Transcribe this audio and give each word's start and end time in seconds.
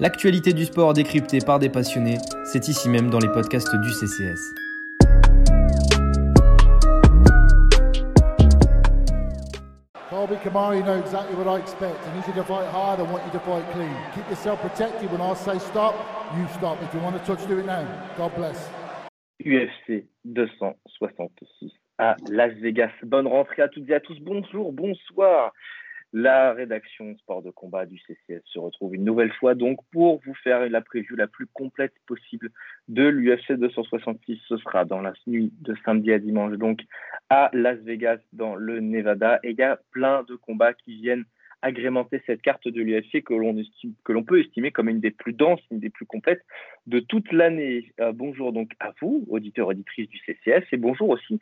L'actualité 0.00 0.52
du 0.52 0.64
sport 0.64 0.94
décryptée 0.94 1.38
par 1.44 1.58
des 1.58 1.68
passionnés, 1.68 2.18
c'est 2.44 2.68
ici 2.68 2.88
même 2.88 3.10
dans 3.10 3.18
les 3.18 3.28
podcasts 3.28 3.74
du 3.76 3.90
CCS. 3.90 4.52
Colby 10.10 10.36
Kamara, 10.42 10.76
you 10.76 10.82
know 10.82 10.98
exactly 10.98 11.34
what 11.34 11.48
I 11.48 11.58
expect. 11.58 11.98
I 12.06 12.14
need 12.14 12.26
you 12.26 12.32
to 12.34 12.44
fight 12.44 12.68
hard. 12.70 13.00
I 13.00 13.02
want 13.02 13.24
you 13.24 13.32
to 13.32 13.40
fight 13.40 13.64
clean. 13.72 13.94
Keep 14.14 14.28
yourself 14.30 14.60
protected. 14.60 15.10
When 15.10 15.20
I 15.20 15.34
say 15.34 15.58
stop, 15.58 15.94
you 16.36 16.46
stop. 16.56 16.82
If 16.82 16.94
you 16.94 17.00
want 17.00 17.16
to 17.16 17.24
touch, 17.24 17.46
do 17.48 17.58
it 17.58 17.66
now. 17.66 17.86
God 18.16 18.34
bless. 18.36 18.70
UFC 19.44 20.06
266 20.24 21.72
à 21.98 22.16
Las 22.30 22.52
Vegas. 22.60 22.92
Bonne 23.02 23.26
rentrée 23.26 23.62
à 23.62 23.68
toutes 23.68 23.88
et 23.90 23.94
à 23.94 24.00
tous. 24.00 24.18
Bonjour, 24.20 24.72
bonsoir. 24.72 25.52
La 26.14 26.52
rédaction 26.52 27.16
sport 27.16 27.42
de 27.42 27.50
combat 27.50 27.86
du 27.86 27.98
CCS 27.98 28.42
se 28.44 28.58
retrouve 28.58 28.94
une 28.94 29.04
nouvelle 29.04 29.32
fois 29.32 29.54
donc 29.54 29.78
pour 29.92 30.20
vous 30.26 30.34
faire 30.34 30.68
la 30.68 30.82
preview 30.82 31.16
la 31.16 31.26
plus 31.26 31.46
complète 31.46 31.94
possible 32.06 32.50
de 32.88 33.04
l'UFC 33.04 33.52
266. 33.52 34.38
Ce 34.46 34.58
sera 34.58 34.84
dans 34.84 35.00
la 35.00 35.14
nuit 35.26 35.50
de 35.60 35.74
samedi 35.86 36.12
à 36.12 36.18
dimanche 36.18 36.58
donc 36.58 36.82
à 37.30 37.48
Las 37.54 37.78
Vegas 37.78 38.18
dans 38.34 38.56
le 38.56 38.80
Nevada. 38.80 39.40
Et 39.42 39.52
il 39.52 39.56
y 39.56 39.62
a 39.62 39.80
plein 39.90 40.22
de 40.24 40.34
combats 40.34 40.74
qui 40.74 40.96
viennent 41.00 41.24
agrémenter 41.62 42.20
cette 42.26 42.42
carte 42.42 42.68
de 42.68 42.82
l'UFC 42.82 43.22
que 43.22 43.32
l'on 43.32 43.56
estime, 43.56 43.94
que 44.04 44.12
l'on 44.12 44.24
peut 44.24 44.40
estimer 44.40 44.70
comme 44.70 44.90
une 44.90 45.00
des 45.00 45.12
plus 45.12 45.32
denses, 45.32 45.62
une 45.70 45.80
des 45.80 45.90
plus 45.90 46.06
complètes 46.06 46.44
de 46.86 47.00
toute 47.00 47.32
l'année. 47.32 47.92
Euh, 48.00 48.12
bonjour 48.12 48.52
donc 48.52 48.72
à 48.80 48.92
vous, 49.00 49.24
auditeurs 49.30 49.68
auditrices 49.68 50.10
du 50.10 50.18
CCS, 50.18 50.64
et 50.72 50.76
bonjour 50.76 51.08
aussi 51.08 51.38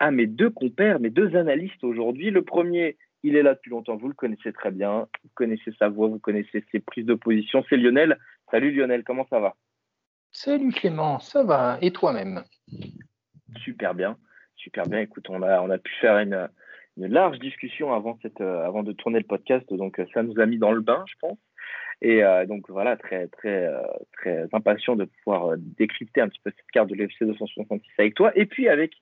à 0.00 0.10
mes 0.10 0.26
deux 0.26 0.50
compères, 0.50 1.00
mes 1.00 1.10
deux 1.10 1.36
analystes 1.36 1.84
aujourd'hui. 1.84 2.30
Le 2.30 2.42
premier 2.42 2.96
il 3.22 3.36
est 3.36 3.42
là 3.42 3.54
depuis 3.54 3.70
longtemps, 3.70 3.96
vous 3.96 4.08
le 4.08 4.14
connaissez 4.14 4.52
très 4.52 4.70
bien, 4.70 5.08
vous 5.22 5.30
connaissez 5.34 5.72
sa 5.78 5.88
voix, 5.88 6.08
vous 6.08 6.18
connaissez 6.18 6.64
ses 6.70 6.80
prises 6.80 7.06
de 7.06 7.14
position. 7.14 7.64
C'est 7.68 7.76
Lionel. 7.76 8.18
Salut 8.50 8.72
Lionel, 8.72 9.04
comment 9.04 9.26
ça 9.28 9.40
va? 9.40 9.54
Salut 10.30 10.72
Clément, 10.72 11.18
ça 11.18 11.42
va 11.42 11.78
Et 11.80 11.90
toi-même? 11.90 12.44
Super 13.64 13.94
bien, 13.94 14.16
super 14.56 14.86
bien. 14.86 15.00
Écoute, 15.00 15.26
on 15.30 15.42
a, 15.42 15.60
on 15.60 15.70
a 15.70 15.78
pu 15.78 15.92
faire 16.00 16.18
une, 16.18 16.48
large 16.96 17.38
discussion 17.38 17.92
avant, 17.92 18.18
cette, 18.22 18.40
euh, 18.40 18.64
avant 18.64 18.82
de 18.82 18.92
tourner 18.92 19.18
le 19.18 19.26
podcast, 19.26 19.72
donc 19.72 19.98
euh, 19.98 20.06
ça 20.12 20.22
nous 20.22 20.38
a 20.40 20.46
mis 20.46 20.58
dans 20.58 20.72
le 20.72 20.80
bain, 20.80 21.04
je 21.06 21.14
pense. 21.20 21.38
Et 22.00 22.22
euh, 22.22 22.46
donc 22.46 22.68
voilà, 22.68 22.96
très, 22.96 23.26
très, 23.28 23.68
très 24.12 24.46
impatient 24.52 24.94
de 24.94 25.04
pouvoir 25.04 25.56
décrypter 25.56 26.20
un 26.20 26.28
petit 26.28 26.40
peu 26.44 26.52
cette 26.56 26.70
carte 26.72 26.88
de 26.88 26.94
l'FC 26.94 27.24
266 27.24 27.90
avec 27.98 28.14
toi. 28.14 28.30
Et 28.36 28.46
puis 28.46 28.68
avec 28.68 28.92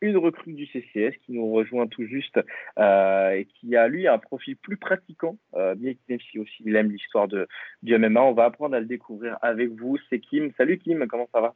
une 0.00 0.16
recrue 0.16 0.52
du 0.52 0.66
CCS 0.66 1.16
qui 1.24 1.32
nous 1.32 1.52
rejoint 1.52 1.86
tout 1.86 2.04
juste 2.06 2.38
euh, 2.78 3.30
et 3.30 3.46
qui 3.46 3.76
a 3.76 3.88
lui 3.88 4.06
un 4.06 4.18
profil 4.18 4.56
plus 4.56 4.76
pratiquant, 4.76 5.38
euh, 5.54 5.74
bien 5.74 5.94
qu'il 5.94 6.40
aussi 6.40 6.62
il 6.64 6.76
aime 6.76 6.90
l'histoire 6.90 7.28
de, 7.28 7.48
du 7.82 7.96
MMA. 7.96 8.22
On 8.22 8.34
va 8.34 8.44
apprendre 8.44 8.76
à 8.76 8.80
le 8.80 8.86
découvrir 8.86 9.38
avec 9.42 9.70
vous. 9.70 9.96
C'est 10.10 10.20
Kim. 10.20 10.52
Salut 10.56 10.78
Kim, 10.78 11.06
comment 11.08 11.28
ça 11.32 11.40
va? 11.40 11.54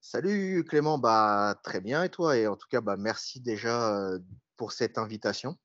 Salut 0.00 0.64
Clément, 0.64 0.98
bah 0.98 1.54
très 1.62 1.80
bien 1.80 2.04
et 2.04 2.10
toi? 2.10 2.36
Et 2.36 2.46
en 2.46 2.56
tout 2.56 2.68
cas, 2.70 2.80
bah 2.80 2.96
merci 2.98 3.40
déjà 3.40 3.96
euh, 3.96 4.18
pour 4.56 4.72
cette 4.72 4.98
invitation. 4.98 5.56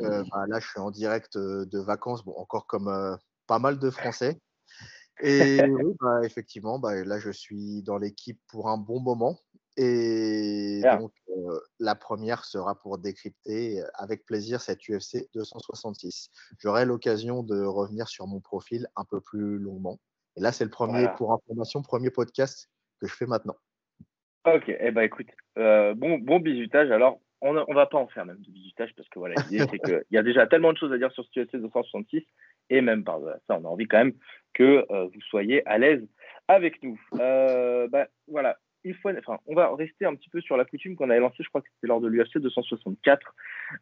Bah, 0.00 0.44
là, 0.46 0.60
je 0.60 0.68
suis 0.68 0.80
en 0.80 0.90
direct 0.90 1.38
de 1.38 1.78
vacances, 1.78 2.24
bon 2.24 2.34
encore 2.36 2.66
comme 2.66 3.18
pas 3.46 3.58
mal 3.58 3.78
de 3.78 3.90
Français. 3.90 4.38
Et 5.20 5.58
oui, 5.68 5.94
bah, 6.00 6.20
effectivement, 6.24 6.78
bah, 6.78 6.94
là, 7.04 7.18
je 7.18 7.30
suis 7.30 7.82
dans 7.82 7.98
l'équipe 7.98 8.40
pour 8.48 8.68
un 8.68 8.78
bon 8.78 9.00
moment. 9.00 9.38
Et 9.80 10.80
donc, 10.98 11.12
la 11.78 11.94
première 11.94 12.44
sera 12.44 12.74
pour 12.74 12.98
décrypter 12.98 13.80
avec 13.94 14.24
plaisir 14.26 14.60
cette 14.60 14.80
UFC 14.88 15.28
266. 15.34 16.30
J'aurai 16.58 16.84
l'occasion 16.84 17.44
de 17.44 17.62
revenir 17.62 18.08
sur 18.08 18.26
mon 18.26 18.40
profil 18.40 18.88
un 18.96 19.04
peu 19.04 19.20
plus 19.20 19.58
longuement. 19.58 20.00
Et 20.36 20.40
là, 20.40 20.50
c'est 20.50 20.64
le 20.64 20.70
premier, 20.70 21.06
pour 21.16 21.32
information, 21.32 21.82
premier 21.82 22.10
podcast 22.10 22.68
que 23.00 23.06
je 23.06 23.14
fais 23.14 23.26
maintenant. 23.26 23.54
Ok, 24.46 24.64
eh 24.68 24.90
ben 24.90 25.02
écoute, 25.02 25.28
bon, 25.54 26.18
bon 26.18 26.40
bisutage. 26.40 26.90
Alors, 26.90 27.20
on 27.40 27.54
ne 27.54 27.74
va 27.74 27.86
pas 27.86 27.98
en 27.98 28.08
faire 28.08 28.26
même 28.26 28.40
de 28.40 28.50
bisutage 28.50 28.92
parce 28.96 29.08
que 29.10 29.20
voilà, 29.20 29.36
l'idée, 29.48 29.64
c'est 29.70 29.78
qu'il 29.78 30.02
y 30.10 30.18
a 30.18 30.24
déjà 30.24 30.48
tellement 30.48 30.72
de 30.72 30.78
choses 30.78 30.92
à 30.92 30.98
dire 30.98 31.12
sur 31.12 31.24
cette 31.24 31.46
UFC 31.46 31.56
266 31.56 32.24
et 32.70 32.80
même 32.80 33.04
par 33.04 33.20
ça, 33.46 33.56
on 33.56 33.64
a 33.64 33.68
envie 33.68 33.86
quand 33.86 33.98
même 33.98 34.14
que 34.54 34.84
vous 34.90 35.20
soyez 35.28 35.64
à 35.68 35.78
l'aise 35.78 36.04
avec 36.48 36.82
nous. 36.82 37.00
bah, 37.12 38.08
voilà, 38.26 38.58
enfin, 38.86 39.38
on 39.46 39.54
va 39.54 39.74
rester 39.74 40.04
un 40.04 40.14
petit 40.14 40.28
peu 40.30 40.40
sur 40.40 40.56
la 40.56 40.64
coutume 40.64 40.96
qu'on 40.96 41.10
avait 41.10 41.20
lancée, 41.20 41.42
je 41.42 41.48
crois 41.48 41.60
que 41.60 41.68
c'était 41.74 41.86
lors 41.86 42.00
de 42.00 42.08
l'UFC 42.08 42.38
264. 42.38 43.34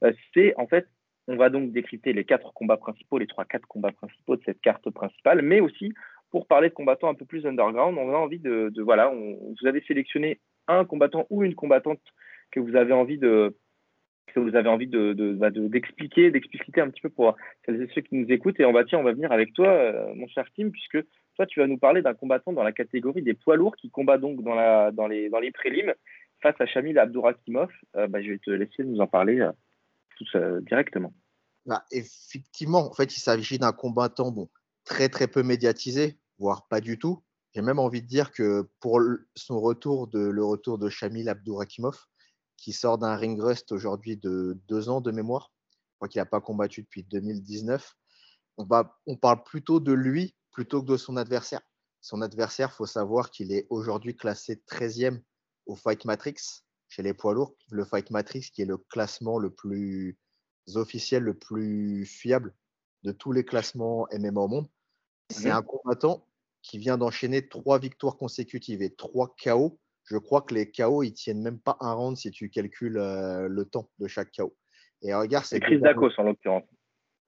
Euh, 0.02 0.12
c'est 0.34 0.54
en 0.56 0.66
fait, 0.66 0.86
on 1.28 1.36
va 1.36 1.50
donc 1.50 1.72
décrypter 1.72 2.12
les 2.12 2.24
quatre 2.24 2.52
combats 2.52 2.76
principaux, 2.76 3.18
les 3.18 3.26
trois, 3.26 3.44
quatre 3.44 3.66
combats 3.66 3.92
principaux 3.92 4.36
de 4.36 4.42
cette 4.44 4.60
carte 4.60 4.88
principale, 4.90 5.42
mais 5.42 5.60
aussi 5.60 5.92
pour 6.30 6.46
parler 6.46 6.68
de 6.68 6.74
combattants 6.74 7.08
un 7.08 7.14
peu 7.14 7.24
plus 7.24 7.46
underground, 7.46 7.96
on 7.98 8.12
a 8.12 8.16
envie 8.16 8.38
de, 8.38 8.72
voilà, 8.82 9.08
vous 9.08 9.66
avez 9.66 9.80
sélectionné 9.82 10.40
un 10.68 10.84
combattant 10.84 11.26
ou 11.30 11.44
une 11.44 11.54
combattante 11.54 12.00
que 12.50 12.60
vous 12.60 12.76
avez 12.76 12.92
envie 12.92 13.18
de 13.18 13.56
que 14.34 14.40
vous 14.40 14.56
avez 14.56 14.68
envie 14.68 14.88
de, 14.88 15.14
bah, 15.38 15.50
d'expliquer, 15.50 16.30
d'expliciter 16.30 16.80
un 16.80 16.90
petit 16.90 17.00
peu 17.00 17.08
pour 17.08 17.36
celles 17.64 17.80
et 17.80 17.88
ceux 17.94 18.02
qui 18.02 18.16
nous 18.16 18.30
écoutent. 18.30 18.60
Et 18.60 18.66
on 18.66 18.72
va, 18.72 18.84
tiens, 18.84 18.98
on 18.98 19.04
va 19.04 19.12
venir 19.12 19.32
avec 19.32 19.54
toi, 19.54 19.68
euh, 19.68 20.14
mon 20.14 20.26
cher 20.26 20.44
Tim, 20.56 20.68
puisque 20.70 20.98
toi, 21.36 21.46
tu 21.46 21.60
vas 21.60 21.66
nous 21.66 21.78
parler 21.78 22.02
d'un 22.02 22.14
combattant 22.14 22.52
dans 22.52 22.62
la 22.62 22.72
catégorie 22.72 23.22
des 23.22 23.34
poids 23.34 23.56
lourds 23.56 23.76
qui 23.76 23.90
combat 23.90 24.18
donc 24.18 24.42
dans, 24.42 25.06
les, 25.06 25.28
dans 25.28 25.40
prélims 25.52 25.94
face 26.42 26.56
à 26.58 26.66
Shamil 26.66 26.98
Abdourakimov. 26.98 27.70
Euh, 27.96 28.08
bah, 28.08 28.22
je 28.22 28.30
vais 28.30 28.38
te 28.38 28.50
laisser 28.50 28.84
nous 28.84 29.00
en 29.00 29.06
parler 29.06 29.40
euh, 29.40 29.52
tout, 30.16 30.24
directement. 30.62 31.12
Bah, 31.66 31.84
effectivement, 31.92 32.90
en 32.90 32.94
fait, 32.94 33.16
il 33.16 33.20
s'agit 33.20 33.58
d'un 33.58 33.72
combattant 33.72 34.32
bon, 34.32 34.48
très 34.84 35.08
très 35.08 35.28
peu 35.28 35.42
médiatisé, 35.42 36.18
voire 36.38 36.66
pas 36.68 36.80
du 36.80 36.98
tout. 36.98 37.22
J'ai 37.54 37.62
même 37.62 37.78
envie 37.78 38.02
de 38.02 38.06
dire 38.06 38.32
que 38.32 38.68
pour 38.80 39.00
son 39.34 39.60
retour 39.60 40.08
de 40.08 40.20
le 40.20 40.44
retour 40.44 40.78
de 40.78 40.88
Shamil 40.88 41.28
Abdourakimov, 41.28 41.98
qui 42.56 42.72
sort 42.72 42.98
d'un 42.98 43.14
ring 43.16 43.40
rust 43.40 43.72
aujourd'hui 43.72 44.16
de 44.16 44.58
deux 44.68 44.88
ans 44.88 45.00
de 45.00 45.10
mémoire, 45.10 45.52
je 45.68 45.96
crois 45.96 46.08
qu'il 46.08 46.20
n'a 46.20 46.26
pas 46.26 46.40
combattu 46.40 46.82
depuis 46.82 47.02
2019. 47.04 47.94
On, 48.58 48.64
va, 48.64 48.98
on 49.06 49.16
parle 49.16 49.42
plutôt 49.42 49.80
de 49.80 49.92
lui 49.92 50.34
plutôt 50.56 50.80
que 50.82 50.86
de 50.86 50.96
son 50.96 51.18
adversaire. 51.18 51.60
Son 52.00 52.22
adversaire, 52.22 52.70
il 52.72 52.76
faut 52.76 52.86
savoir 52.86 53.30
qu'il 53.30 53.52
est 53.52 53.66
aujourd'hui 53.68 54.16
classé 54.16 54.62
13e 54.66 55.20
au 55.66 55.76
Fight 55.76 56.06
Matrix 56.06 56.62
chez 56.88 57.02
les 57.02 57.12
poids 57.12 57.34
lourds. 57.34 57.54
Le 57.70 57.84
Fight 57.84 58.10
Matrix, 58.10 58.48
qui 58.54 58.62
est 58.62 58.66
le 58.66 58.78
classement 58.78 59.38
le 59.38 59.50
plus 59.50 60.16
officiel, 60.74 61.24
le 61.24 61.34
plus 61.34 62.06
fiable 62.06 62.54
de 63.02 63.12
tous 63.12 63.32
les 63.32 63.44
classements 63.44 64.08
MMA 64.10 64.40
au 64.40 64.48
monde. 64.48 64.68
C'est 65.28 65.50
un 65.50 65.60
combattant 65.60 66.26
qui 66.62 66.78
vient 66.78 66.96
d'enchaîner 66.96 67.46
trois 67.46 67.78
victoires 67.78 68.16
consécutives 68.16 68.80
et 68.80 68.94
trois 68.94 69.34
KO. 69.44 69.78
Je 70.04 70.16
crois 70.16 70.40
que 70.40 70.54
les 70.54 70.70
KO, 70.70 71.02
ils 71.02 71.12
tiennent 71.12 71.42
même 71.42 71.60
pas 71.60 71.76
un 71.80 71.92
round 71.92 72.16
si 72.16 72.30
tu 72.30 72.48
calcules 72.48 72.96
euh, 72.96 73.46
le 73.46 73.66
temps 73.66 73.90
de 73.98 74.06
chaque 74.06 74.32
KO. 74.34 74.56
Et 75.02 75.12
regarde, 75.12 75.44
c'est 75.44 75.60
Chris 75.60 75.80
Dacos 75.80 76.12
en 76.16 76.22
l'occurrence. 76.22 76.64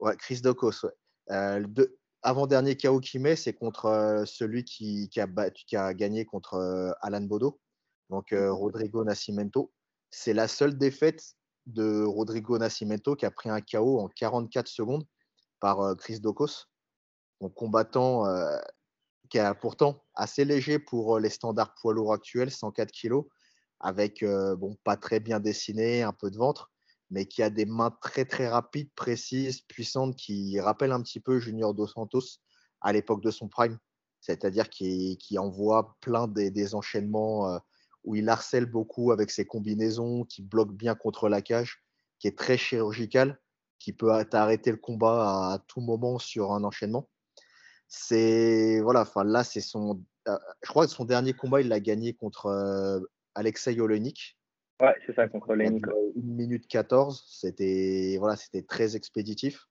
Ouais, 0.00 0.16
Chris 0.16 0.40
Dacos. 0.40 0.84
Ouais. 0.84 0.92
Euh, 1.30 1.66
avant-dernier 2.22 2.76
KO 2.76 3.00
qu'il 3.00 3.20
met, 3.20 3.36
c'est 3.36 3.52
contre 3.52 3.86
euh, 3.86 4.24
celui 4.24 4.64
qui, 4.64 5.08
a 5.16 5.50
qui, 5.50 5.76
a 5.76 5.94
gagné 5.94 6.24
contre 6.24 6.54
euh, 6.54 6.90
Alan 7.00 7.20
Bodo, 7.20 7.60
donc 8.10 8.32
euh, 8.32 8.52
Rodrigo 8.52 9.04
Nascimento. 9.04 9.72
C'est 10.10 10.34
la 10.34 10.48
seule 10.48 10.76
défaite 10.76 11.22
de 11.66 12.02
Rodrigo 12.02 12.58
Nascimento 12.58 13.14
qui 13.14 13.26
a 13.26 13.30
pris 13.30 13.50
un 13.50 13.60
KO 13.60 14.00
en 14.00 14.08
44 14.08 14.68
secondes 14.68 15.04
par 15.60 15.96
Chris 15.96 16.20
Dokos, 16.20 16.64
un 17.42 17.50
combattant 17.50 18.24
qui 19.28 19.36
est 19.36 19.54
pourtant 19.60 20.02
assez 20.14 20.46
léger 20.46 20.78
pour 20.78 21.18
les 21.18 21.28
standards 21.28 21.74
poids 21.74 21.92
lourds 21.92 22.14
actuels, 22.14 22.50
104 22.50 22.90
kg, 22.90 23.20
avec 23.80 24.24
bon, 24.24 24.78
pas 24.82 24.96
très 24.96 25.20
bien 25.20 25.40
dessiné, 25.40 26.02
un 26.02 26.14
peu 26.14 26.30
de 26.30 26.38
ventre 26.38 26.70
mais 27.10 27.26
qui 27.26 27.42
a 27.42 27.50
des 27.50 27.64
mains 27.64 27.90
très 28.02 28.24
très 28.24 28.48
rapides, 28.48 28.90
précises, 28.94 29.60
puissantes, 29.62 30.16
qui 30.16 30.60
rappellent 30.60 30.92
un 30.92 31.02
petit 31.02 31.20
peu 31.20 31.38
Junior 31.38 31.74
Dos 31.74 31.86
Santos 31.86 32.40
à 32.80 32.92
l'époque 32.92 33.22
de 33.22 33.30
son 33.30 33.48
prime, 33.48 33.78
c'est-à-dire 34.20 34.68
qui, 34.68 35.18
envoie 35.38 35.96
plein 36.00 36.28
des, 36.28 36.74
enchaînements 36.74 37.48
euh, 37.48 37.58
où 38.04 38.14
il 38.14 38.28
harcèle 38.28 38.66
beaucoup 38.66 39.12
avec 39.12 39.30
ses 39.30 39.46
combinaisons, 39.46 40.24
qui 40.24 40.42
bloque 40.42 40.72
bien 40.72 40.94
contre 40.94 41.28
la 41.28 41.42
cage, 41.42 41.82
qui 42.18 42.28
est 42.28 42.36
très 42.36 42.58
chirurgical, 42.58 43.40
qui 43.78 43.92
peut 43.92 44.10
arrêter 44.32 44.70
le 44.70 44.76
combat 44.76 45.52
à, 45.52 45.58
tout 45.66 45.80
moment 45.80 46.18
sur 46.18 46.52
un 46.52 46.64
enchaînement. 46.64 47.08
C'est 47.88 48.80
voilà, 48.82 49.02
enfin 49.02 49.24
là 49.24 49.44
c'est 49.44 49.62
son, 49.62 50.04
euh, 50.28 50.38
je 50.62 50.68
crois 50.68 50.86
que 50.86 50.92
son 50.92 51.04
dernier 51.04 51.32
combat 51.32 51.62
il 51.62 51.68
l'a 51.68 51.80
gagné 51.80 52.12
contre 52.12 52.46
euh, 52.46 53.00
Alexei 53.34 53.80
Olenik 53.80 54.37
Ouais, 54.80 54.94
c'est 55.06 55.14
ça, 55.14 55.28
contre 55.28 55.54
les 55.54 55.66
1 55.66 55.80
minute 56.16 56.68
14, 56.68 57.24
c'était 57.28 58.16
voilà, 58.18 58.36
très 58.68 58.94
expéditif. 58.94 59.66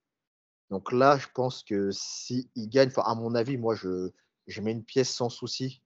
Donc 0.69 0.91
là, 0.91 1.17
je 1.17 1.27
pense 1.33 1.63
que 1.63 1.91
s'il 1.91 2.49
il 2.55 2.67
gagne, 2.67 2.91
à 2.97 3.15
mon 3.15 3.33
avis, 3.35 3.57
moi, 3.57 3.73
je, 3.73 4.11
je 4.47 4.61
mets 4.61 4.73
une 4.73 4.83
pièce 4.83 5.09
sans 5.09 5.29
souci 5.29 5.81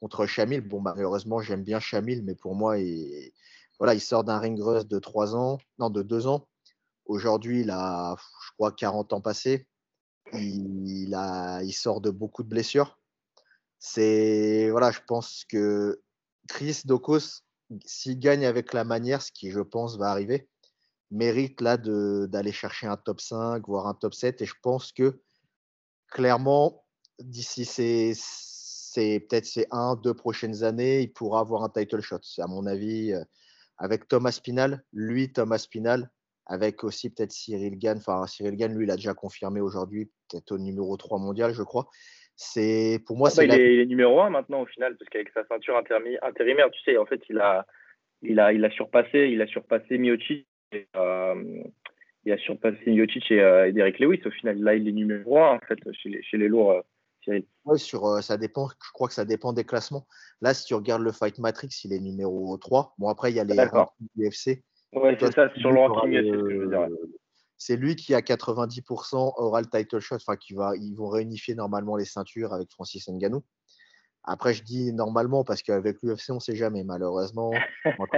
contre 0.00 0.26
Chamil. 0.26 0.60
Bon, 0.60 0.82
bah, 0.82 0.92
malheureusement, 0.94 1.40
j'aime 1.40 1.62
bien 1.62 1.80
Chamil, 1.80 2.22
mais 2.24 2.34
pour 2.34 2.54
moi, 2.54 2.78
il, 2.78 3.32
voilà, 3.78 3.94
il 3.94 4.00
sort 4.00 4.24
d'un 4.24 4.38
ring 4.38 4.60
rust 4.60 4.86
de 4.86 4.98
3 4.98 5.34
ans, 5.34 5.58
non, 5.78 5.88
de 5.88 6.02
2 6.02 6.26
ans. 6.26 6.46
Aujourd'hui, 7.06 7.62
il 7.62 7.70
a, 7.70 8.16
je 8.18 8.52
crois, 8.52 8.72
40 8.72 9.14
ans 9.14 9.22
passés. 9.22 9.66
il, 10.34 11.14
a, 11.14 11.62
il 11.62 11.72
sort 11.72 12.02
de 12.02 12.10
beaucoup 12.10 12.42
de 12.42 12.48
blessures. 12.48 12.98
C'est 13.78 14.68
voilà, 14.70 14.90
je 14.90 15.00
pense 15.06 15.44
que 15.48 16.02
Chris 16.48 16.82
Dokos, 16.84 17.42
s'il 17.84 18.18
gagne 18.18 18.46
avec 18.46 18.72
la 18.72 18.84
manière, 18.84 19.22
ce 19.22 19.32
qui 19.32 19.50
je 19.50 19.60
pense 19.60 19.96
va 19.96 20.10
arriver, 20.10 20.48
mérite 21.10 21.60
là 21.60 21.76
d'aller 21.76 22.52
chercher 22.52 22.86
un 22.86 22.96
top 22.96 23.20
5, 23.20 23.66
voire 23.66 23.86
un 23.86 23.94
top 23.94 24.14
7. 24.14 24.42
Et 24.42 24.46
je 24.46 24.54
pense 24.62 24.92
que 24.92 25.20
clairement, 26.10 26.84
d'ici 27.18 27.64
peut-être 28.94 29.46
ces 29.46 29.66
un, 29.70 29.96
deux 29.96 30.14
prochaines 30.14 30.64
années, 30.64 31.02
il 31.02 31.12
pourra 31.12 31.40
avoir 31.40 31.62
un 31.62 31.68
title 31.68 32.00
shot. 32.00 32.20
C'est 32.22 32.42
à 32.42 32.46
mon 32.46 32.66
avis, 32.66 33.12
euh, 33.12 33.22
avec 33.78 34.08
Thomas 34.08 34.32
Spinal, 34.32 34.84
lui, 34.92 35.32
Thomas 35.32 35.58
Spinal, 35.58 36.10
avec 36.46 36.82
aussi 36.82 37.10
peut-être 37.10 37.32
Cyril 37.32 37.78
Gann. 37.78 37.98
Enfin, 37.98 38.26
Cyril 38.26 38.56
Gann, 38.56 38.74
lui, 38.74 38.86
il 38.86 38.90
a 38.90 38.96
déjà 38.96 39.14
confirmé 39.14 39.60
aujourd'hui, 39.60 40.10
peut-être 40.28 40.52
au 40.52 40.58
numéro 40.58 40.96
3 40.96 41.18
mondial, 41.18 41.54
je 41.54 41.62
crois. 41.62 41.88
C'est 42.40 43.02
pour 43.04 43.16
moi, 43.16 43.30
ah 43.32 43.36
bah, 43.36 43.56
il, 43.56 43.80
est, 43.80 43.86
numéro 43.86 44.20
1 44.20 44.30
maintenant 44.30 44.60
au 44.60 44.66
final, 44.66 44.96
parce 44.96 45.08
qu'avec 45.10 45.28
sa 45.30 45.44
ceinture 45.46 45.76
intérimaire, 45.76 46.70
tu 46.70 46.80
sais, 46.84 46.96
en 46.96 47.04
fait, 47.04 47.20
il 47.28 47.40
a, 47.40 47.66
il 48.22 48.38
a, 48.38 48.52
il 48.52 48.64
a 48.64 48.70
surpassé, 48.70 49.28
il 49.32 49.42
a 49.42 49.48
surpassé 49.48 49.98
Miocic. 49.98 50.46
Euh, 50.94 51.64
il 52.24 52.32
a 52.32 52.38
surpassé 52.38 52.78
Miocic 52.86 53.28
et, 53.32 53.40
euh, 53.40 53.72
Derek 53.72 53.98
Lewis. 53.98 54.22
Au 54.24 54.30
final, 54.30 54.56
là, 54.60 54.76
il 54.76 54.86
est 54.86 54.92
numéro 54.92 55.36
1 55.36 55.56
en 55.56 55.58
fait 55.58 55.80
chez 55.92 56.10
les, 56.10 56.22
chez 56.22 56.36
les 56.36 56.46
lourds. 56.46 56.80
Euh, 57.26 57.76
sur, 57.76 58.22
ça 58.22 58.36
dépend, 58.36 58.68
je 58.68 58.92
crois 58.92 59.08
que 59.08 59.14
ça 59.14 59.24
dépend 59.24 59.52
des 59.52 59.64
classements. 59.64 60.06
Là, 60.40 60.54
si 60.54 60.64
tu 60.64 60.74
regardes 60.74 61.02
le 61.02 61.10
Fight 61.10 61.40
Matrix, 61.40 61.70
il 61.84 61.92
est 61.92 61.98
numéro 61.98 62.56
3. 62.56 62.94
Bon, 62.98 63.08
après, 63.08 63.32
il 63.32 63.36
y 63.36 63.40
a 63.40 63.44
les 63.44 63.56
UFC. 64.16 64.62
Oui, 64.92 65.10
c'est 65.18 65.32
ça, 65.32 65.52
sur 65.56 65.72
le 65.72 65.80
ranking 65.80 66.12
UFC, 66.12 66.24
ce 66.24 66.44
que 66.44 66.50
je 66.50 66.56
veux 66.56 66.68
dire 66.68 66.86
c'est 67.58 67.76
lui 67.76 67.96
qui 67.96 68.14
a 68.14 68.20
90% 68.20 69.34
oral 69.36 69.68
title 69.68 69.98
shot, 69.98 70.16
enfin 70.16 70.36
qui 70.36 70.54
va, 70.54 70.76
ils 70.76 70.94
vont 70.94 71.08
réunifier 71.08 71.54
normalement 71.54 71.96
les 71.96 72.04
ceintures 72.04 72.52
avec 72.52 72.70
Francis 72.70 73.08
Ngannou. 73.08 73.42
Après, 74.22 74.54
je 74.54 74.62
dis 74.62 74.92
normalement 74.92 75.42
parce 75.42 75.62
qu'avec 75.62 76.02
l'UFC, 76.02 76.30
on 76.30 76.34
ne 76.34 76.40
sait 76.40 76.54
jamais. 76.54 76.84
Malheureusement, 76.84 77.50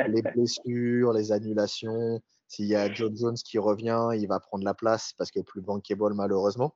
les 0.08 0.22
blessures, 0.34 1.12
les 1.12 1.32
annulations, 1.32 2.20
s'il 2.48 2.66
y 2.66 2.74
a 2.74 2.92
John 2.92 3.16
Jones 3.16 3.36
qui 3.36 3.58
revient, 3.58 4.08
il 4.14 4.26
va 4.26 4.40
prendre 4.40 4.64
la 4.64 4.74
place 4.74 5.12
parce 5.16 5.30
qu'il 5.30 5.40
n'est 5.40 5.44
plus 5.44 5.60
bankable, 5.60 6.14
malheureusement. 6.14 6.74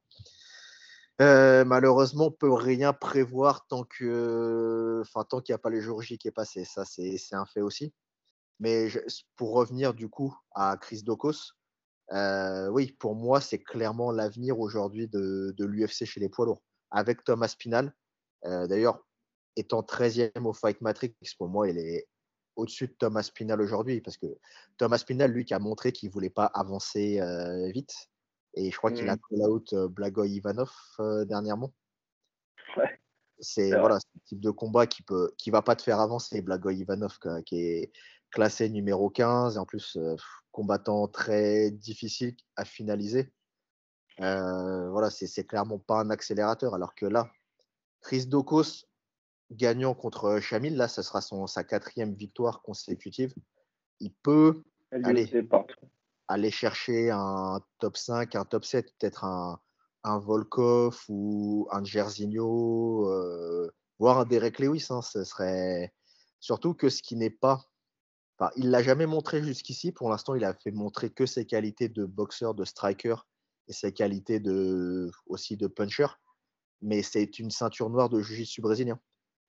Euh, 1.20 1.64
malheureusement, 1.64 2.26
on 2.26 2.30
ne 2.30 2.34
peut 2.34 2.52
rien 2.52 2.92
prévoir 2.92 3.66
tant 3.66 3.84
que, 3.84 5.02
enfin, 5.02 5.24
tant 5.24 5.40
qu'il 5.40 5.52
n'y 5.52 5.56
a 5.56 5.58
pas 5.58 5.70
les 5.70 5.80
jours 5.80 6.00
J 6.00 6.16
qui 6.16 6.28
est 6.28 6.32
passé. 6.32 6.64
Ça, 6.64 6.84
c'est 6.84 7.18
un 7.32 7.46
fait 7.46 7.60
aussi. 7.60 7.92
Mais 8.60 8.88
pour 9.36 9.52
revenir 9.52 9.94
du 9.94 10.08
coup 10.08 10.36
à 10.54 10.76
Chris 10.76 11.02
Dokos, 11.02 11.52
euh, 12.12 12.68
oui, 12.68 12.92
pour 12.98 13.14
moi, 13.14 13.40
c'est 13.40 13.58
clairement 13.58 14.10
l'avenir 14.12 14.58
aujourd'hui 14.60 15.08
de, 15.08 15.54
l'UFC 15.58 16.04
chez 16.04 16.20
les 16.20 16.28
poids 16.28 16.46
lourds. 16.46 16.62
Avec 16.90 17.24
Thomas 17.24 17.48
Spinal, 17.48 17.92
euh, 18.44 18.66
d'ailleurs, 18.66 19.04
étant 19.56 19.82
13e 19.82 20.44
au 20.44 20.52
Fight 20.52 20.80
Matrix, 20.80 21.14
pour 21.38 21.48
moi, 21.48 21.68
il 21.68 21.78
est 21.78 22.06
au-dessus 22.56 22.86
de 22.86 22.92
Thomas 22.92 23.22
Spinal 23.22 23.60
aujourd'hui, 23.60 24.00
parce 24.00 24.16
que 24.16 24.26
Thomas 24.76 24.98
Spinal, 24.98 25.30
lui, 25.30 25.44
qui 25.44 25.54
a 25.54 25.58
montré 25.58 25.92
qu'il 25.92 26.08
ne 26.08 26.12
voulait 26.12 26.30
pas 26.30 26.46
avancer 26.46 27.20
euh, 27.20 27.70
vite, 27.70 27.94
et 28.54 28.70
je 28.70 28.76
crois 28.76 28.92
qu'il 28.92 29.08
a 29.08 29.16
mmh. 29.16 29.20
call 29.28 29.48
out 29.48 29.74
Blagoy 29.90 30.30
Ivanov 30.30 30.70
dernièrement. 31.26 31.72
Ouais. 32.76 33.00
C'est 33.40 33.70
voilà, 33.70 33.98
ce 33.98 34.06
type 34.26 34.38
de 34.38 34.50
combat 34.50 34.86
qui 34.86 35.02
ne 35.10 35.26
qui 35.36 35.50
va 35.50 35.60
pas 35.60 35.74
te 35.74 35.82
faire 35.82 35.98
avancer, 35.98 36.40
Blagoy 36.40 36.76
Ivanov, 36.76 37.18
qui 37.44 37.56
est 37.56 37.92
classé 38.30 38.68
numéro 38.68 39.10
15, 39.10 39.56
et 39.56 39.58
en 39.58 39.66
plus, 39.66 39.98
combattant 40.54 41.08
très 41.08 41.72
difficile 41.72 42.36
à 42.54 42.64
finaliser. 42.64 43.32
Euh, 44.20 44.88
voilà, 44.90 45.10
c'est 45.10 45.44
clairement 45.44 45.80
pas 45.80 45.98
un 46.00 46.10
accélérateur. 46.10 46.74
Alors 46.74 46.94
que 46.94 47.06
là, 47.06 47.28
Chris 48.00 48.26
Dokos 48.26 48.86
gagnant 49.50 49.94
contre 49.94 50.38
Chamil, 50.40 50.76
là, 50.76 50.86
ce 50.86 51.02
sera 51.02 51.20
son, 51.20 51.48
sa 51.48 51.64
quatrième 51.64 52.14
victoire 52.14 52.62
consécutive. 52.62 53.34
Il 53.98 54.14
peut 54.14 54.62
aller, 54.92 55.28
aller, 56.28 56.50
chercher 56.52 57.10
un 57.10 57.60
top 57.80 57.96
5, 57.96 58.36
un 58.36 58.44
top 58.44 58.64
7, 58.64 58.86
peut-être 58.96 59.24
un, 59.24 59.60
un, 60.04 60.20
Volkov 60.20 61.02
ou 61.08 61.66
un 61.72 61.82
Jerzinho, 61.82 63.10
euh, 63.10 63.72
voire 63.98 64.20
un 64.20 64.24
Derek 64.24 64.60
Lewis. 64.60 64.86
Hein, 64.90 65.02
ce 65.02 65.24
serait 65.24 65.92
surtout 66.38 66.74
que 66.74 66.88
ce 66.90 67.02
qui 67.02 67.16
n'est 67.16 67.28
pas 67.30 67.64
il 68.56 68.70
l'a 68.70 68.82
jamais 68.82 69.06
montré 69.06 69.42
jusqu'ici. 69.42 69.92
Pour 69.92 70.10
l'instant, 70.10 70.34
il 70.34 70.44
a 70.44 70.54
fait 70.54 70.70
montrer 70.70 71.10
que 71.10 71.26
ses 71.26 71.46
qualités 71.46 71.88
de 71.88 72.04
boxeur, 72.04 72.54
de 72.54 72.64
striker 72.64 73.16
et 73.68 73.72
ses 73.72 73.92
qualités 73.92 74.42
aussi 75.26 75.56
de 75.56 75.66
puncher. 75.66 76.06
Mais 76.82 77.02
c'est 77.02 77.38
une 77.38 77.50
ceinture 77.50 77.90
noire 77.90 78.08
de 78.08 78.20
jiu-jitsu 78.20 78.60
brésilien. 78.60 79.00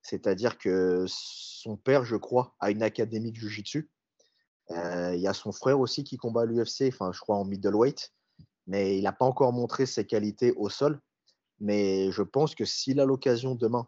C'est-à-dire 0.01 0.57
que 0.57 1.05
son 1.07 1.77
père, 1.77 2.05
je 2.05 2.15
crois, 2.15 2.55
a 2.59 2.69
une 2.69 2.83
académie 2.83 3.31
de 3.31 3.37
jiu-jitsu. 3.37 3.89
Euh, 4.71 5.15
il 5.15 5.21
y 5.21 5.27
a 5.27 5.33
son 5.33 5.51
frère 5.51 5.79
aussi 5.79 6.03
qui 6.03 6.17
combat 6.17 6.41
à 6.41 6.45
l'UFC, 6.45 6.87
enfin, 6.87 7.11
je 7.11 7.19
crois 7.19 7.37
en 7.37 7.45
middleweight. 7.45 8.13
Mais 8.67 8.97
il 8.97 9.03
n'a 9.03 9.11
pas 9.11 9.25
encore 9.25 9.51
montré 9.51 9.85
ses 9.85 10.05
qualités 10.05 10.53
au 10.53 10.69
sol. 10.69 11.01
Mais 11.59 12.11
je 12.11 12.21
pense 12.21 12.55
que 12.55 12.65
s'il 12.65 12.99
a 12.99 13.05
l'occasion 13.05 13.55
demain 13.55 13.87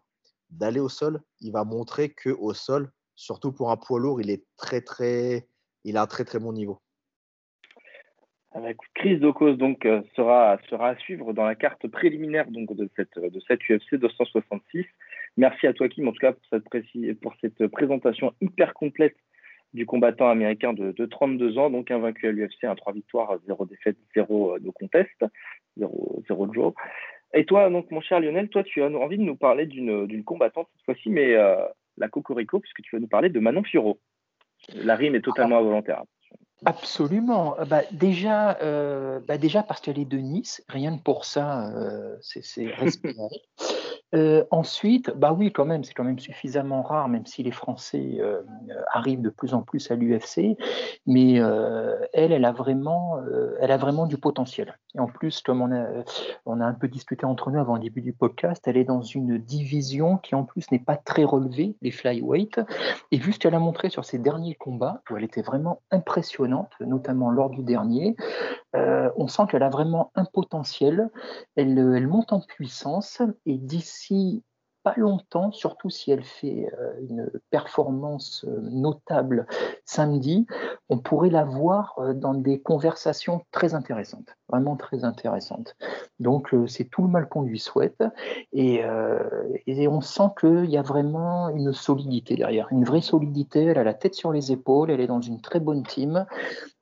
d'aller 0.50 0.80
au 0.80 0.88
sol, 0.88 1.22
il 1.40 1.52
va 1.52 1.64
montrer 1.64 2.12
qu'au 2.14 2.54
sol, 2.54 2.90
surtout 3.18 3.52
pour 3.52 3.70
un 3.70 3.76
poids 3.76 3.98
lourd, 3.98 4.20
il 4.20 4.30
est 4.30 4.44
très 4.56 4.80
très, 4.80 5.46
il 5.84 5.96
a 5.96 6.02
un 6.02 6.06
très 6.06 6.24
très 6.24 6.38
bon 6.38 6.52
niveau. 6.52 6.78
Ah 8.52 8.60
bah, 8.60 8.68
Chris 8.94 9.18
Docos 9.18 9.54
donc 9.54 9.84
euh, 9.84 10.00
sera, 10.16 10.58
sera 10.70 10.90
à 10.90 10.96
suivre 10.96 11.32
dans 11.34 11.44
la 11.44 11.54
carte 11.54 11.86
préliminaire 11.88 12.50
donc 12.50 12.74
de 12.74 12.88
cette 12.96 13.18
de 13.18 13.40
cette 13.46 13.60
UFC 13.68 13.96
266. 13.96 14.86
Merci 15.36 15.66
à 15.66 15.74
toi 15.74 15.88
Kim 15.88 16.08
en 16.08 16.12
tout 16.12 16.20
cas 16.20 16.32
pour 16.32 16.42
cette, 16.50 17.20
pour 17.20 17.34
cette 17.40 17.66
présentation 17.66 18.32
hyper 18.40 18.72
complète 18.72 19.16
du 19.74 19.84
combattant 19.84 20.30
américain 20.30 20.72
de, 20.72 21.04
32 21.04 21.58
ans, 21.58 21.68
donc 21.68 21.90
invaincu 21.90 22.26
à 22.26 22.32
l'UFC, 22.32 22.64
un 22.64 22.74
3 22.74 22.94
victoires, 22.94 23.38
0 23.46 23.66
défaites, 23.66 23.98
0 24.14 24.60
de 24.60 24.70
contest, 24.70 25.24
0, 25.76 26.22
0 26.26 26.46
de 26.46 26.54
jour. 26.54 26.74
Et 27.34 27.44
toi, 27.44 27.68
donc, 27.68 27.90
mon 27.90 28.00
cher 28.00 28.20
Lionel, 28.20 28.48
toi, 28.48 28.64
tu 28.64 28.82
as 28.82 28.86
envie 28.86 29.18
de 29.18 29.22
nous 29.22 29.36
parler 29.36 29.66
d'une 29.66 30.24
combattante 30.24 30.68
cette 30.74 30.84
fois-ci, 30.86 31.10
mais 31.10 31.34
euh, 31.34 31.58
la 31.98 32.08
Cocorico, 32.08 32.60
puisque 32.60 32.82
tu 32.82 32.96
vas 32.96 33.00
nous 33.00 33.08
parler 33.08 33.30
de 33.30 33.40
Manon 33.40 33.62
Fiorot. 33.62 34.00
La 34.74 34.96
rime 34.96 35.14
est 35.14 35.22
totalement 35.22 35.56
ah. 35.56 35.60
involontaire. 35.60 36.02
Absolument. 36.64 37.58
Euh, 37.58 37.64
bah, 37.64 37.82
déjà, 37.92 38.58
euh, 38.62 39.20
bah, 39.20 39.38
déjà 39.38 39.62
parce 39.62 39.80
qu'elle 39.80 39.98
est 39.98 40.04
de 40.04 40.18
Nice, 40.18 40.64
rien 40.68 40.96
que 40.96 41.02
pour 41.02 41.24
ça, 41.24 41.68
euh, 41.68 42.16
c'est 42.20 42.66
respiré. 42.66 43.14
Euh, 44.14 44.44
ensuite, 44.50 45.10
bah 45.10 45.32
oui, 45.32 45.52
quand 45.52 45.66
même, 45.66 45.84
c'est 45.84 45.92
quand 45.92 46.04
même 46.04 46.18
suffisamment 46.18 46.82
rare, 46.82 47.08
même 47.08 47.26
si 47.26 47.42
les 47.42 47.50
Français 47.50 48.16
euh, 48.20 48.42
arrivent 48.92 49.20
de 49.20 49.28
plus 49.28 49.52
en 49.52 49.62
plus 49.62 49.90
à 49.90 49.96
l'UFC. 49.96 50.56
Mais 51.06 51.40
euh, 51.40 51.96
elle, 52.14 52.32
elle 52.32 52.44
a 52.44 52.52
vraiment, 52.52 53.18
elle 53.60 53.70
a 53.70 53.76
vraiment 53.76 54.06
du 54.06 54.16
potentiel. 54.16 54.78
Et 54.94 55.00
en 55.00 55.06
plus, 55.06 55.42
comme 55.42 55.60
on 55.60 55.72
a, 55.72 55.86
on 56.46 56.60
a 56.60 56.64
un 56.64 56.72
peu 56.72 56.88
discuté 56.88 57.26
entre 57.26 57.50
nous 57.50 57.60
avant 57.60 57.74
le 57.74 57.80
début 57.80 58.00
du 58.00 58.12
podcast, 58.12 58.66
elle 58.66 58.76
est 58.76 58.84
dans 58.84 59.02
une 59.02 59.38
division 59.38 60.16
qui 60.16 60.34
en 60.34 60.44
plus 60.44 60.70
n'est 60.70 60.78
pas 60.78 60.96
très 60.96 61.24
relevée, 61.24 61.76
les 61.82 61.90
flyweight. 61.90 62.60
Et 63.10 63.18
vu 63.18 63.32
ce 63.32 63.38
qu'elle 63.38 63.54
a 63.54 63.58
montré 63.58 63.90
sur 63.90 64.04
ses 64.04 64.18
derniers 64.18 64.54
combats, 64.54 65.02
où 65.10 65.16
elle 65.16 65.24
était 65.24 65.42
vraiment 65.42 65.82
impressionnante, 65.90 66.72
notamment 66.80 67.30
lors 67.30 67.50
du 67.50 67.62
dernier, 67.62 68.16
on 68.74 69.26
sent 69.26 69.42
qu'elle 69.50 69.62
a 69.62 69.68
vraiment 69.68 70.12
un 70.14 70.24
potentiel. 70.24 71.10
Elle, 71.56 71.78
elle 71.78 72.06
monte 72.06 72.32
en 72.32 72.40
puissance 72.40 73.20
et 73.46 73.58
d'ici 73.58 73.97
si 73.98 74.42
pas 74.84 74.94
longtemps, 74.96 75.50
surtout 75.50 75.90
si 75.90 76.10
elle 76.10 76.24
fait 76.24 76.70
euh, 76.78 76.92
une 77.08 77.30
performance 77.50 78.44
euh, 78.48 78.60
notable 78.70 79.46
samedi, 79.84 80.46
on 80.88 80.98
pourrait 80.98 81.30
la 81.30 81.44
voir 81.44 81.94
euh, 81.98 82.14
dans 82.14 82.34
des 82.34 82.60
conversations 82.60 83.44
très 83.50 83.74
intéressantes, 83.74 84.36
vraiment 84.48 84.76
très 84.76 85.04
intéressantes. 85.04 85.76
Donc 86.20 86.54
c'est 86.66 86.84
tout 86.84 87.02
le 87.02 87.08
mal 87.08 87.28
qu'on 87.28 87.42
lui 87.42 87.58
souhaite 87.58 88.02
et, 88.52 88.82
on 89.88 90.00
sent 90.00 90.30
qu'il 90.38 90.70
y 90.70 90.76
a 90.76 90.82
vraiment 90.82 91.48
une 91.48 91.72
solidité 91.72 92.36
derrière, 92.36 92.68
une 92.70 92.84
vraie 92.84 93.00
solidité, 93.00 93.64
elle 93.64 93.78
a 93.78 93.84
la 93.84 93.94
tête 93.94 94.14
sur 94.14 94.32
les 94.32 94.52
épaules, 94.52 94.90
elle 94.90 95.00
est 95.00 95.06
dans 95.06 95.20
une 95.20 95.40
très 95.40 95.60
bonne 95.60 95.82
team. 95.82 96.26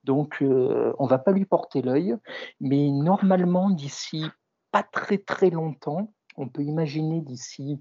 Donc 0.03 0.37
on 0.41 1.05
va 1.05 1.17
pas 1.17 1.31
lui 1.31 1.45
porter 1.45 1.81
l'œil, 1.81 2.15
mais 2.59 2.89
normalement 2.89 3.69
d'ici 3.69 4.25
pas 4.71 4.83
très 4.83 5.17
très 5.17 5.49
longtemps, 5.49 6.11
on 6.37 6.47
peut 6.47 6.63
imaginer 6.63 7.21
d'ici, 7.21 7.79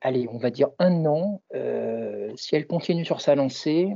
allez, 0.00 0.26
on 0.30 0.38
va 0.38 0.50
dire 0.50 0.70
un 0.78 1.04
an, 1.06 1.42
euh, 1.54 2.32
si 2.36 2.56
elle 2.56 2.66
continue 2.66 3.04
sur 3.04 3.20
sa 3.20 3.34
lancée, 3.34 3.94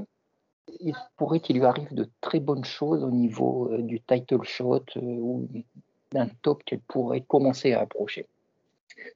il 0.81 0.95
pourrait 1.17 1.41
qu'il 1.41 1.59
lui 1.59 1.65
arrive 1.65 1.93
de 1.95 2.09
très 2.21 2.41
bonnes 2.41 2.65
choses 2.65 3.03
au 3.03 3.11
niveau 3.11 3.73
euh, 3.73 3.83
du 3.83 4.01
title 4.01 4.43
shot 4.45 4.85
euh, 4.97 5.01
ou 5.01 5.49
d'un 6.13 6.29
top 6.43 6.63
qu'elle 6.65 6.81
pourrait 6.81 7.23
commencer 7.23 7.73
à 7.73 7.81
approcher. 7.81 8.27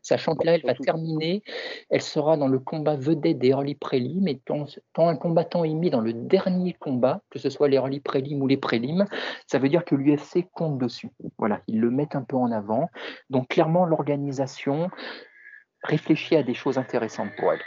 Sachant 0.03 0.37
que 0.37 0.47
là, 0.47 0.55
elle 0.55 0.63
va 0.65 0.75
terminer, 0.75 1.43
elle 1.91 2.03
sera 2.03 2.37
dans 2.37 2.49
le 2.49 2.59
combat 2.59 2.97
vedette 2.97 3.39
des 3.39 3.49
early 3.49 3.75
prélims, 3.75 4.29
et 4.29 4.41
quand, 4.47 4.67
un 4.97 5.17
combattant 5.17 5.65
est 5.65 5.75
mis 5.75 5.91
dans 5.91 6.01
le 6.01 6.13
dernier 6.13 6.75
combat, 6.75 7.23
que 7.31 7.39
ce 7.39 7.51
soit 7.51 7.69
les 7.69 7.77
early 7.77 8.01
prélims 8.01 8.43
ou 8.43 8.47
les 8.47 8.57
prélims, 8.57 9.07
ça 9.47 9.59
veut 9.59 9.69
dire 9.69 9.85
que 9.85 9.95
l'UFC 9.95 10.47
compte 10.53 10.79
dessus. 10.79 11.11
Voilà, 11.39 11.63
ils 11.67 11.81
le 11.81 11.91
mettent 11.91 12.17
un 12.17 12.23
peu 12.23 12.37
en 12.37 12.53
avant. 12.53 12.91
Donc 13.31 13.49
clairement, 13.49 13.85
l'organisation 13.85 14.91
réfléchit 15.83 16.37
à 16.37 16.43
des 16.43 16.55
choses 16.55 16.79
intéressantes 16.79 17.31
pour 17.37 17.53
elle. 17.53 17.63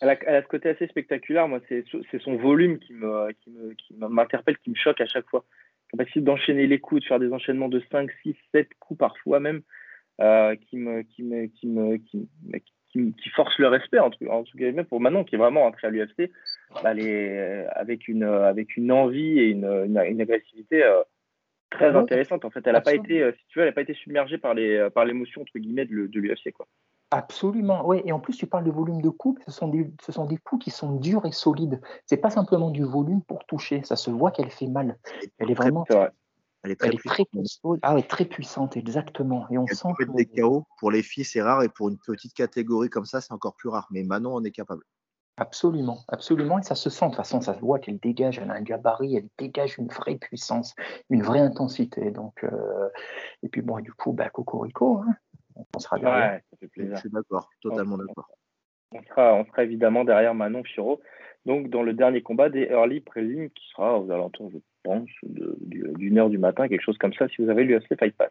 Elle 0.00 0.08
a, 0.08 0.42
ce 0.42 0.48
côté 0.48 0.68
assez 0.68 0.88
spectaculaire, 0.88 1.46
moi, 1.46 1.60
c'est 1.68 1.84
son 2.24 2.36
volume 2.36 2.78
qui 2.80 2.92
m'interpelle, 3.92 4.56
qui, 4.56 4.64
qui 4.64 4.70
me 4.70 4.74
choque 4.74 5.00
à 5.00 5.06
chaque 5.06 5.28
fois. 5.28 5.44
Capacité 5.92 6.20
d'enchaîner 6.20 6.66
les 6.66 6.80
coups, 6.80 7.02
de 7.02 7.06
faire 7.06 7.20
des 7.20 7.32
enchaînements 7.32 7.68
de 7.68 7.80
5, 7.92 8.10
6, 8.22 8.34
7 8.52 8.68
coups 8.80 8.98
parfois 8.98 9.38
même. 9.38 9.62
Euh, 10.20 10.54
qui, 10.56 10.76
me, 10.76 11.02
qui, 11.02 11.22
me, 11.22 11.46
qui, 11.46 11.66
me, 11.66 11.96
qui, 11.96 12.28
qui, 12.92 13.28
force 13.34 13.58
le 13.58 13.68
respect, 13.68 13.98
en 13.98 14.10
tout, 14.10 14.26
en 14.26 14.44
tout 14.44 14.58
cas, 14.58 14.70
pour 14.84 15.00
Manon, 15.00 15.24
qui 15.24 15.36
est 15.36 15.38
vraiment 15.38 15.64
entrée 15.64 15.86
à 15.86 15.90
l'UFC, 15.90 16.30
bah, 16.82 16.90
avec, 17.74 18.08
une, 18.08 18.22
avec 18.22 18.76
une 18.76 18.92
envie 18.92 19.38
et 19.38 19.46
une, 19.46 19.64
une, 19.64 20.20
agressivité 20.20 20.84
euh, 20.84 21.02
très 21.70 21.96
intéressante. 21.96 22.44
En 22.44 22.50
fait, 22.50 22.66
elle 22.66 22.74
n'a 22.74 22.82
pas 22.82 22.94
été, 22.94 23.22
euh, 23.22 23.32
si 23.32 23.46
tu 23.48 23.58
veux, 23.58 23.64
elle 23.64 23.70
n'a 23.70 23.74
pas 23.74 23.80
été 23.80 23.94
submergée 23.94 24.36
par 24.36 24.52
les, 24.52 24.88
par 24.94 25.06
l'émotion 25.06 25.40
entre 25.40 25.58
guillemets 25.58 25.86
de, 25.86 26.18
l'UFC, 26.18 26.52
quoi. 26.52 26.68
Absolument, 27.10 27.86
oui. 27.86 28.00
Et 28.04 28.12
en 28.12 28.20
plus, 28.20 28.36
tu 28.36 28.46
parles 28.46 28.64
de 28.64 28.70
volume 28.70 29.02
de 29.02 29.10
coups, 29.10 29.42
ce 29.44 29.50
sont 29.50 29.68
des, 29.68 29.90
ce 30.02 30.12
sont 30.12 30.26
des 30.26 30.38
coups 30.38 30.64
qui 30.64 30.70
sont 30.70 30.96
durs 30.96 31.26
et 31.26 31.32
solides. 31.32 31.80
C'est 32.06 32.18
pas 32.18 32.30
simplement 32.30 32.70
du 32.70 32.84
volume 32.84 33.22
pour 33.22 33.44
toucher, 33.46 33.82
ça 33.82 33.96
se 33.96 34.10
voit 34.10 34.30
qu'elle 34.30 34.50
fait 34.50 34.66
mal. 34.68 34.98
Elle 35.38 35.50
est 35.50 35.54
vraiment. 35.54 35.84
Elle 36.64 36.70
est 36.70 36.76
très, 36.76 36.90
puissante. 37.24 37.80
Ah 37.82 38.00
très 38.02 38.24
puissante, 38.24 38.76
exactement. 38.76 39.46
Et 39.50 39.58
on 39.58 39.66
sent 39.66 39.88
que... 39.98 40.04
des 40.16 40.26
KO 40.26 40.64
pour 40.78 40.92
les 40.92 41.02
filles, 41.02 41.24
c'est 41.24 41.42
rare, 41.42 41.62
et 41.62 41.68
pour 41.68 41.88
une 41.88 41.98
petite 41.98 42.34
catégorie 42.34 42.88
comme 42.88 43.04
ça, 43.04 43.20
c'est 43.20 43.32
encore 43.32 43.56
plus 43.56 43.68
rare. 43.68 43.88
Mais 43.90 44.04
Manon 44.04 44.34
en 44.34 44.44
est 44.44 44.52
capable. 44.52 44.84
Absolument, 45.38 46.04
absolument, 46.08 46.58
et 46.58 46.62
ça 46.62 46.74
se 46.74 46.90
sent. 46.90 47.06
De 47.06 47.10
toute 47.10 47.16
façon, 47.16 47.40
ça 47.40 47.54
se 47.54 47.60
voit 47.60 47.78
qu'elle 47.78 47.98
dégage, 47.98 48.38
elle 48.38 48.50
a 48.50 48.54
un 48.54 48.62
gabarit, 48.62 49.16
elle 49.16 49.28
dégage 49.38 49.78
une 49.78 49.88
vraie 49.88 50.16
puissance, 50.16 50.74
une 51.10 51.22
vraie 51.22 51.40
intensité. 51.40 52.10
Donc, 52.10 52.44
euh, 52.44 52.88
et 53.42 53.48
puis 53.48 53.62
bon, 53.62 53.80
du 53.80 53.92
coup, 53.92 54.12
bah, 54.12 54.28
Cocorico, 54.28 54.98
hein, 54.98 55.16
on 55.74 55.78
sera 55.80 55.98
derrière. 55.98 56.32
Ouais, 56.32 56.44
ça 56.50 56.56
fait 56.58 56.68
plaisir. 56.68 56.96
Je 56.96 57.00
suis 57.00 57.10
d'accord, 57.10 57.48
totalement 57.60 57.96
d'accord. 57.96 58.28
On 58.92 59.02
sera, 59.02 59.34
on 59.34 59.46
sera 59.46 59.64
évidemment 59.64 60.04
derrière 60.04 60.34
Manon 60.34 60.62
Chiro, 60.64 61.00
donc 61.46 61.70
dans 61.70 61.82
le 61.82 61.92
dernier 61.92 62.22
combat 62.22 62.48
des 62.48 62.68
early 62.70 63.00
prelims 63.00 63.50
qui 63.50 63.68
sera 63.70 63.98
aux 63.98 64.10
alentours 64.10 64.50
de 64.50 64.60
pense, 64.82 65.08
d'une 65.22 66.18
heure 66.18 66.30
du 66.30 66.38
matin, 66.38 66.68
quelque 66.68 66.82
chose 66.82 66.98
comme 66.98 67.14
ça, 67.14 67.28
si 67.28 67.42
vous 67.42 67.50
avez 67.50 67.64
l'UFC 67.64 67.98
Fight 67.98 68.16
Pass. 68.16 68.30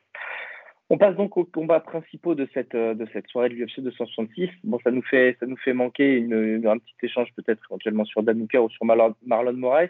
On 0.89 0.97
passe 0.97 1.15
donc 1.15 1.37
aux 1.37 1.45
combats 1.45 1.79
principaux 1.79 2.35
de 2.35 2.49
cette, 2.53 2.75
euh, 2.75 2.93
de 2.93 3.07
cette 3.13 3.27
soirée 3.27 3.47
de 3.47 3.53
l'UFC 3.53 3.79
266. 3.79 4.49
Bon, 4.65 4.77
ça 4.83 4.91
nous 4.91 5.01
fait, 5.01 5.37
ça 5.39 5.45
nous 5.45 5.55
fait 5.55 5.71
manquer 5.71 6.17
une, 6.17 6.67
un 6.67 6.77
petit 6.77 6.95
échange 7.03 7.29
peut-être 7.37 7.63
éventuellement 7.69 8.03
sur 8.03 8.23
Danuka 8.23 8.61
ou 8.61 8.69
sur 8.69 8.83
Marlon, 8.83 9.15
Marlon 9.25 9.53
Moraes. 9.53 9.87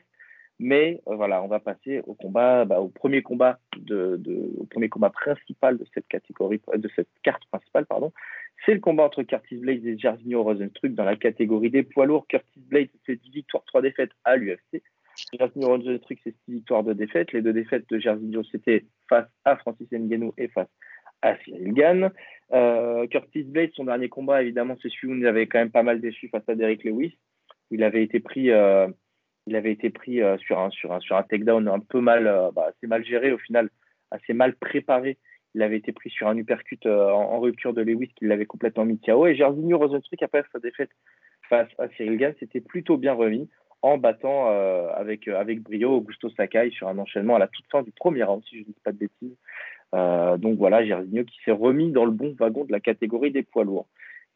Mais 0.64 1.02
euh, 1.08 1.16
voilà, 1.16 1.42
on 1.44 1.48
va 1.48 1.60
passer 1.60 2.02
bah, 2.30 2.80
au 2.80 2.88
premier 2.88 3.24
combat 3.24 3.60
principal 5.10 5.78
de 5.80 5.86
cette 5.92 6.08
catégorie, 6.08 6.62
de 6.74 6.90
cette 6.96 7.10
carte 7.24 7.44
principale, 7.52 7.88
pardon. 7.88 8.14
C'est 8.64 8.76
le 8.76 8.80
combat 8.80 9.06
entre 9.06 9.24
Curtis 9.24 9.58
Blades 9.58 9.84
et 9.88 9.98
Jairzinho 9.98 10.44
Rosenstruck 10.44 10.94
dans 10.94 11.04
la 11.04 11.16
catégorie 11.16 11.72
des 11.72 11.82
poids 11.82 12.06
lourds. 12.06 12.28
Curtis 12.28 12.60
Blades 12.60 12.90
fait 13.08 13.16
10 13.16 13.32
victoires, 13.32 13.64
3 13.66 13.82
défaites 13.82 14.12
à 14.24 14.36
l'UFC. 14.36 14.84
Jairzinho 15.34 15.98
truc 15.98 16.20
c'est 16.24 16.36
six 16.46 16.54
victoires 16.54 16.84
de 16.84 16.94
défaites. 16.94 17.32
Les 17.34 17.42
deux 17.42 17.54
défaites 17.54 17.90
de 17.90 17.98
Jairzinho, 17.98 18.44
c'était 18.44 18.86
face 19.10 19.28
à 19.46 19.56
Francis 19.58 19.88
Ngannou 19.92 20.34
et 20.38 20.48
face 20.48 20.70
à 21.24 21.36
Cyril 21.38 21.74
Gann. 21.74 22.12
Euh, 22.54 23.08
Curtis 23.08 23.44
Blade, 23.44 23.72
son 23.74 23.86
dernier 23.86 24.10
combat, 24.10 24.44
évidemment, 24.44 24.78
c'est 24.82 24.90
celui 24.90 25.14
où 25.14 25.16
il 25.16 25.26
avait 25.26 25.48
quand 25.48 25.60
même 25.60 25.72
pas 25.72 25.84
mal 25.84 26.02
déçu 26.02 26.30
face 26.30 26.48
à 26.48 26.56
Derek 26.56 26.84
Lewis. 26.84 27.18
Il 27.72 27.84
avait 27.84 28.04
été 28.04 28.20
pris, 28.20 28.52
euh, 28.52 28.88
il 29.48 29.56
avait 29.56 29.72
été 29.72 29.90
pris 29.90 30.22
euh, 30.22 30.38
sur, 30.38 30.60
un, 30.60 30.70
sur, 30.70 30.92
un, 30.94 31.00
un 31.10 31.24
takedown 31.24 31.68
un 31.68 31.80
peu 31.80 32.02
mal, 32.02 32.52
bah, 32.56 32.68
assez 32.70 32.88
mal 32.88 33.04
géré, 33.06 33.32
au 33.32 33.38
final, 33.38 33.70
assez 34.12 34.34
mal 34.34 34.56
préparé. 34.56 35.18
Il 35.54 35.64
avait 35.64 35.78
été 35.78 35.92
pris 35.92 36.10
sur 36.10 36.28
un 36.28 36.38
uppercut 36.38 36.86
en, 36.86 37.40
rupture 37.40 37.74
de 37.74 37.82
Lewis 37.82 38.12
qui 38.16 38.26
l'avait 38.26 38.46
complètement 38.46 38.86
mis 38.86 39.00
KO. 39.00 39.28
Et 39.28 39.36
Jairzinho 39.36 39.78
Rosenstruck, 39.78 40.24
après 40.24 40.44
sa 40.52 40.60
défaite 40.60 40.92
face 41.50 41.68
à 41.78 41.90
Cyril 41.90 42.18
Gann, 42.18 42.34
s'était 42.40 42.62
plutôt 42.62 42.96
bien 42.96 43.14
remis 43.14 43.50
en 43.82 43.98
battant 43.98 44.50
euh, 44.50 44.90
avec, 44.96 45.28
euh, 45.28 45.40
avec 45.40 45.62
brio 45.62 45.92
Augusto 45.92 46.30
Sakai 46.30 46.70
sur 46.72 46.88
un 46.88 46.98
enchaînement 46.98 47.36
à 47.36 47.40
la 47.40 47.48
toute 47.48 47.66
fin 47.72 47.82
du 47.82 47.92
premier 47.92 48.24
round, 48.24 48.44
si 48.48 48.58
je 48.58 48.62
ne 48.62 48.66
dis 48.66 48.76
pas 48.84 48.92
de 48.92 48.98
bêtises. 48.98 49.36
Euh, 49.94 50.38
donc 50.38 50.58
voilà, 50.58 50.86
Jairzinho 50.86 51.24
qui 51.26 51.40
s'est 51.44 51.52
remis 51.52 51.92
dans 51.92 52.06
le 52.06 52.12
bon 52.12 52.36
wagon 52.40 52.64
de 52.64 52.72
la 52.72 52.80
catégorie 52.80 53.32
des 53.32 53.44
poids 53.44 53.64
lourds. 53.64 53.88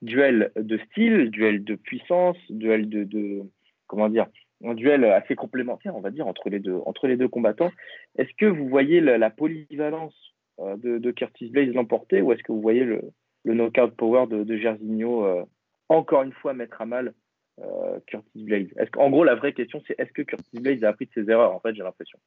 Duel 0.02 0.52
de 0.56 0.78
style, 0.90 1.30
duel 1.30 1.64
de 1.64 1.76
puissance, 1.76 2.38
duel 2.50 2.90
de, 2.90 3.04
de 3.04 3.44
comment 3.88 4.10
dire, 4.10 4.28
un 4.64 4.74
duel 4.74 5.04
assez 5.06 5.36
complémentaire, 5.36 5.96
on 5.96 6.02
va 6.02 6.12
dire, 6.12 6.28
entre 6.28 6.50
les 6.50 6.60
deux, 6.60 6.80
entre 6.86 7.08
les 7.08 7.18
deux 7.18 7.28
combattants. 7.28 7.72
Est-ce 8.18 8.32
que 8.38 8.46
vous 8.46 8.68
voyez 8.70 9.02
la, 9.02 9.30
polyvalence 9.30 10.16
de, 10.60 10.98
de, 10.98 11.12
Curtis 11.12 11.50
Blaze 11.50 11.74
l'emporter 11.74 12.22
ou 12.22 12.32
est-ce 12.32 12.44
que 12.44 12.52
vous 12.52 12.62
voyez 12.62 12.84
le, 12.84 13.02
le 13.44 13.54
knockout 13.54 13.96
power 13.96 14.28
de, 14.28 14.44
de 14.44 14.58
Jairzinho 14.58 15.46
encore 15.90 16.24
une 16.24 16.34
fois 16.34 16.54
mettre 16.54 16.82
à 16.82 16.86
mal 16.86 17.14
euh, 17.60 18.00
Curtis 18.08 18.44
Blade 18.44 18.70
En 18.98 19.10
gros, 19.10 19.24
la 19.24 19.36
vraie 19.36 19.54
question, 19.54 19.82
c'est 19.88 19.96
est-ce 19.98 20.12
que 20.12 20.22
Curtis 20.22 20.60
Blade 20.60 20.84
a 20.84 20.90
appris 20.90 21.06
de 21.06 21.12
ses 21.14 21.30
erreurs 21.30 21.54
En 21.54 21.60
fait, 21.60 21.74
j'ai 21.76 21.84
l'impression. 21.84 22.20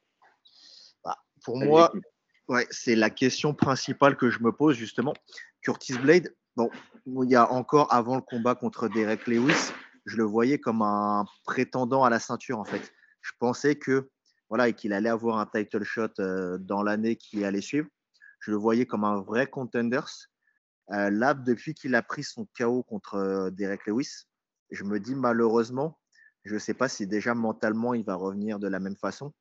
Bah, 1.03 1.17
pour 1.43 1.57
moi, 1.57 1.91
ouais, 2.47 2.65
c'est 2.69 2.95
la 2.95 3.09
question 3.09 3.53
principale 3.53 4.15
que 4.15 4.29
je 4.29 4.41
me 4.41 4.51
pose 4.51 4.75
justement. 4.75 5.13
Curtis 5.61 5.97
Blade, 5.99 6.33
bon, 6.55 6.69
il 7.05 7.29
y 7.29 7.35
a 7.35 7.51
encore 7.51 7.93
avant 7.93 8.15
le 8.15 8.21
combat 8.21 8.55
contre 8.55 8.87
Derek 8.87 9.27
Lewis, 9.27 9.71
je 10.09 10.17
le 10.17 10.23
voyais 10.23 10.59
comme 10.59 10.81
un 10.81 11.25
prétendant 11.45 12.03
à 12.03 12.09
la 12.09 12.19
ceinture 12.19 12.59
en 12.59 12.65
fait. 12.65 12.91
Je 13.21 13.31
pensais 13.39 13.75
que 13.75 14.09
voilà 14.49 14.67
et 14.67 14.73
qu'il 14.73 14.93
allait 14.93 15.09
avoir 15.09 15.37
un 15.37 15.45
title 15.45 15.83
shot 15.83 16.07
euh, 16.19 16.57
dans 16.57 16.83
l'année 16.83 17.15
qui 17.15 17.45
allait 17.45 17.61
suivre. 17.61 17.87
Je 18.39 18.51
le 18.51 18.57
voyais 18.57 18.85
comme 18.85 19.03
un 19.03 19.21
vrai 19.21 19.47
contender. 19.47 20.01
Euh, 20.91 21.09
là, 21.11 21.33
depuis 21.33 21.75
qu'il 21.75 21.93
a 21.93 22.01
pris 22.01 22.23
son 22.23 22.47
KO 22.57 22.83
contre 22.83 23.51
Derek 23.51 23.85
Lewis, 23.85 24.25
je 24.71 24.83
me 24.83 24.99
dis 24.99 25.13
malheureusement, 25.13 25.99
je 26.45 26.55
ne 26.55 26.59
sais 26.59 26.73
pas 26.73 26.87
si 26.87 27.05
déjà 27.05 27.35
mentalement 27.35 27.93
il 27.93 28.03
va 28.03 28.15
revenir 28.15 28.59
de 28.59 28.67
la 28.67 28.79
même 28.79 28.95
façon, 28.95 29.33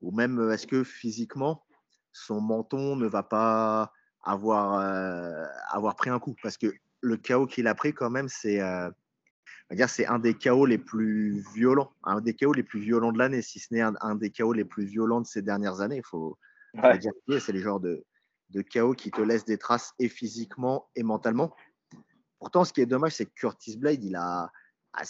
ou 0.00 0.10
même 0.12 0.38
euh, 0.38 0.52
est-ce 0.52 0.66
que 0.66 0.84
physiquement 0.84 1.64
son 2.12 2.40
menton 2.40 2.96
ne 2.96 3.06
va 3.06 3.22
pas 3.22 3.92
avoir, 4.22 4.80
euh, 4.80 5.44
avoir 5.68 5.96
pris 5.96 6.08
un 6.08 6.18
coup, 6.18 6.34
parce 6.42 6.56
que 6.56 6.72
le 7.02 7.16
chaos 7.18 7.46
qu'il 7.46 7.66
a 7.66 7.74
pris 7.74 7.92
quand 7.92 8.08
même, 8.08 8.28
c'est 8.28 8.60
c'est 9.88 10.06
un 10.06 10.18
des 10.18 10.34
chaos 10.34 10.66
les 10.66 10.78
plus 10.78 11.44
violents, 11.54 11.92
un 12.04 12.20
des 12.20 12.34
chaos 12.34 12.52
les 12.52 12.62
plus 12.62 12.80
violents 12.80 13.12
de 13.12 13.18
l'année, 13.18 13.42
si 13.42 13.58
ce 13.58 13.74
n'est 13.74 13.80
un, 13.80 14.14
des 14.14 14.30
chaos 14.30 14.52
les 14.52 14.64
plus 14.64 14.84
violents 14.84 15.20
de 15.20 15.26
ces 15.26 15.42
dernières 15.42 15.80
années. 15.80 15.96
Il 15.96 16.06
faut, 16.06 16.38
dire 16.74 17.12
que 17.26 17.38
c'est 17.38 17.52
les 17.52 17.60
genres 17.60 17.80
de, 17.80 18.04
de 18.50 18.62
chaos 18.62 18.94
qui 18.94 19.10
te 19.10 19.20
laissent 19.20 19.44
des 19.44 19.58
traces 19.58 19.92
et 19.98 20.08
physiquement 20.08 20.88
et 20.94 21.02
mentalement. 21.02 21.54
Pourtant, 22.38 22.64
ce 22.64 22.72
qui 22.72 22.80
est 22.80 22.86
dommage, 22.86 23.14
c'est 23.14 23.26
que 23.26 23.34
Curtis 23.34 23.76
Blade, 23.76 24.04
il 24.04 24.14
a, 24.14 24.52
ah, 24.92 25.02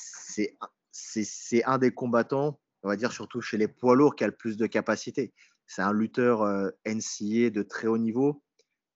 c'est 0.92 1.64
un 1.64 1.78
des 1.78 1.92
combattants, 1.92 2.58
on 2.82 2.88
va 2.88 2.96
dire 2.96 3.12
surtout 3.12 3.40
chez 3.40 3.58
les 3.58 3.68
poids 3.68 3.94
lourds, 3.94 4.16
qui 4.16 4.25
a 4.25 4.28
le 4.28 4.34
plus 4.34 4.56
de 4.56 4.66
capacité. 4.66 5.34
C'est 5.66 5.82
un 5.82 5.92
lutteur 5.92 6.42
euh, 6.42 6.70
NCA 6.86 7.50
de 7.50 7.62
très 7.62 7.88
haut 7.88 7.98
niveau, 7.98 8.42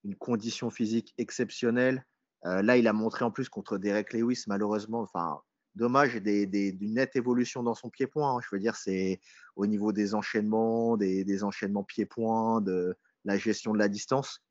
une 0.04 0.14
condition 0.14 0.70
physique 0.70 1.12
exceptionnelle. 1.18 2.06
Euh, 2.46 2.62
là, 2.62 2.76
il 2.76 2.86
a 2.86 2.92
montré 2.92 3.24
en 3.24 3.30
plus 3.30 3.48
contre 3.48 3.76
Derek 3.76 4.12
Lewis, 4.12 4.44
malheureusement, 4.46 5.00
enfin, 5.00 5.42
dommage, 5.74 6.16
d'une 6.16 6.94
nette 6.94 7.16
évolution 7.16 7.62
dans 7.62 7.74
son 7.74 7.90
pied-point. 7.90 8.36
Hein. 8.36 8.40
Je 8.42 8.48
veux 8.54 8.60
dire, 8.60 8.76
c'est 8.76 9.20
au 9.56 9.66
niveau 9.66 9.92
des 9.92 10.14
enchaînements, 10.14 10.96
des, 10.96 11.44
enchaînements 11.44 11.84
pied-point, 11.84 12.60
de 12.60 12.96
la 13.24 13.36
gestion 13.36 13.72
de 13.72 13.78
la 13.78 13.88
distance. 13.88 14.42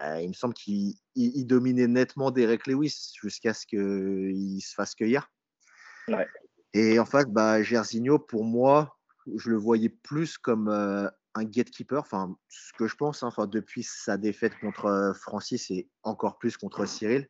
Euh, 0.00 0.20
il 0.20 0.28
me 0.28 0.34
semble 0.34 0.54
qu'il 0.54 0.96
dominait 1.46 1.88
nettement 1.88 2.30
Derek 2.30 2.66
Lewis 2.66 3.12
jusqu'à 3.20 3.52
ce 3.52 3.66
qu'il 3.66 4.62
se 4.62 4.74
fasse 4.74 4.94
cueillir. 4.94 5.30
Et 6.72 6.98
en 6.98 7.04
fait, 7.04 7.28
bah, 7.28 7.62
Gersigno, 7.62 8.18
pour 8.18 8.44
moi, 8.44 8.96
je 9.36 9.50
le 9.50 9.56
voyais 9.56 9.88
plus 9.88 10.38
comme 10.38 10.68
euh, 10.68 11.08
un 11.34 11.44
gatekeeper, 11.44 12.00
enfin, 12.00 12.36
ce 12.48 12.72
que 12.72 12.86
je 12.86 12.96
pense, 12.96 13.22
hein, 13.22 13.30
depuis 13.46 13.82
sa 13.82 14.16
défaite 14.16 14.58
contre 14.60 14.86
euh, 14.86 15.12
Francis 15.12 15.70
et 15.70 15.88
encore 16.02 16.38
plus 16.38 16.56
contre 16.56 16.86
Cyril, 16.86 17.28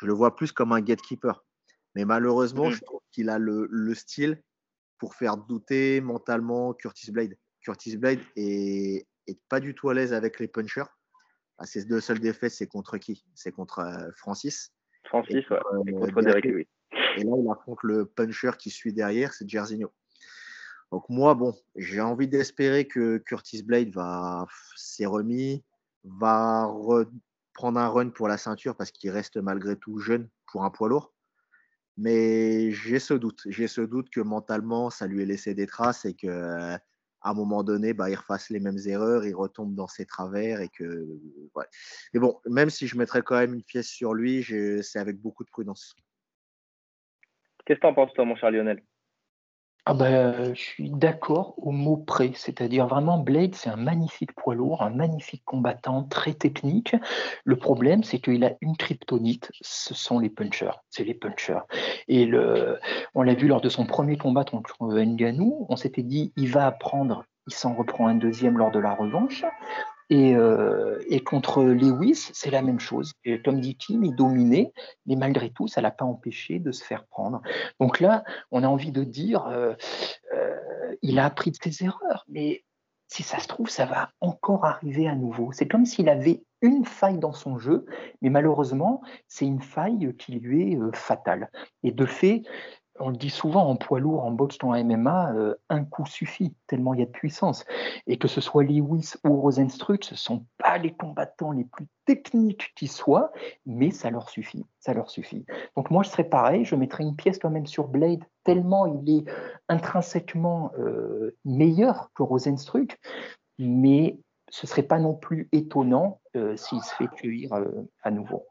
je 0.00 0.06
le 0.06 0.12
vois 0.12 0.36
plus 0.36 0.52
comme 0.52 0.72
un 0.72 0.80
gatekeeper. 0.80 1.44
Mais 1.98 2.04
malheureusement, 2.04 2.68
mmh. 2.68 2.74
je 2.74 2.80
trouve 2.82 3.00
qu'il 3.10 3.28
a 3.28 3.40
le, 3.40 3.66
le, 3.72 3.92
style 3.92 4.40
pour 4.98 5.16
faire 5.16 5.36
douter 5.36 6.00
mentalement 6.00 6.72
Curtis 6.72 7.10
Blade. 7.10 7.36
Curtis 7.60 7.96
Blade 7.96 8.20
est, 8.36 9.04
est 9.26 9.40
pas 9.48 9.58
du 9.58 9.74
tout 9.74 9.90
à 9.90 9.94
l'aise 9.94 10.12
avec 10.12 10.38
les 10.38 10.46
punchers. 10.46 10.84
Ah, 11.58 11.66
ses 11.66 11.86
deux 11.86 12.00
seules 12.00 12.20
défaites, 12.20 12.52
c'est 12.52 12.68
contre 12.68 12.98
qui? 12.98 13.24
C'est 13.34 13.50
contre 13.50 13.80
euh, 13.80 14.12
Francis. 14.14 14.72
Francis, 15.06 15.50
ouais. 15.50 15.58
et 15.88 15.92
contre 15.92 16.22
Derek 16.22 16.44
Lewis. 16.44 16.68
Et 17.16 17.24
là, 17.24 17.32
il 17.36 17.50
affronte 17.50 17.82
le 17.82 18.06
puncher 18.06 18.52
qui 18.56 18.70
suit 18.70 18.92
derrière, 18.92 19.34
c'est 19.34 19.48
Jerzinho. 19.48 19.90
Donc 20.92 21.08
moi, 21.08 21.34
bon, 21.34 21.52
j'ai 21.74 22.00
envie 22.00 22.28
d'espérer 22.28 22.86
que 22.86 23.18
Curtis 23.18 23.64
Blade 23.64 23.90
va 23.90 24.46
s'est 24.76 25.04
remis, 25.04 25.64
va 26.04 26.72
prendre 27.54 27.80
un 27.80 27.88
run 27.88 28.10
pour 28.10 28.28
la 28.28 28.38
ceinture 28.38 28.76
parce 28.76 28.92
qu'il 28.92 29.10
reste 29.10 29.36
malgré 29.36 29.74
tout 29.74 29.98
jeune 29.98 30.28
pour 30.46 30.62
un 30.62 30.70
poids 30.70 30.88
lourd. 30.88 31.12
Mais 31.98 32.70
j'ai 32.70 33.00
ce 33.00 33.12
doute. 33.12 33.42
J'ai 33.46 33.66
ce 33.66 33.80
doute 33.80 34.08
que 34.08 34.20
mentalement, 34.20 34.88
ça 34.88 35.06
lui 35.06 35.22
ait 35.22 35.26
laissé 35.26 35.52
des 35.52 35.66
traces 35.66 36.04
et 36.04 36.14
que 36.14 36.78
à 37.20 37.30
un 37.30 37.34
moment 37.34 37.64
donné, 37.64 37.92
bah, 37.92 38.08
il 38.08 38.14
refasse 38.14 38.48
les 38.50 38.60
mêmes 38.60 38.78
erreurs, 38.86 39.24
il 39.24 39.34
retombe 39.34 39.74
dans 39.74 39.88
ses 39.88 40.06
travers 40.06 40.60
et 40.60 40.68
que. 40.68 41.06
Ouais. 41.54 41.64
Mais 42.14 42.20
bon, 42.20 42.40
même 42.46 42.70
si 42.70 42.86
je 42.86 42.96
mettrais 42.96 43.22
quand 43.22 43.36
même 43.36 43.54
une 43.54 43.64
pièce 43.64 43.88
sur 43.88 44.14
lui, 44.14 44.44
c'est 44.82 45.00
avec 45.00 45.20
beaucoup 45.20 45.44
de 45.44 45.50
prudence. 45.50 45.96
Qu'est-ce 47.66 47.80
que 47.80 47.86
tu 47.86 47.86
en 47.88 47.94
penses, 47.94 48.14
toi, 48.14 48.24
mon 48.24 48.36
cher 48.36 48.52
Lionel? 48.52 48.82
Ah 49.90 49.94
ben, 49.94 50.54
je 50.54 50.60
suis 50.60 50.90
d'accord 50.90 51.54
au 51.56 51.70
mot 51.70 51.96
près, 51.96 52.32
c'est-à-dire 52.34 52.86
vraiment 52.86 53.16
Blade, 53.16 53.54
c'est 53.54 53.70
un 53.70 53.76
magnifique 53.76 54.34
poids 54.34 54.54
lourd, 54.54 54.82
un 54.82 54.90
magnifique 54.90 55.42
combattant, 55.46 56.02
très 56.02 56.34
technique. 56.34 56.94
Le 57.44 57.56
problème, 57.56 58.04
c'est 58.04 58.18
qu'il 58.18 58.44
a 58.44 58.52
une 58.60 58.76
kryptonite, 58.76 59.50
ce 59.62 59.94
sont 59.94 60.18
les 60.18 60.28
punchers, 60.28 60.82
c'est 60.90 61.04
les 61.04 61.14
punchers. 61.14 61.60
Et 62.06 62.30
on 63.14 63.22
l'a 63.22 63.32
vu 63.32 63.48
lors 63.48 63.62
de 63.62 63.70
son 63.70 63.86
premier 63.86 64.18
combat 64.18 64.44
contre 64.44 64.76
Nganou, 64.82 65.64
on 65.70 65.76
s'était 65.76 66.02
dit, 66.02 66.34
il 66.36 66.50
va 66.50 66.66
apprendre, 66.66 67.24
il 67.46 67.54
s'en 67.54 67.72
reprend 67.72 68.08
un 68.08 68.14
deuxième 68.14 68.58
lors 68.58 68.70
de 68.70 68.80
la 68.80 68.92
revanche. 68.92 69.46
Euh, 70.10 71.02
et, 71.08 71.20
contre 71.20 71.62
Lewis, 71.62 72.30
c'est 72.32 72.50
la 72.50 72.62
même 72.62 72.80
chose. 72.80 73.12
Et 73.24 73.38
dit 73.38 73.76
Kim, 73.76 74.04
il 74.04 74.14
dominait, 74.14 74.72
mais 75.06 75.16
malgré 75.16 75.50
tout, 75.50 75.68
ça 75.68 75.80
ne 75.80 75.84
l'a 75.84 75.90
pas 75.90 76.04
empêché 76.04 76.58
de 76.58 76.72
se 76.72 76.84
faire 76.84 77.04
prendre. 77.06 77.42
Donc 77.80 78.00
là, 78.00 78.24
on 78.50 78.62
a 78.62 78.68
envie 78.68 78.92
de 78.92 79.04
dire, 79.04 79.46
euh, 79.46 79.74
euh, 80.34 80.96
il 81.02 81.18
a 81.18 81.26
appris 81.26 81.50
de 81.50 81.56
ses 81.62 81.84
erreurs, 81.84 82.24
mais 82.28 82.64
si 83.06 83.22
ça 83.22 83.38
se 83.38 83.48
trouve, 83.48 83.70
ça 83.70 83.86
va 83.86 84.10
encore 84.20 84.64
arriver 84.64 85.08
à 85.08 85.14
nouveau. 85.14 85.50
C'est 85.52 85.68
comme 85.68 85.86
s'il 85.86 86.08
avait 86.08 86.42
une 86.60 86.84
faille 86.84 87.18
dans 87.18 87.32
son 87.32 87.58
jeu, 87.58 87.86
mais 88.20 88.30
malheureusement, 88.30 89.02
c'est 89.28 89.46
une 89.46 89.62
faille 89.62 90.14
qui 90.18 90.32
lui 90.32 90.72
est 90.72 90.96
fatale. 90.96 91.50
Et 91.82 91.92
de 91.92 92.04
fait, 92.04 92.42
on 93.00 93.10
le 93.10 93.16
dit 93.16 93.30
souvent 93.30 93.68
en 93.68 93.76
poids 93.76 94.00
lourd, 94.00 94.24
en 94.24 94.30
boxe, 94.30 94.58
en 94.62 94.72
MMA, 94.72 95.32
euh, 95.34 95.54
un 95.68 95.84
coup 95.84 96.06
suffit, 96.06 96.54
tellement 96.66 96.94
il 96.94 97.00
y 97.00 97.02
a 97.02 97.06
de 97.06 97.10
puissance. 97.10 97.64
Et 98.06 98.18
que 98.18 98.28
ce 98.28 98.40
soit 98.40 98.64
Lewis 98.64 99.14
ou 99.24 99.40
Rosenstruck, 99.40 100.04
ce 100.04 100.14
ne 100.14 100.18
sont 100.18 100.46
pas 100.58 100.78
les 100.78 100.92
combattants 100.92 101.52
les 101.52 101.64
plus 101.64 101.86
techniques 102.04 102.72
qui 102.76 102.86
soient, 102.86 103.32
mais 103.66 103.90
ça 103.90 104.10
leur 104.10 104.28
suffit, 104.28 104.64
ça 104.80 104.94
leur 104.94 105.10
suffit. 105.10 105.44
Donc 105.76 105.90
moi, 105.90 106.02
je 106.02 106.10
serais 106.10 106.24
pareil, 106.24 106.64
je 106.64 106.74
mettrais 106.74 107.04
une 107.04 107.16
pièce 107.16 107.38
quand 107.38 107.50
même 107.50 107.66
sur 107.66 107.88
Blade, 107.88 108.24
tellement 108.44 108.86
il 108.86 109.18
est 109.18 109.24
intrinsèquement 109.68 110.72
euh, 110.78 111.36
meilleur 111.44 112.10
que 112.14 112.22
Rosenstruck, 112.22 112.98
mais 113.58 114.18
ce 114.50 114.66
ne 114.66 114.68
serait 114.68 114.82
pas 114.82 114.98
non 114.98 115.14
plus 115.14 115.48
étonnant 115.52 116.20
euh, 116.36 116.56
s'il 116.56 116.82
se 116.82 116.94
fait 116.94 117.08
cueillir 117.08 117.52
à 118.02 118.10
nouveau. 118.10 118.46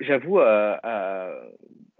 J'avoue, 0.00 0.40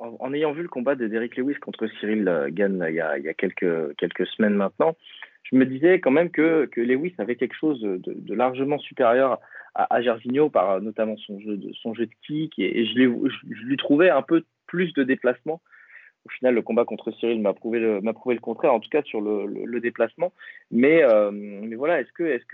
en, 0.00 0.32
ayant 0.32 0.52
vu 0.52 0.62
le 0.62 0.68
combat 0.68 0.94
de 0.94 1.06
Derrick 1.06 1.36
Lewis 1.36 1.56
contre 1.56 1.86
Cyril 1.98 2.26
euh, 2.26 2.48
Gann 2.50 2.84
il 2.88 2.94
y 2.94 3.00
a, 3.00 3.34
quelques, 3.34 4.26
semaines 4.36 4.54
maintenant, 4.54 4.96
je 5.44 5.56
me 5.56 5.66
disais 5.66 6.00
quand 6.00 6.10
même 6.10 6.30
que, 6.30 6.68
Lewis 6.76 7.14
avait 7.18 7.36
quelque 7.36 7.56
chose 7.56 7.80
de, 7.80 8.34
largement 8.34 8.78
supérieur 8.78 9.38
à, 9.74 9.94
à 9.94 10.00
par 10.52 10.70
euh, 10.70 10.80
notamment 10.80 11.16
son 11.18 11.38
jeu 11.40 11.56
de, 11.56 12.08
kick, 12.26 12.58
et, 12.58 12.86
je, 12.86 12.98
lui 13.64 13.76
trouvais 13.76 14.10
un 14.10 14.22
peu 14.22 14.44
plus 14.66 14.92
de 14.94 15.02
déplacement. 15.02 15.60
Au 16.26 16.28
final, 16.28 16.54
le 16.54 16.60
combat 16.60 16.84
contre 16.84 17.12
Cyril 17.12 17.40
m'a 17.40 17.54
prouvé 17.54 17.78
le, 17.80 18.40
contraire, 18.40 18.74
en 18.74 18.80
tout 18.80 18.90
cas 18.90 19.02
sur 19.02 19.20
le, 19.20 19.80
déplacement. 19.80 20.32
Mais, 20.70 21.02
euh, 21.02 21.30
voilà, 21.76 22.00
est-ce 22.00 22.12
que, 22.12 22.24
est-ce 22.24 22.44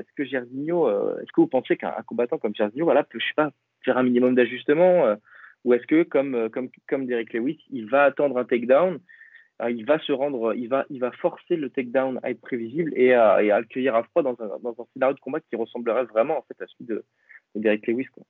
est-ce 0.00 1.32
que 1.32 1.40
vous 1.40 1.46
pensez 1.46 1.76
qu'un 1.76 1.92
combattant 2.06 2.38
comme 2.38 2.54
Jairzinho, 2.54 2.84
voilà, 2.84 3.04
peut, 3.04 3.20
je 3.20 3.26
sais 3.26 3.34
pas, 3.36 3.52
faire 3.86 3.96
un 3.96 4.02
minimum 4.02 4.34
d'ajustement 4.34 5.16
ou 5.66 5.74
est-ce 5.74 5.86
que, 5.88 6.04
comme, 6.04 6.36
euh, 6.36 6.48
comme, 6.48 6.70
comme 6.88 7.06
Derek 7.06 7.32
Lewis, 7.32 7.60
il 7.70 7.90
va 7.90 8.04
attendre 8.04 8.38
un 8.38 8.44
takedown, 8.44 9.00
euh, 9.62 9.70
il 9.72 9.84
va 9.84 9.98
se 9.98 10.12
rendre, 10.12 10.54
il 10.54 10.68
va, 10.68 10.86
il 10.90 11.00
va 11.00 11.10
forcer 11.10 11.56
le 11.56 11.70
takedown 11.70 12.20
à 12.22 12.30
être 12.30 12.40
prévisible 12.40 12.92
et 12.94 13.14
à, 13.14 13.42
et 13.42 13.50
à 13.50 13.62
froid 14.04 14.22
dans 14.22 14.36
un, 14.40 14.58
dans 14.62 14.76
un, 14.78 14.86
scénario 14.92 15.14
de 15.14 15.20
combat 15.20 15.40
qui 15.40 15.56
ressemblerait 15.56 16.04
vraiment 16.04 16.38
en 16.38 16.42
fait 16.42 16.62
à 16.62 16.66
celui 16.68 16.86
de, 16.86 17.04
Derek 17.56 17.84
Lewis. 17.88 18.06
Quoi. 18.12 18.22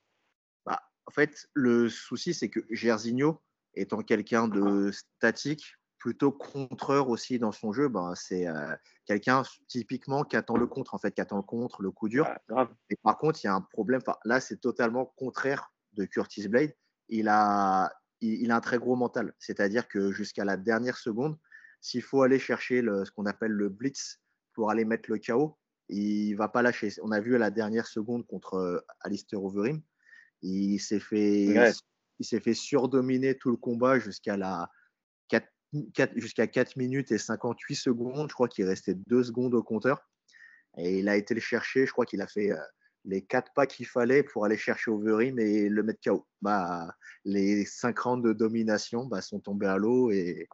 Bah, 0.65 0.81
en 1.05 1.11
fait, 1.11 1.47
le 1.53 1.89
souci, 1.89 2.33
c'est 2.33 2.49
que 2.49 2.61
Gersigno, 2.71 3.39
étant 3.75 4.01
quelqu'un 4.01 4.47
de 4.47 4.89
statique, 4.91 5.76
plutôt 5.97 6.31
contreur 6.31 7.09
aussi 7.09 7.39
dans 7.39 7.51
son 7.51 7.73
jeu, 7.73 7.87
bah, 7.87 8.13
c'est 8.15 8.47
euh, 8.47 8.75
quelqu'un 9.05 9.43
typiquement 9.67 10.23
qui 10.23 10.35
attend 10.35 10.57
le 10.57 10.67
contre, 10.67 10.93
en 10.93 10.97
fait, 10.97 11.11
qui 11.11 11.21
attend 11.21 11.37
le 11.37 11.43
contre, 11.43 11.81
le 11.81 11.91
coup 11.91 12.07
dur. 12.07 12.27
Ah, 12.55 12.69
et 12.89 12.95
par 12.97 13.17
contre, 13.17 13.43
il 13.43 13.47
y 13.47 13.49
a 13.49 13.53
un 13.53 13.61
problème. 13.61 14.01
Là, 14.25 14.39
c'est 14.39 14.57
totalement 14.57 15.05
contraire 15.05 15.71
de 15.93 16.05
Curtis 16.05 16.47
Blade 16.47 16.73
il 17.09 17.27
a, 17.27 17.91
il, 18.21 18.51
a 18.51 18.57
un 18.57 18.61
très 18.61 18.77
gros 18.77 18.95
mental. 18.95 19.33
C'est-à-dire 19.39 19.87
que 19.87 20.11
jusqu'à 20.11 20.45
la 20.45 20.57
dernière 20.57 20.97
seconde, 20.97 21.37
s'il 21.81 22.01
faut 22.01 22.21
aller 22.21 22.39
chercher 22.39 22.81
le, 22.81 23.05
ce 23.05 23.11
qu'on 23.11 23.25
appelle 23.25 23.51
le 23.51 23.69
blitz 23.69 24.19
pour 24.53 24.71
aller 24.71 24.85
mettre 24.85 25.09
le 25.09 25.17
chaos, 25.17 25.57
il 25.89 26.33
va 26.33 26.49
pas 26.49 26.61
lâcher. 26.61 26.89
On 27.01 27.11
a 27.11 27.19
vu 27.19 27.35
à 27.35 27.39
la 27.39 27.51
dernière 27.51 27.87
seconde 27.87 28.25
contre 28.27 28.55
euh, 28.55 28.79
Alistair 29.01 29.43
Overeem, 29.43 29.81
il 30.41 30.79
s'est 30.79 30.99
fait, 30.99 31.73
il 32.19 32.25
s'est 32.25 32.39
fait 32.39 32.53
surdominer 32.53 33.37
tout 33.37 33.51
le 33.51 33.57
combat 33.57 33.99
jusqu'à 33.99 34.37
la 34.37 34.69
4, 34.69 34.69
jusqu'à 36.15 36.47
4 36.47 36.75
minutes 36.75 37.11
et 37.11 37.17
58 37.17 37.75
secondes. 37.75 38.29
Je 38.29 38.33
crois 38.33 38.47
qu'il 38.47 38.65
restait 38.65 38.95
2 39.07 39.23
secondes 39.23 39.53
au 39.53 39.63
compteur. 39.63 40.07
Et 40.77 40.99
il 40.99 41.09
a 41.09 41.15
été 41.15 41.33
le 41.33 41.39
chercher. 41.39 41.85
Je 41.85 41.91
crois 41.91 42.05
qu'il 42.05 42.21
a 42.21 42.27
fait 42.27 42.51
euh, 42.51 42.57
les 43.05 43.21
quatre 43.21 43.51
pas 43.53 43.65
qu'il 43.65 43.87
fallait 43.87 44.23
pour 44.23 44.45
aller 44.45 44.57
chercher 44.57 44.91
Overeem 44.91 45.39
et 45.39 45.69
le 45.69 45.83
mettre 45.83 45.99
KO. 46.03 46.27
Bah, 46.41 46.93
les 47.25 47.65
cinq 47.65 47.99
rounds 47.99 48.27
de 48.27 48.33
domination 48.33 49.05
bah, 49.05 49.21
sont 49.21 49.39
tombés 49.39 49.67
à 49.67 49.77
l'eau. 49.77 50.11
Et 50.11 50.47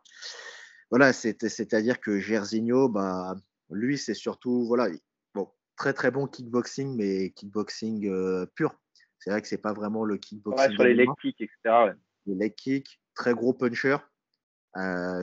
voilà, 0.89 1.11
c'est-à-dire 1.13 1.99
que 1.99 2.19
Gersigno, 2.19 2.89
bah, 2.89 3.35
lui, 3.69 3.97
c'est 3.97 4.13
surtout 4.13 4.65
voilà, 4.65 4.87
bon, 5.33 5.49
très 5.75 5.93
très 5.93 6.11
bon 6.11 6.27
kickboxing, 6.27 6.95
mais 6.95 7.31
kickboxing 7.31 8.07
euh, 8.07 8.45
pur. 8.55 8.79
C'est 9.19 9.31
vrai 9.31 9.41
que 9.41 9.47
c'est 9.47 9.57
pas 9.57 9.73
vraiment 9.73 10.03
le 10.05 10.17
kickboxing. 10.17 10.67
Ouais, 10.67 10.73
sur 10.73 10.83
les 10.83 10.93
leg 10.93 11.09
kicks, 11.21 11.41
etc. 11.41 11.95
Les 12.25 12.35
leg 12.35 12.55
kicks, 12.55 13.01
très 13.15 13.33
gros 13.33 13.53
puncher, 13.53 13.97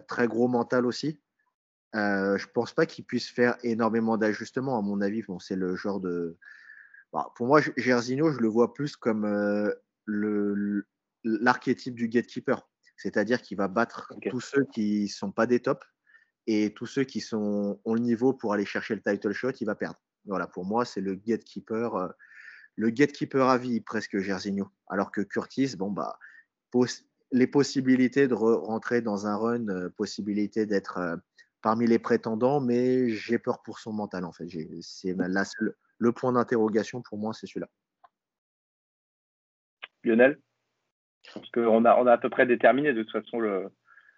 très 0.07 0.29
gros 0.29 0.49
mental 0.49 0.87
aussi. 0.87 1.21
Euh, 1.97 2.39
je 2.39 2.47
pense 2.47 2.73
pas 2.73 2.87
qu'il 2.87 3.05
puisse 3.05 3.29
faire 3.29 3.57
énormément 3.63 4.17
d'ajustements. 4.17 4.79
À 4.79 4.83
mon 4.83 5.01
avis, 5.01 5.23
bon, 5.23 5.39
c'est 5.39 5.57
le 5.57 5.75
genre 5.77 6.01
de, 6.01 6.39
bah, 7.13 7.33
pour 7.37 7.47
moi, 7.47 7.61
Gersino, 7.77 8.31
je 8.31 8.39
le 8.39 8.49
vois 8.49 8.75
plus 8.75 8.97
comme 8.97 9.25
euh, 9.25 10.83
l'archétype 11.25 11.95
du 11.95 12.09
gatekeeper. 12.09 12.69
C'est-à-dire 12.97 13.43
qu'il 13.43 13.57
va 13.57 13.69
battre 13.69 14.13
tous 14.29 14.41
ceux 14.41 14.65
qui 14.73 15.05
ne 15.05 15.09
sont 15.09 15.33
pas 15.33 15.47
des 15.47 15.61
tops 15.61 15.87
et 16.47 16.75
tous 16.75 16.87
ceux 16.87 17.05
qui 17.05 17.21
sont, 17.21 17.81
ont 17.85 17.95
le 17.95 18.01
niveau 18.01 18.35
pour 18.35 18.53
aller 18.53 18.67
chercher 18.67 18.95
le 18.95 19.03
title 19.03 19.33
shot, 19.33 19.53
il 19.61 19.65
va 19.65 19.75
perdre. 19.75 19.99
Voilà, 20.27 20.47
pour 20.47 20.65
moi, 20.65 20.85
c'est 20.85 21.01
le 21.01 21.15
gatekeeper, 21.15 21.95
euh, 21.97 22.09
le 22.77 22.91
gatekeeper 22.91 23.49
à 23.49 23.57
vie 23.57 23.81
presque 23.81 24.19
Gersino. 24.19 24.69
Alors 24.89 25.11
que 25.11 25.23
Curtis, 25.23 25.77
bon 25.77 25.91
bah, 25.91 26.19
les 27.33 27.47
possibilités 27.47 28.29
de 28.29 28.35
rentrer 28.35 29.01
dans 29.01 29.27
un 29.27 29.37
run, 29.37 29.69
euh, 29.69 29.89
possibilité 29.91 30.67
d'être 30.67 31.19
parmi 31.63 31.87
les 31.87 31.99
prétendants, 31.99 32.61
mais 32.61 33.11
j'ai 33.11 33.39
peur 33.39 33.63
pour 33.63 33.79
son 33.79 33.93
mental 33.93 34.25
en 34.25 34.33
fait. 34.33 34.47
C'est 34.81 35.15
la 35.17 35.45
seule, 35.45 35.75
le 35.99 36.13
point 36.13 36.33
d'interrogation 36.33 37.03
pour 37.03 37.19
moi, 37.19 37.33
c'est 37.33 37.47
celui-là. 37.47 37.69
Lionel 40.03 40.41
Parce 41.35 41.51
qu'on 41.51 41.85
a, 41.85 41.97
on 41.97 42.07
a 42.07 42.13
à 42.13 42.19
peu 42.19 42.31
près 42.31 42.47
déterminé 42.47 42.93
de 42.93 43.03
toute 43.03 43.13
façon 43.13 43.39
le, 43.39 43.69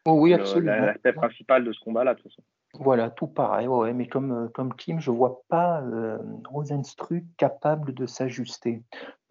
oh 0.04 0.20
oui, 0.20 0.30
l'aspect 0.30 1.12
principal 1.12 1.64
de 1.64 1.72
ce 1.72 1.80
combat-là. 1.80 2.14
De 2.14 2.20
toute 2.20 2.30
façon. 2.30 2.44
Voilà, 2.74 3.10
tout 3.10 3.26
pareil. 3.26 3.68
Mais 3.94 4.06
comme, 4.06 4.32
euh, 4.32 4.48
comme 4.48 4.74
Kim, 4.74 4.98
je 4.98 5.10
ne 5.10 5.16
vois 5.16 5.42
pas 5.48 5.82
euh, 5.82 6.18
Rosenstruck 6.48 7.22
capable 7.36 7.92
de 7.92 8.06
s'ajuster. 8.06 8.82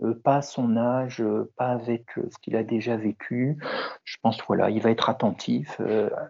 Euh, 0.02 0.14
pas 0.14 0.38
à 0.38 0.42
son 0.42 0.78
âge, 0.78 1.24
pas 1.58 1.70
avec 1.70 2.06
ce 2.16 2.38
qu'il 2.42 2.56
a 2.56 2.64
déjà 2.64 2.98
vécu. 2.98 3.58
Je 4.04 4.18
pense 4.22 4.40
voilà, 4.46 4.70
il 4.70 4.82
va 4.82 4.92
être 4.92 5.10
attentif, 5.10 5.82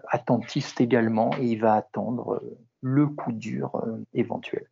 attentiste 0.08 0.80
également, 0.80 1.32
et 1.38 1.48
il 1.48 1.60
va 1.60 1.76
attendre 1.76 2.42
le 2.82 3.08
coup 3.08 3.32
dur 3.32 3.84
éventuel 4.14 4.68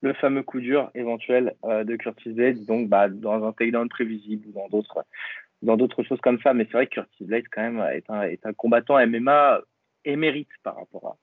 le 0.00 0.12
fameux 0.14 0.42
coup 0.42 0.60
dur 0.60 0.90
éventuel 0.94 1.54
euh, 1.64 1.84
de 1.84 1.96
Curtis 1.96 2.32
Blade, 2.32 2.64
donc 2.64 2.88
bah, 2.88 3.08
dans 3.08 3.44
un 3.44 3.52
takedown 3.52 3.88
prévisible 3.88 4.46
ou 4.48 4.52
dans 4.52 4.68
d'autres 4.68 5.04
dans 5.62 5.76
d'autres 5.76 6.04
choses 6.04 6.20
comme 6.20 6.40
ça. 6.40 6.54
Mais 6.54 6.64
c'est 6.66 6.76
vrai 6.76 6.86
que 6.86 6.94
Curtis 6.94 7.24
Blade 7.24 7.44
quand 7.50 7.62
même 7.62 7.80
est 7.80 8.46
un 8.46 8.52
combattant 8.52 9.04
MMA 9.04 9.60
émérite 10.04 10.50
par 10.62 10.76
rapport 10.76 11.18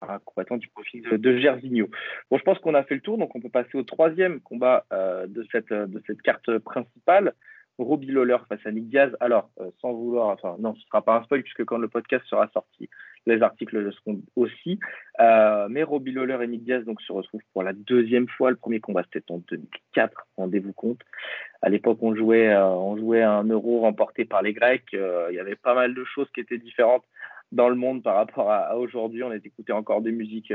à, 0.00 0.14
un 0.14 0.18
combattant 0.20 0.56
du 0.56 0.68
profil 0.68 1.02
de, 1.02 1.16
de 1.16 1.88
Bon, 2.30 2.38
je 2.38 2.42
pense 2.44 2.58
qu'on 2.60 2.74
a 2.74 2.84
fait 2.84 2.94
le 2.94 3.00
tour, 3.00 3.18
donc 3.18 3.34
on 3.34 3.40
peut 3.40 3.48
passer 3.48 3.76
au 3.76 3.82
troisième 3.82 4.40
combat 4.40 4.86
euh, 4.92 5.26
de, 5.26 5.44
cette, 5.50 5.72
de 5.72 6.02
cette 6.06 6.22
carte 6.22 6.58
principale. 6.58 7.34
Robbie 7.78 8.10
Lawler 8.10 8.38
face 8.48 8.64
à 8.64 8.72
Nick 8.72 8.88
Diaz. 8.88 9.16
Alors, 9.20 9.50
euh, 9.60 9.70
sans 9.80 9.92
vouloir, 9.92 10.28
enfin, 10.28 10.56
non, 10.58 10.74
ce 10.74 10.80
ne 10.80 10.84
sera 10.86 11.02
pas 11.02 11.16
un 11.16 11.22
spoil 11.22 11.42
puisque 11.42 11.64
quand 11.64 11.78
le 11.78 11.88
podcast 11.88 12.24
sera 12.26 12.48
sorti, 12.48 12.90
les 13.26 13.40
articles 13.42 13.78
le 13.78 13.92
seront 13.92 14.20
aussi. 14.36 14.80
Euh, 15.20 15.68
mais 15.70 15.82
Robbie 15.82 16.12
Lawler 16.12 16.38
et 16.42 16.48
Nick 16.48 16.64
Diaz 16.64 16.84
donc, 16.84 17.00
se 17.02 17.12
retrouvent 17.12 17.40
pour 17.52 17.62
la 17.62 17.72
deuxième 17.72 18.28
fois. 18.28 18.50
Le 18.50 18.56
premier 18.56 18.80
combat, 18.80 19.04
c'était 19.04 19.30
en 19.30 19.38
2004, 19.38 20.26
rendez-vous 20.36 20.72
compte. 20.72 21.00
À 21.62 21.68
l'époque, 21.68 21.98
on 22.02 22.14
jouait, 22.14 22.48
euh, 22.48 22.66
on 22.66 22.96
jouait 22.96 23.22
un 23.22 23.44
euro 23.44 23.80
remporté 23.80 24.24
par 24.24 24.42
les 24.42 24.52
Grecs. 24.52 24.92
il 24.92 25.34
y 25.34 25.40
avait 25.40 25.56
pas 25.56 25.74
mal 25.74 25.94
de 25.94 26.04
choses 26.04 26.28
qui 26.34 26.40
étaient 26.40 26.58
différentes 26.58 27.04
dans 27.52 27.68
le 27.68 27.76
monde 27.76 28.02
par 28.02 28.16
rapport 28.16 28.50
à, 28.50 28.76
aujourd'hui. 28.76 29.22
On 29.22 29.32
écoutait 29.32 29.72
encore 29.72 30.02
des 30.02 30.12
musiques 30.12 30.52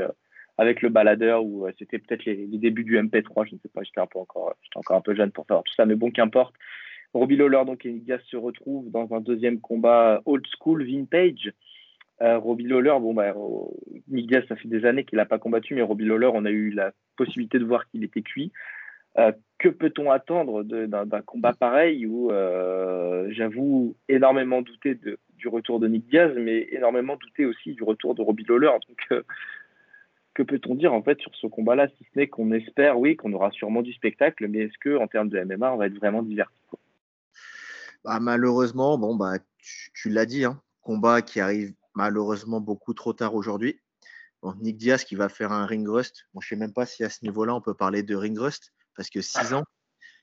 avec 0.57 0.81
le 0.81 0.89
baladeur 0.89 1.43
ou 1.43 1.67
c'était 1.79 1.99
peut-être 1.99 2.25
les, 2.25 2.47
débuts 2.47 2.83
du 2.83 2.97
MP3, 2.97 3.47
je 3.47 3.55
ne 3.55 3.59
sais 3.59 3.69
pas, 3.73 3.81
j'étais 3.83 3.99
encore, 3.99 4.55
j'étais 4.61 4.77
encore 4.77 4.97
un 4.97 5.01
peu 5.01 5.15
jeune 5.15 5.31
pour 5.31 5.45
savoir 5.45 5.63
tout 5.63 5.73
ça, 5.73 5.85
mais 5.85 5.95
bon, 5.95 6.11
qu'importe. 6.11 6.53
Robbie 7.13 7.37
Lawler 7.37 7.63
donc, 7.65 7.85
et 7.85 7.91
Nick 7.91 8.11
se 8.25 8.37
retrouvent 8.37 8.89
dans 8.89 9.13
un 9.13 9.21
deuxième 9.21 9.59
combat 9.59 10.21
old 10.25 10.45
school, 10.57 10.83
vintage. 10.83 11.53
Euh, 12.21 12.37
Robbie 12.37 12.65
Lawler, 12.65 12.95
bon, 12.99 13.13
bah, 13.13 13.33
Nick 14.07 14.27
Diaz, 14.27 14.43
ça 14.47 14.55
fait 14.55 14.67
des 14.67 14.85
années 14.85 15.03
qu'il 15.03 15.17
n'a 15.17 15.25
pas 15.25 15.39
combattu, 15.39 15.75
mais 15.75 15.81
Robbie 15.81 16.05
Lawler, 16.05 16.29
on 16.33 16.45
a 16.45 16.51
eu 16.51 16.71
la 16.71 16.91
possibilité 17.17 17.59
de 17.59 17.65
voir 17.65 17.87
qu'il 17.89 18.03
était 18.03 18.21
cuit. 18.21 18.51
Euh, 19.17 19.31
que 19.59 19.69
peut-on 19.69 20.11
attendre 20.11 20.63
d'un 20.63 21.21
combat 21.21 21.53
pareil 21.53 22.05
où 22.05 22.31
euh, 22.31 23.27
j'avoue 23.31 23.95
énormément 24.09 24.61
douter 24.61 24.95
du 24.95 25.47
retour 25.47 25.79
de 25.79 25.87
Nick 25.87 26.07
Diaz, 26.09 26.33
mais 26.35 26.67
énormément 26.71 27.15
douter 27.15 27.45
aussi 27.45 27.73
du 27.73 27.83
retour 27.83 28.15
de 28.15 28.21
Robbie 28.21 28.45
Lawler. 28.47 28.71
Donc, 28.87 29.23
que 30.33 30.43
peut-on 30.43 30.75
dire 30.75 30.93
en 30.93 31.03
fait 31.03 31.19
sur 31.21 31.33
ce 31.35 31.47
combat-là, 31.47 31.87
si 31.89 32.03
ce 32.03 32.19
n'est 32.19 32.27
qu'on 32.27 32.51
espère, 32.51 32.99
oui, 32.99 33.15
qu'on 33.15 33.33
aura 33.33 33.51
sûrement 33.51 33.83
du 33.83 33.93
spectacle, 33.93 34.47
mais 34.47 34.59
est-ce 34.59 34.77
que 34.79 34.97
en 34.97 35.07
termes 35.07 35.29
de 35.29 35.39
MMA, 35.39 35.73
on 35.73 35.77
va 35.77 35.87
être 35.87 35.97
vraiment 35.97 36.23
diverti 36.23 36.53
bah, 38.03 38.19
malheureusement, 38.19 38.97
bon, 38.97 39.15
bah, 39.15 39.37
tu, 39.93 40.09
l'as 40.09 40.25
dit, 40.25 40.43
hein, 40.43 40.61
combat 40.81 41.21
qui 41.21 41.39
arrive 41.39 41.73
malheureusement 41.95 42.59
beaucoup 42.59 42.93
trop 42.93 43.13
tard 43.13 43.33
aujourd'hui. 43.33 43.79
Nick 44.59 44.75
Diaz 44.75 45.05
qui 45.05 45.15
va 45.15 45.29
faire 45.29 45.53
un 45.53 45.65
ring 45.65 45.87
rust. 45.87 46.25
Bon, 46.33 46.41
je 46.41 46.47
ne 46.47 46.49
sais 46.49 46.55
même 46.57 46.73
pas 46.73 46.85
si 46.85 47.05
à 47.05 47.09
ce 47.09 47.23
niveau-là, 47.23 47.55
on 47.55 47.61
peut 47.61 47.73
parler 47.73 48.03
de 48.03 48.13
ring 48.13 48.37
rust, 48.37 48.73
parce 48.95 49.09
que 49.09 49.21
6 49.21 49.53
ans, 49.53 49.63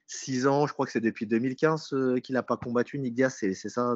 6 0.06 0.46
ans, 0.46 0.66
je 0.66 0.72
crois 0.72 0.86
que 0.86 0.92
c'est 0.92 1.00
depuis 1.00 1.26
2015 1.26 1.92
euh, 1.92 2.18
qu'il 2.18 2.34
n'a 2.34 2.42
pas 2.42 2.56
combattu. 2.56 2.98
Nick 2.98 3.14
Diaz, 3.14 3.36
c'est 3.38 3.54
ça. 3.54 3.94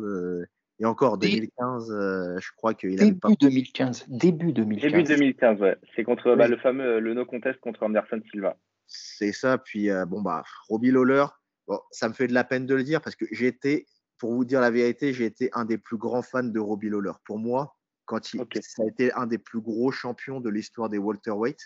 Et 0.80 0.84
encore, 0.86 1.18
2015, 1.18 1.90
euh, 1.90 2.36
je 2.40 2.48
crois 2.56 2.74
qu'il 2.74 3.00
a 3.00 3.12
pas. 3.14 3.28
2015. 3.40 4.06
Début 4.08 4.52
2015. 4.52 4.92
Début 4.92 5.02
2015, 5.04 5.60
ouais. 5.60 5.76
C'est 5.94 6.02
contre 6.02 6.34
bah, 6.34 6.48
le 6.48 6.56
fameux 6.56 6.98
le 6.98 7.14
no 7.14 7.24
contest 7.24 7.60
contre 7.60 7.84
Anderson 7.84 8.20
Silva. 8.30 8.56
C'est 8.86 9.32
ça. 9.32 9.58
Puis, 9.58 9.90
euh, 9.90 10.04
bon, 10.04 10.20
bah, 10.20 10.42
Robbie 10.68 10.90
Lawler, 10.90 11.26
Bon, 11.66 11.80
ça 11.90 12.08
me 12.08 12.14
fait 12.14 12.26
de 12.26 12.34
la 12.34 12.44
peine 12.44 12.66
de 12.66 12.74
le 12.74 12.84
dire 12.84 13.00
parce 13.00 13.16
que 13.16 13.24
j'ai 13.30 13.46
été, 13.46 13.86
pour 14.18 14.34
vous 14.34 14.44
dire 14.44 14.60
la 14.60 14.70
vérité, 14.70 15.12
j'ai 15.12 15.24
été 15.24 15.48
un 15.52 15.64
des 15.64 15.78
plus 15.78 15.96
grands 15.96 16.22
fans 16.22 16.42
de 16.42 16.60
Robbie 16.60 16.90
Lawler. 16.90 17.12
Pour 17.24 17.38
moi, 17.38 17.76
quand 18.04 18.34
il, 18.34 18.44
ça 18.60 18.82
a 18.82 18.86
été 18.86 19.12
un 19.14 19.26
des 19.26 19.38
plus 19.38 19.60
gros 19.60 19.90
champions 19.90 20.40
de 20.40 20.50
l'histoire 20.50 20.90
des 20.90 20.98
welterweight, 20.98 21.58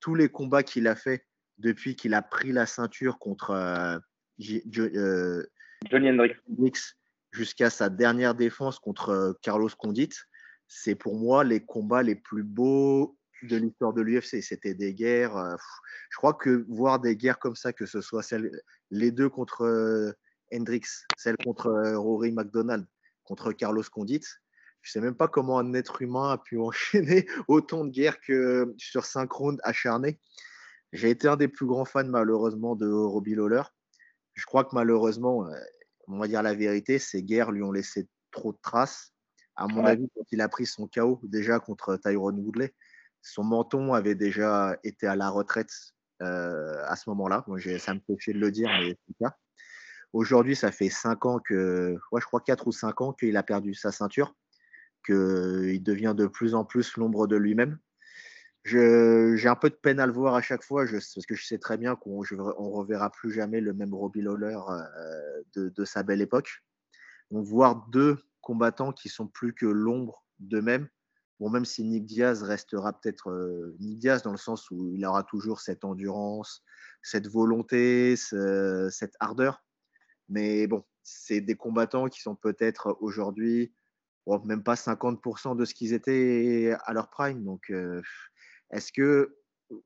tous 0.00 0.14
les 0.14 0.28
combats 0.28 0.62
qu'il 0.62 0.86
a 0.86 0.94
fait 0.94 1.24
depuis 1.58 1.96
qu'il 1.96 2.14
a 2.14 2.22
pris 2.22 2.52
la 2.52 2.66
ceinture 2.66 3.18
contre 3.18 3.50
euh, 3.50 3.98
euh, 4.78 5.46
Johnny 5.90 6.10
Hendricks 6.10 6.36
jusqu'à 7.32 7.70
sa 7.70 7.88
dernière 7.90 8.34
défense 8.34 8.78
contre 8.78 9.10
euh, 9.10 9.32
Carlos 9.42 9.70
Condit, 9.76 10.10
c'est 10.66 10.94
pour 10.94 11.16
moi 11.16 11.44
les 11.44 11.64
combats 11.64 12.02
les 12.02 12.14
plus 12.14 12.42
beaux 12.42 13.18
de 13.42 13.56
l'histoire 13.56 13.92
de 13.92 14.02
l'UFC. 14.02 14.42
C'était 14.42 14.74
des 14.74 14.94
guerres. 14.94 15.36
Euh, 15.36 15.56
je 16.10 16.16
crois 16.16 16.34
que 16.34 16.64
voir 16.68 17.00
des 17.00 17.16
guerres 17.16 17.38
comme 17.38 17.56
ça, 17.56 17.72
que 17.72 17.86
ce 17.86 18.00
soit 18.00 18.22
celle, 18.22 18.50
les 18.90 19.10
deux 19.10 19.28
contre 19.28 19.62
euh, 19.62 20.12
Hendrix, 20.52 20.84
celle 21.16 21.36
contre 21.38 21.68
euh, 21.68 21.98
Rory 21.98 22.32
McDonald, 22.32 22.86
contre 23.24 23.52
Carlos 23.52 23.82
Condit, 23.90 24.24
je 24.82 24.92
sais 24.92 25.00
même 25.00 25.16
pas 25.16 25.28
comment 25.28 25.58
un 25.58 25.74
être 25.74 26.02
humain 26.02 26.30
a 26.30 26.38
pu 26.38 26.58
enchaîner 26.60 27.26
autant 27.48 27.84
de 27.84 27.90
guerres 27.90 28.20
que 28.20 28.74
sur 28.76 29.04
cinq 29.04 29.32
rounds 29.32 29.60
acharnés. 29.64 30.18
J'ai 30.92 31.10
été 31.10 31.28
un 31.28 31.36
des 31.36 31.48
plus 31.48 31.66
grands 31.66 31.84
fans 31.84 32.04
malheureusement 32.04 32.76
de 32.76 32.90
Robbie 32.90 33.34
Lawler. 33.34 33.62
Je 34.34 34.46
crois 34.46 34.64
que 34.64 34.70
malheureusement, 34.74 35.46
on 36.06 36.18
va 36.18 36.28
dire 36.28 36.42
la 36.42 36.54
vérité, 36.54 36.98
ces 36.98 37.22
guerres 37.22 37.52
lui 37.52 37.62
ont 37.62 37.72
laissé 37.72 38.08
trop 38.30 38.52
de 38.52 38.58
traces. 38.62 39.12
À 39.56 39.66
mon 39.66 39.84
avis, 39.84 40.08
quand 40.14 40.24
il 40.30 40.40
a 40.40 40.48
pris 40.48 40.66
son 40.66 40.86
chaos 40.86 41.20
déjà 41.24 41.58
contre 41.58 41.96
Tyrone 41.96 42.38
Woodley, 42.38 42.74
son 43.22 43.42
menton 43.42 43.92
avait 43.92 44.14
déjà 44.14 44.76
été 44.84 45.06
à 45.06 45.16
la 45.16 45.30
retraite 45.30 45.72
euh, 46.22 46.82
à 46.86 46.96
ce 46.96 47.10
moment-là. 47.10 47.44
Moi, 47.48 47.58
ça 47.78 47.94
me 47.94 48.00
fait 48.00 48.18
chier 48.18 48.32
de 48.32 48.38
le 48.38 48.50
dire, 48.50 48.68
mais 48.68 48.90
c'est 48.90 49.14
le 49.20 49.26
cas. 49.26 49.36
Aujourd'hui, 50.12 50.56
ça 50.56 50.72
fait 50.72 50.88
5 50.88 51.26
ans 51.26 51.38
que, 51.38 51.96
ouais, 52.12 52.20
je 52.20 52.26
crois 52.26 52.40
4 52.40 52.66
ou 52.68 52.72
5 52.72 53.00
ans 53.00 53.12
qu'il 53.12 53.36
a 53.36 53.42
perdu 53.42 53.74
sa 53.74 53.92
ceinture, 53.92 54.34
qu'il 55.04 55.82
devient 55.82 56.14
de 56.16 56.26
plus 56.26 56.54
en 56.54 56.64
plus 56.64 56.96
l'ombre 56.96 57.26
de 57.26 57.36
lui-même. 57.36 57.78
J'ai 58.64 59.48
un 59.48 59.56
peu 59.56 59.70
de 59.70 59.74
peine 59.74 60.00
à 60.00 60.06
le 60.06 60.12
voir 60.12 60.34
à 60.34 60.42
chaque 60.42 60.62
fois, 60.62 60.84
parce 60.84 61.26
que 61.26 61.34
je 61.34 61.46
sais 61.46 61.58
très 61.58 61.78
bien 61.78 61.96
qu'on 61.96 62.20
ne 62.20 62.40
reverra 62.40 63.10
plus 63.10 63.32
jamais 63.32 63.60
le 63.60 63.72
même 63.72 63.94
Robbie 63.94 64.20
Lawler 64.20 64.58
euh, 64.68 65.42
de, 65.54 65.84
sa 65.84 66.02
belle 66.02 66.20
époque. 66.20 66.62
Donc, 67.30 67.46
voir 67.46 67.86
deux 67.90 68.18
combattants 68.40 68.92
qui 68.92 69.08
sont 69.08 69.26
plus 69.26 69.54
que 69.54 69.66
l'ombre 69.66 70.24
d'eux-mêmes, 70.38 70.88
Bon, 71.40 71.50
même 71.50 71.64
si 71.64 71.84
Nick 71.84 72.04
Diaz 72.04 72.42
restera 72.42 72.92
peut-être 72.92 73.30
euh, 73.30 73.76
Nick 73.78 74.00
Diaz 74.00 74.22
dans 74.22 74.32
le 74.32 74.38
sens 74.38 74.72
où 74.72 74.92
il 74.92 75.06
aura 75.06 75.22
toujours 75.22 75.60
cette 75.60 75.84
endurance, 75.84 76.64
cette 77.00 77.28
volonté, 77.28 78.16
cette 78.16 79.14
ardeur. 79.20 79.62
Mais 80.28 80.66
bon, 80.66 80.84
c'est 81.04 81.40
des 81.40 81.54
combattants 81.54 82.08
qui 82.08 82.20
sont 82.20 82.34
peut-être 82.34 82.98
aujourd'hui 83.00 83.72
même 84.44 84.62
pas 84.62 84.74
50% 84.74 85.56
de 85.56 85.64
ce 85.64 85.74
qu'ils 85.74 85.92
étaient 85.92 86.76
à 86.84 86.92
leur 86.92 87.08
prime. 87.08 87.44
Donc, 87.44 87.70
euh, 87.70 88.02
est-ce 88.70 88.92
que 88.92 89.36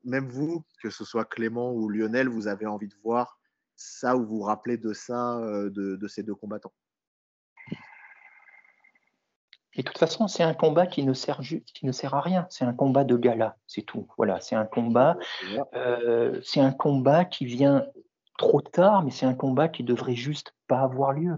même 0.03 0.29
vous, 0.29 0.63
que 0.81 0.89
ce 0.89 1.03
soit 1.03 1.25
Clément 1.25 1.71
ou 1.73 1.89
Lionel, 1.89 2.29
vous 2.29 2.47
avez 2.47 2.65
envie 2.65 2.87
de 2.87 2.95
voir 3.03 3.39
ça 3.75 4.15
ou 4.15 4.25
vous 4.25 4.41
rappelez 4.41 4.77
de 4.77 4.93
ça, 4.93 5.37
euh, 5.39 5.69
de 5.69 6.07
ces 6.07 6.23
deux 6.23 6.35
combattants? 6.35 6.73
Et 9.75 9.81
de 9.81 9.87
toute 9.87 9.97
façon, 9.97 10.27
c'est 10.27 10.43
un 10.43 10.53
combat 10.53 10.85
qui 10.85 11.03
ne 11.03 11.13
sert, 11.13 11.39
qui 11.39 11.85
ne 11.85 11.91
sert 11.91 12.13
à 12.13 12.21
rien. 12.21 12.45
C'est 12.49 12.65
un 12.65 12.73
combat 12.73 13.03
de 13.03 13.17
gala, 13.17 13.57
c'est 13.67 13.81
tout. 13.81 14.07
Voilà, 14.17 14.39
c'est 14.39 14.55
un 14.55 14.65
combat. 14.65 15.17
Euh, 15.73 16.39
c'est 16.43 16.59
un 16.59 16.71
combat 16.71 17.25
qui 17.25 17.45
vient 17.45 17.85
trop 18.37 18.61
tard, 18.61 19.03
mais 19.03 19.11
c'est 19.11 19.25
un 19.25 19.33
combat 19.33 19.69
qui 19.69 19.83
devrait 19.83 20.15
juste 20.15 20.53
pas 20.67 20.79
avoir 20.79 21.13
lieu. 21.13 21.37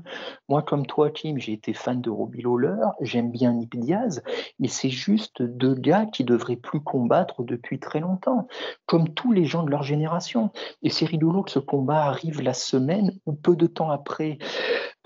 Moi, 0.50 0.62
comme 0.62 0.86
toi, 0.86 1.10
Kim, 1.10 1.38
j'ai 1.38 1.54
été 1.54 1.74
fan 1.74 2.02
de 2.02 2.10
Robbie 2.10 2.42
Lawler, 2.42 2.86
j'aime 3.02 3.32
bien 3.32 3.54
Nick 3.54 3.80
Diaz, 3.80 4.24
mais 4.60 4.68
c'est 4.68 4.90
juste 4.90 5.42
deux 5.42 5.76
gars 5.76 6.06
qui 6.06 6.24
devraient 6.24 6.56
plus 6.56 6.82
combattre 6.82 7.44
depuis 7.44 7.80
très 7.80 8.00
longtemps, 8.00 8.48
comme 8.86 9.10
tous 9.10 9.32
les 9.32 9.46
gens 9.46 9.64
de 9.64 9.72
leur 9.72 9.84
génération. 9.84 10.52
Et 10.84 10.90
c'est 10.90 11.06
rigolo 11.06 11.44
que 11.44 11.52
ce 11.52 11.60
combat 11.60 12.04
arrive 12.06 12.42
la 12.42 12.54
semaine 12.54 13.12
ou 13.26 13.34
peu 13.34 13.56
de 13.56 13.68
temps 13.68 13.90
après 13.90 14.38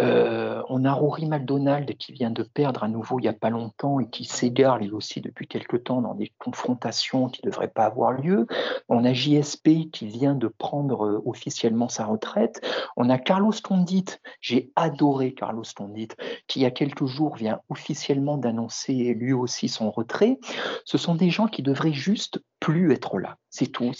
euh, 0.01 0.63
on 0.69 0.85
a 0.85 0.93
Rory 0.93 1.25
McDonald 1.25 1.97
qui 1.97 2.13
vient 2.13 2.29
de 2.29 2.43
perdre 2.43 2.83
à 2.83 2.87
nouveau 2.87 3.19
il 3.19 3.23
n'y 3.23 3.27
a 3.27 3.33
pas 3.33 3.49
longtemps 3.49 3.99
et 3.99 4.09
qui 4.09 4.23
s'égare 4.23 4.77
lui 4.77 4.91
aussi 4.91 5.19
depuis 5.19 5.45
quelque 5.47 5.75
temps 5.75 6.01
dans 6.01 6.15
des 6.15 6.31
confrontations 6.39 7.27
qui 7.27 7.41
ne 7.43 7.51
devraient 7.51 7.67
pas 7.67 7.85
avoir 7.85 8.13
lieu. 8.13 8.47
On 8.87 9.03
a 9.03 9.11
JSP 9.11 9.91
qui 9.91 10.07
vient 10.07 10.35
de 10.35 10.47
prendre 10.47 11.05
euh, 11.05 11.21
officiellement 11.25 11.89
sa 11.89 12.05
retraite. 12.05 12.61
On 12.95 13.09
a 13.09 13.17
Carlos 13.17 13.51
Tondit, 13.51 14.05
j'ai 14.41 14.71
adoré 14.75 15.33
Carlos 15.33 15.63
Tondit, 15.75 16.09
qui 16.47 16.59
il 16.59 16.63
y 16.63 16.65
a 16.65 16.71
quelques 16.71 17.05
jours 17.05 17.35
vient 17.35 17.61
officiellement 17.69 18.37
d'annoncer 18.37 19.13
lui 19.13 19.31
aussi 19.31 19.69
son 19.69 19.91
retrait. 19.91 20.37
Ce 20.83 20.97
sont 20.97 21.15
des 21.15 21.29
gens 21.29 21.47
qui 21.47 21.63
devraient 21.63 21.93
juste 21.93 22.43
plus 22.59 22.91
être 22.91 23.17
là. 23.17 23.37
C'est 23.49 23.67
tout. 23.67 23.91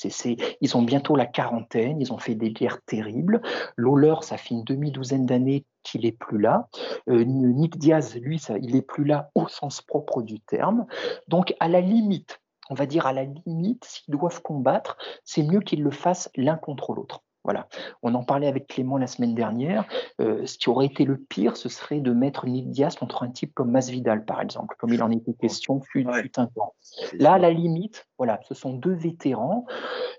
Ils 0.61 0.77
ont 0.77 0.81
bientôt 0.81 1.15
la 1.15 1.25
quarantaine, 1.25 2.01
ils 2.01 2.11
ont 2.11 2.17
fait 2.17 2.35
des 2.35 2.51
guerres 2.51 2.81
terribles. 2.85 3.41
Lawler, 3.77 4.15
ça 4.21 4.37
fait 4.37 4.55
une 4.55 4.65
demi-douzaine 4.65 5.25
d'années 5.25 5.65
qu'il 5.83 6.05
est 6.05 6.11
plus 6.11 6.39
là. 6.39 6.67
Euh, 7.07 7.23
Nick 7.23 7.77
Diaz, 7.77 8.17
lui, 8.17 8.39
ça, 8.39 8.57
il 8.57 8.75
est 8.75 8.81
plus 8.81 9.05
là 9.05 9.31
au 9.35 9.47
sens 9.47 9.81
propre 9.81 10.21
du 10.21 10.41
terme. 10.41 10.85
Donc, 11.29 11.53
à 11.59 11.69
la 11.69 11.79
limite, 11.79 12.41
on 12.69 12.75
va 12.75 12.85
dire 12.85 13.07
à 13.07 13.13
la 13.13 13.23
limite, 13.23 13.85
s'ils 13.85 14.13
doivent 14.13 14.41
combattre, 14.41 14.97
c'est 15.23 15.43
mieux 15.43 15.61
qu'ils 15.61 15.81
le 15.81 15.91
fassent 15.91 16.29
l'un 16.35 16.57
contre 16.57 16.93
l'autre. 16.93 17.23
Voilà. 17.43 17.67
On 18.03 18.13
en 18.15 18.23
parlait 18.23 18.47
avec 18.47 18.67
Clément 18.67 18.97
la 18.97 19.07
semaine 19.07 19.33
dernière. 19.33 19.85
Euh, 20.19 20.45
ce 20.45 20.57
qui 20.57 20.69
aurait 20.69 20.85
été 20.85 21.05
le 21.05 21.17
pire, 21.17 21.57
ce 21.57 21.69
serait 21.69 21.99
de 21.99 22.11
mettre 22.11 22.45
Diaz 22.45 22.95
contre 22.95 23.23
un 23.23 23.29
type 23.29 23.53
comme 23.53 23.71
Masvidal, 23.71 24.25
par 24.25 24.41
exemple, 24.41 24.75
comme 24.77 24.93
il 24.93 25.01
en 25.01 25.11
était 25.11 25.33
question 25.33 25.81
fut, 25.81 26.05
un 26.07 26.47
temps. 26.47 26.73
Là, 27.13 27.33
à 27.33 27.37
la 27.39 27.51
limite, 27.51 28.07
voilà, 28.17 28.39
ce 28.47 28.53
sont 28.53 28.73
deux 28.73 28.93
vétérans, 28.93 29.65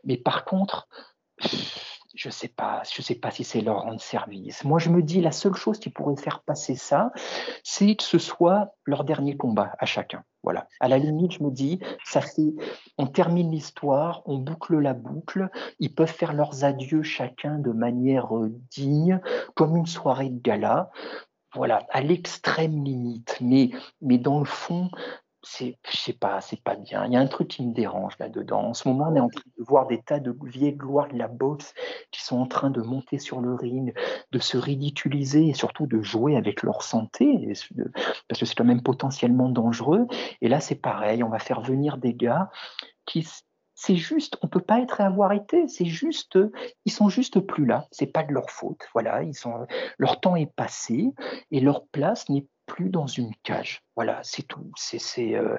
mais 0.05 0.17
par 0.17 0.45
contre, 0.45 0.89
je 2.15 2.29
ne 2.29 2.33
sais 2.33 2.49
pas, 2.49 2.83
je 2.91 3.03
sais 3.03 3.15
pas 3.15 3.31
si 3.31 3.45
c'est 3.45 3.61
leur 3.61 3.83
rendre 3.83 4.01
service. 4.01 4.65
Moi, 4.65 4.79
je 4.79 4.89
me 4.91 5.03
dis 5.03 5.21
la 5.21 5.33
seule 5.33 5.55
chose 5.55 5.79
qui 5.79 5.91
pourrait 5.91 6.21
faire 6.21 6.43
passer 6.43 6.75
ça, 6.75 7.13
c'est 7.63 7.95
que 7.97 8.03
ce 8.03 8.19
soit 8.19 8.75
leur 8.85 9.05
dernier 9.05 9.37
combat 9.37 9.73
à 9.79 9.87
chacun. 9.87 10.25
Voilà. 10.42 10.68
À 10.81 10.88
la 10.88 10.98
limite, 10.98 11.33
je 11.33 11.42
me 11.42 11.50
dis, 11.50 11.81
ça 12.05 12.20
fait, 12.20 12.55
on 12.98 13.07
termine 13.07 13.50
l'histoire, 13.50 14.22
on 14.26 14.38
boucle 14.38 14.79
la 14.79 14.94
boucle. 14.94 15.50
Ils 15.79 15.94
peuvent 15.94 16.09
faire 16.12 16.33
leurs 16.33 16.64
adieux 16.64 17.03
chacun 17.03 17.59
de 17.59 17.72
manière 17.72 18.37
euh, 18.37 18.50
digne, 18.70 19.20
comme 19.55 19.76
une 19.76 19.87
soirée 19.87 20.31
de 20.31 20.40
gala. 20.40 20.90
Voilà, 21.55 21.87
à 21.90 22.00
l'extrême 22.00 22.85
limite. 22.85 23.37
Mais, 23.40 23.70
mais 24.00 24.18
dans 24.18 24.38
le 24.38 24.44
fond, 24.44 24.88
c'est, 25.42 25.79
je 25.90 25.96
sais 25.96 26.12
pas, 26.12 26.40
c'est 26.40 26.62
pas 26.62 26.76
bien. 26.76 27.07
Il 27.07 27.12
y 27.12 27.16
a 27.16 27.20
un 27.20 27.26
truc 27.26 27.48
qui 27.48 27.64
me 27.64 27.72
dérange 27.72 28.14
là-dedans. 28.18 28.68
En 28.68 28.74
ce 28.74 28.88
moment, 28.88 29.09
on 29.11 29.16
est 29.16 29.20
en 29.20 29.29
train 29.29 29.50
de 29.59 29.64
voir 29.64 29.87
des 29.87 30.03
tas 30.03 30.20
de 30.20 30.37
vieilles 30.44 30.74
gloires 30.74 31.09
de 31.09 31.16
la 31.16 31.29
boxe 31.29 31.74
qui 32.11 32.22
sont 32.22 32.38
en 32.38 32.46
train 32.46 32.70
de 32.70 32.83
monter 32.83 33.18
sur 33.18 33.40
le 33.40 33.55
ring, 33.55 33.94
de 34.33 34.38
se 34.38 34.59
ridiculiser 34.59 35.48
et 35.48 35.55
surtout 35.55 35.87
de 35.87 36.03
jouer 36.03 36.37
avec 36.37 36.62
leur 36.62 36.83
santé, 36.83 37.55
parce 38.29 38.40
que 38.40 38.46
c'est 38.46 38.55
quand 38.55 38.64
même 38.64 38.83
potentiellement 38.83 39.48
dangereux. 39.48 40.07
Et 40.42 40.48
là, 40.48 40.61
c'est 40.61 40.74
pareil, 40.74 41.22
on 41.22 41.31
va 41.31 41.38
faire 41.38 41.62
venir 41.62 41.96
des 41.96 42.14
gars 42.14 42.50
qui, 43.07 43.26
c'est 43.74 43.96
juste, 43.96 44.37
on 44.42 44.48
peut 44.48 44.61
pas 44.61 44.81
être 44.81 45.00
et 45.00 45.05
avoir 45.05 45.33
été. 45.33 45.66
C'est 45.68 45.87
juste, 45.87 46.38
ils 46.85 46.92
sont 46.92 47.09
juste 47.09 47.40
plus 47.40 47.64
là. 47.64 47.87
C'est 47.90 48.12
pas 48.12 48.24
de 48.24 48.33
leur 48.33 48.50
faute. 48.50 48.87
Voilà, 48.92 49.22
ils 49.22 49.35
sont, 49.35 49.66
leur 49.96 50.20
temps 50.20 50.37
est 50.37 50.53
passé 50.55 51.14
et 51.50 51.61
leur 51.61 51.87
place 51.87 52.29
n'est 52.29 52.46
plus 52.71 52.89
dans 52.89 53.07
une 53.07 53.35
cage. 53.43 53.83
Voilà, 53.97 54.21
c'est 54.23 54.43
tout. 54.43 54.71
C'est, 54.77 55.35
euh, 55.37 55.57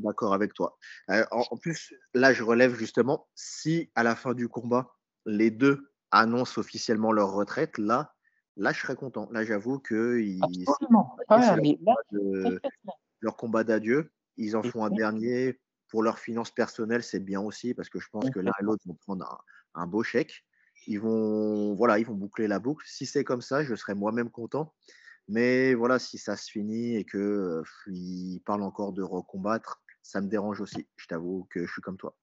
D'accord 0.00 0.34
avec 0.34 0.52
toi. 0.54 0.76
Euh, 1.10 1.24
en, 1.30 1.56
plus, 1.56 1.94
là, 2.14 2.32
je 2.32 2.42
relève 2.42 2.74
justement, 2.74 3.28
si 3.34 3.90
à 3.94 4.02
la 4.02 4.16
fin 4.16 4.34
du 4.34 4.48
combat, 4.48 4.92
les 5.24 5.50
deux 5.50 5.90
annoncent 6.10 6.60
officiellement 6.60 7.12
leur 7.12 7.32
retraite, 7.32 7.78
là, 7.78 8.12
là, 8.56 8.72
je 8.72 8.80
serais 8.80 8.96
content. 8.96 9.28
Là, 9.30 9.44
j'avoue 9.44 9.78
que 9.78 10.18
ils, 10.20 10.40
leur 13.20 13.36
combat 13.36 13.64
d'adieu, 13.64 14.12
ils 14.36 14.56
en 14.56 14.62
font 14.62 14.84
un 14.84 14.90
dernier 14.90 15.60
pour 15.88 16.02
leurs 16.02 16.18
finances 16.18 16.50
personnelles, 16.50 17.02
c'est 17.02 17.20
bien 17.20 17.40
aussi 17.40 17.72
parce 17.72 17.88
que 17.88 17.98
je 17.98 18.08
pense 18.10 18.28
que 18.30 18.40
l'un 18.40 18.52
et 18.60 18.64
l'autre 18.64 18.82
vont 18.86 18.94
prendre 18.94 19.24
un, 19.74 19.82
un, 19.82 19.86
beau 19.86 20.02
chèque. 20.02 20.44
Ils 20.86 21.00
vont, 21.00 21.74
voilà, 21.74 21.98
ils 21.98 22.06
vont 22.06 22.14
boucler 22.14 22.46
la 22.46 22.58
boucle. 22.58 22.84
Si 22.86 23.06
c'est 23.06 23.24
comme 23.24 23.40
ça, 23.40 23.64
je 23.64 23.74
serais 23.74 23.94
moi-même 23.94 24.30
content. 24.30 24.74
Mais 25.28 25.74
voilà, 25.74 25.98
si 25.98 26.18
ça 26.18 26.36
se 26.36 26.50
finit 26.50 26.96
et 26.96 27.04
que 27.04 27.62
il 27.86 28.40
parle 28.46 28.62
encore 28.62 28.92
de 28.92 29.02
recombattre, 29.02 29.82
ça 30.02 30.20
me 30.20 30.28
dérange 30.28 30.60
aussi. 30.60 30.86
Je 30.96 31.06
t'avoue 31.06 31.46
que 31.50 31.66
je 31.66 31.70
suis 31.70 31.82
comme 31.82 31.98
toi. 31.98 32.14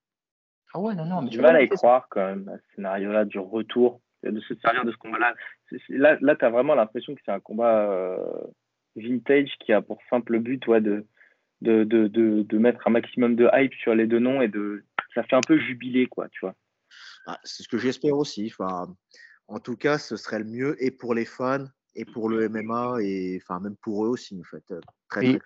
Ah 0.74 0.80
ouais, 0.80 0.96
non, 0.96 1.06
non. 1.06 1.22
Mais 1.22 1.30
du 1.30 1.40
mal 1.40 1.56
à 1.56 1.62
y 1.62 1.70
croire 1.70 2.08
quand 2.10 2.26
même, 2.26 2.50
à 2.50 2.58
ce 2.58 2.76
scénario-là 2.76 3.26
du 3.26 3.40
retour, 3.40 4.02
de 4.24 4.40
se 4.42 4.56
servir 4.56 4.84
de 4.86 4.92
ce 4.92 4.98
combat-là. 4.98 5.36
Là, 5.90 6.18
là 6.20 6.36
tu 6.36 6.46
as 6.46 6.50
vraiment 6.50 6.76
l'impression 6.76 7.14
que 7.14 7.22
c'est 7.24 7.32
un 7.32 7.40
combat 7.40 8.18
vintage 8.96 9.52
qui 9.60 9.74
a 9.74 9.82
pour 9.82 10.00
simple 10.10 10.40
but 10.40 10.66
ouais, 10.68 10.82
de, 10.82 11.06
de, 11.62 11.84
de, 11.84 12.08
de, 12.08 12.58
mettre 12.58 12.88
un 12.88 12.92
maximum 12.92 13.36
de 13.36 13.50
hype 13.54 13.74
sur 13.76 13.96
les 13.96 14.08
deux 14.08 14.20
noms 14.20 14.42
et 14.42 14.48
de 14.48 14.84
ça 15.14 15.24
fait 15.24 15.36
un 15.36 15.42
peu 15.42 15.58
jubilé, 15.58 16.08
quoi, 16.08 16.28
tu 16.30 16.40
vois. 16.42 16.56
Ah, 17.28 17.40
c'est 17.44 17.64
ce 17.64 17.70
que 17.70 17.78
j'espère 17.78 18.18
aussi. 18.18 18.52
Enfin, 18.52 18.94
en 19.48 19.60
tout 19.60 19.78
cas, 19.78 19.98
ce 19.98 20.18
serait 20.18 20.40
le 20.40 20.46
mieux 20.46 20.76
et 20.84 20.92
pour 20.92 21.14
les 21.14 21.26
fans 21.26 21.66
et 21.96 22.06
pour 22.06 22.30
le 22.30 22.50
MMA 22.50 22.98
et 23.02 23.40
enfin 23.42 23.60
même 23.60 23.76
pour 23.78 24.06
eux 24.06 24.10
aussi 24.10 24.40
en 24.40 24.44
fait. 24.44 24.64
Euh, 24.72 24.82
très, 25.10 25.40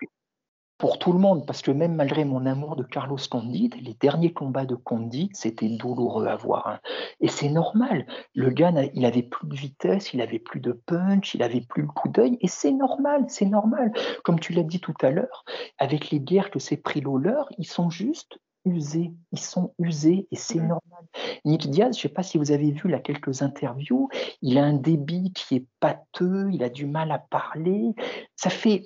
Pour 0.78 0.98
tout 0.98 1.12
le 1.12 1.18
monde, 1.18 1.46
parce 1.46 1.62
que 1.62 1.70
même 1.70 1.94
malgré 1.94 2.24
mon 2.24 2.46
amour 2.46 2.74
de 2.74 2.82
Carlos 2.82 3.18
Condit, 3.30 3.70
les 3.80 3.94
derniers 3.94 4.32
combats 4.32 4.64
de 4.64 4.74
Condit, 4.74 5.30
c'était 5.34 5.68
douloureux 5.68 6.26
à 6.26 6.36
voir. 6.36 6.66
Hein. 6.66 6.80
Et 7.20 7.28
c'est 7.28 7.50
normal. 7.50 8.06
Le 8.34 8.50
gars, 8.50 8.72
il 8.94 9.04
avait 9.04 9.22
plus 9.22 9.46
de 9.46 9.54
vitesse, 9.54 10.14
il 10.14 10.22
avait 10.22 10.38
plus 10.38 10.60
de 10.60 10.72
punch, 10.72 11.34
il 11.34 11.42
avait 11.42 11.60
plus 11.60 11.82
le 11.82 11.88
coup 11.88 12.08
d'œil, 12.08 12.38
et 12.40 12.48
c'est 12.48 12.72
normal, 12.72 13.26
c'est 13.28 13.46
normal. 13.46 13.92
Comme 14.24 14.40
tu 14.40 14.54
l'as 14.54 14.62
dit 14.62 14.80
tout 14.80 14.94
à 15.02 15.10
l'heure, 15.10 15.44
avec 15.78 16.10
les 16.10 16.20
guerres 16.20 16.50
que 16.50 16.58
s'est 16.58 16.78
pris 16.78 17.00
Lawler, 17.02 17.42
ils 17.58 17.66
sont 17.66 17.90
juste 17.90 18.38
usés, 18.64 19.12
ils 19.32 19.38
sont 19.38 19.74
usés 19.78 20.28
et 20.30 20.36
c'est 20.36 20.58
mmh. 20.60 20.68
normal. 20.68 21.04
Nick 21.44 21.70
Diaz, 21.70 21.96
je 21.96 21.98
ne 21.98 22.02
sais 22.02 22.08
pas 22.08 22.22
si 22.22 22.38
vous 22.38 22.52
avez 22.52 22.70
vu 22.70 22.88
là 22.88 22.98
quelques 22.98 23.42
interviews, 23.42 24.08
il 24.42 24.58
a 24.58 24.64
un 24.64 24.74
débit 24.74 25.32
qui 25.32 25.56
est 25.56 25.66
pâteux, 25.80 26.50
il 26.52 26.62
a 26.62 26.68
du 26.68 26.86
mal 26.86 27.10
à 27.10 27.18
parler, 27.18 27.94
ça 28.36 28.50
fait, 28.50 28.84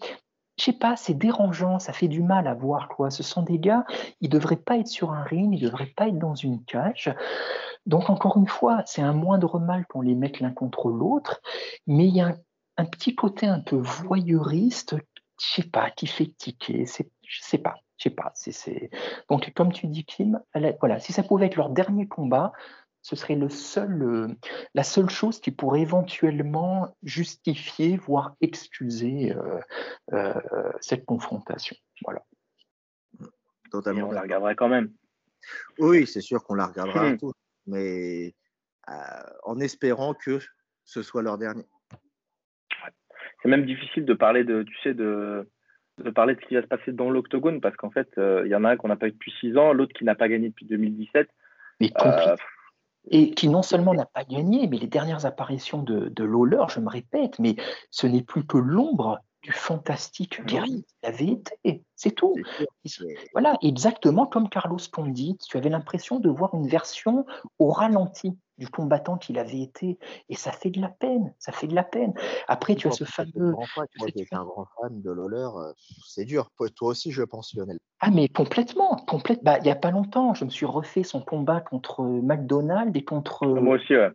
je 0.58 0.64
sais 0.64 0.72
pas, 0.72 0.96
c'est 0.96 1.14
dérangeant, 1.14 1.78
ça 1.78 1.92
fait 1.92 2.08
du 2.08 2.22
mal 2.22 2.46
à 2.46 2.54
voir 2.54 2.88
quoi. 2.88 3.10
Ce 3.10 3.22
sont 3.22 3.42
des 3.42 3.58
gars, 3.58 3.84
ils 4.20 4.28
devraient 4.28 4.56
pas 4.56 4.78
être 4.78 4.88
sur 4.88 5.12
un 5.12 5.22
ring, 5.22 5.54
ils 5.54 5.62
devraient 5.62 5.92
pas 5.96 6.08
être 6.08 6.18
dans 6.18 6.34
une 6.34 6.64
cage. 6.64 7.12
Donc 7.86 8.10
encore 8.10 8.36
une 8.36 8.46
fois, 8.46 8.82
c'est 8.86 9.02
un 9.02 9.12
moindre 9.12 9.58
mal 9.58 9.86
qu'on 9.86 10.00
les 10.00 10.14
mette 10.14 10.40
l'un 10.40 10.52
contre 10.52 10.88
l'autre, 10.88 11.40
mais 11.86 12.06
il 12.06 12.16
y 12.16 12.20
a 12.20 12.28
un, 12.28 12.36
un, 12.76 12.84
petit 12.84 13.14
côté 13.14 13.46
un 13.46 13.60
peu 13.60 13.76
voyeuriste, 13.76 14.96
je 15.40 15.54
sais 15.54 15.68
pas, 15.68 15.90
qui 15.90 16.06
fait 16.06 16.32
tiquer. 16.38 16.86
Je 16.86 17.40
sais 17.42 17.58
pas. 17.58 17.74
Je 17.98 18.04
sais 18.04 18.10
pas. 18.10 18.32
C'est, 18.34 18.90
Donc, 19.30 19.52
comme 19.54 19.72
tu 19.72 19.86
dis, 19.86 20.04
Kim, 20.04 20.40
voilà, 20.80 20.98
si 20.98 21.12
ça 21.12 21.22
pouvait 21.22 21.46
être 21.46 21.56
leur 21.56 21.70
dernier 21.70 22.08
combat, 22.08 22.52
ce 23.04 23.16
serait 23.16 23.34
le 23.34 23.50
seul, 23.50 24.02
euh, 24.02 24.28
la 24.72 24.82
seule 24.82 25.10
chose 25.10 25.38
qui 25.38 25.50
pourrait 25.50 25.82
éventuellement 25.82 26.96
justifier, 27.02 27.98
voire 27.98 28.34
excuser 28.40 29.34
euh, 29.34 29.60
euh, 30.14 30.72
cette 30.80 31.04
confrontation. 31.04 31.76
Voilà. 32.02 32.24
Totalement. 33.70 34.08
on 34.08 34.12
la 34.12 34.22
regarderait 34.22 34.56
quand 34.56 34.70
même. 34.70 34.90
Oui, 35.78 36.06
c'est 36.06 36.22
sûr 36.22 36.42
qu'on 36.42 36.54
la 36.54 36.66
regardera 36.66 37.10
hmm. 37.10 37.18
mais 37.66 38.34
en 39.42 39.60
espérant 39.60 40.14
que 40.14 40.38
ce 40.84 41.02
soit 41.02 41.22
leur 41.22 41.36
dernier. 41.36 41.64
C'est 43.42 43.48
même 43.48 43.66
difficile 43.66 44.06
de 44.06 44.14
parler 44.14 44.44
de, 44.44 44.62
tu 44.62 44.74
sais, 44.82 44.94
de, 44.94 45.46
de 46.02 46.10
parler 46.10 46.34
de 46.34 46.40
ce 46.40 46.46
qui 46.46 46.54
va 46.54 46.62
se 46.62 46.66
passer 46.66 46.92
dans 46.92 47.10
l'octogone 47.10 47.60
parce 47.60 47.76
qu'en 47.76 47.90
fait, 47.90 48.08
euh, 48.18 48.42
il 48.44 48.50
y 48.50 48.54
en 48.54 48.64
a 48.64 48.70
un 48.70 48.76
qu'on 48.76 48.88
n'a 48.88 48.96
pas 48.96 49.08
eu 49.08 49.12
depuis 49.12 49.32
6 49.40 49.56
ans, 49.56 49.72
l'autre 49.72 49.92
qui 49.92 50.04
n'a 50.04 50.14
pas 50.14 50.28
gagné 50.28 50.48
depuis 50.48 50.66
2017. 50.66 51.28
Euh, 51.82 52.36
et 53.10 53.32
qui 53.32 53.48
non 53.48 53.62
seulement 53.62 53.94
n'a 53.94 54.06
pas 54.06 54.24
gagné, 54.24 54.66
mais 54.66 54.78
les 54.78 54.86
dernières 54.86 55.26
apparitions 55.26 55.82
de, 55.82 56.08
de 56.08 56.24
Lawler, 56.24 56.64
je 56.68 56.80
me 56.80 56.88
répète, 56.88 57.38
mais 57.38 57.56
ce 57.90 58.06
n'est 58.06 58.22
plus 58.22 58.46
que 58.46 58.56
l'ombre 58.56 59.20
du 59.42 59.52
fantastique 59.52 60.42
guerrier 60.46 60.84
qu'il 60.84 61.08
avait 61.08 61.26
été. 61.26 61.84
C'est 61.96 62.12
tout. 62.12 62.34
Voilà, 63.32 63.58
exactement 63.60 64.26
comme 64.26 64.48
Carlos 64.48 64.78
Condit, 64.90 65.36
tu 65.46 65.58
avais 65.58 65.68
l'impression 65.68 66.18
de 66.18 66.30
voir 66.30 66.54
une 66.54 66.66
version 66.66 67.26
au 67.58 67.68
ralenti 67.68 68.38
du 68.58 68.68
combattant 68.68 69.18
qu'il 69.18 69.38
avait 69.38 69.60
été. 69.60 69.98
Et 70.28 70.34
ça 70.34 70.52
fait 70.52 70.70
de 70.70 70.80
la 70.80 70.88
peine, 70.88 71.34
ça 71.38 71.52
fait 71.52 71.66
de 71.66 71.74
la 71.74 71.84
peine. 71.84 72.14
Après, 72.48 72.74
tu 72.74 72.88
as 72.88 72.92
ce 72.92 73.04
fameux. 73.04 73.54
Tu 74.06 74.20
es 74.20 74.26
un 74.32 74.44
grand 74.44 74.66
fan 74.80 75.00
de 75.02 75.10
Lawler, 75.10 75.48
euh, 75.56 75.72
c'est 76.06 76.24
dur. 76.24 76.50
Toi 76.56 76.88
aussi, 76.88 77.12
je 77.12 77.22
pense, 77.22 77.54
Lionel. 77.54 77.78
Ah, 78.00 78.10
mais 78.10 78.28
complètement. 78.28 78.96
complète. 79.06 79.42
Bah, 79.42 79.58
il 79.58 79.64
n'y 79.64 79.70
a 79.70 79.76
pas 79.76 79.90
longtemps, 79.90 80.34
je 80.34 80.44
me 80.44 80.50
suis 80.50 80.66
refait 80.66 81.02
son 81.02 81.20
combat 81.20 81.60
contre 81.60 82.02
McDonald's 82.02 82.96
et 82.98 83.04
contre. 83.04 83.46
Moi 83.46 83.76
aussi, 83.76 83.94
ouais. 83.94 84.10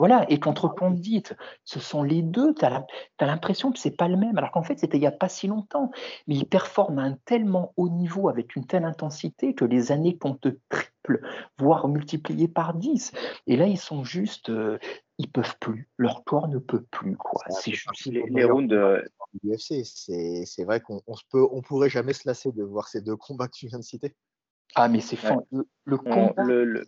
Voilà, 0.00 0.24
et 0.30 0.40
contre 0.40 0.68
Condit, 0.68 1.24
ce 1.66 1.78
sont 1.78 2.02
les 2.02 2.22
deux, 2.22 2.54
tu 2.54 2.64
as 2.64 2.86
l'impression 3.20 3.70
que 3.70 3.78
c'est 3.78 3.90
pas 3.90 4.08
le 4.08 4.16
même, 4.16 4.38
alors 4.38 4.50
qu'en 4.50 4.62
fait 4.62 4.78
c'était 4.78 4.96
il 4.96 5.02
n'y 5.02 5.06
a 5.06 5.12
pas 5.12 5.28
si 5.28 5.46
longtemps, 5.46 5.90
mais 6.26 6.36
ils 6.36 6.46
performent 6.46 7.00
à 7.00 7.02
un 7.02 7.18
tellement 7.26 7.74
haut 7.76 7.90
niveau, 7.90 8.30
avec 8.30 8.56
une 8.56 8.66
telle 8.66 8.86
intensité, 8.86 9.54
que 9.54 9.66
les 9.66 9.92
années 9.92 10.16
comptent 10.16 10.48
triple, 10.70 11.20
voire 11.58 11.86
multipliées 11.86 12.48
par 12.48 12.72
10. 12.72 13.12
Et 13.46 13.58
là, 13.58 13.66
ils 13.66 13.76
sont 13.76 14.02
juste, 14.02 14.48
euh, 14.48 14.78
ils 15.18 15.30
peuvent 15.30 15.58
plus, 15.60 15.86
leur 15.98 16.24
corps 16.24 16.48
ne 16.48 16.56
peut 16.56 16.86
plus. 16.90 17.18
Quoi. 17.18 17.42
C'est 17.50 17.72
juste 17.72 18.06
les, 18.06 18.24
les 18.26 18.44
rounds 18.44 18.70
de 18.70 19.04
l'UFC. 19.44 19.84
C'est 19.84 20.64
vrai 20.64 20.80
qu'on 20.80 21.02
on 21.06 21.14
peut, 21.30 21.46
on 21.52 21.60
pourrait 21.60 21.90
jamais 21.90 22.14
se 22.14 22.26
lasser 22.26 22.52
de 22.52 22.62
voir 22.62 22.88
ces 22.88 23.02
deux 23.02 23.16
combats 23.16 23.48
que 23.48 23.56
tu 23.58 23.66
viens 23.66 23.78
de 23.78 23.84
citer. 23.84 24.16
Ah, 24.74 24.88
mais 24.88 25.00
c'est 25.00 25.22
ouais. 25.28 25.36
le, 25.50 25.68
le, 25.84 25.98
combat, 25.98 26.42
le, 26.42 26.86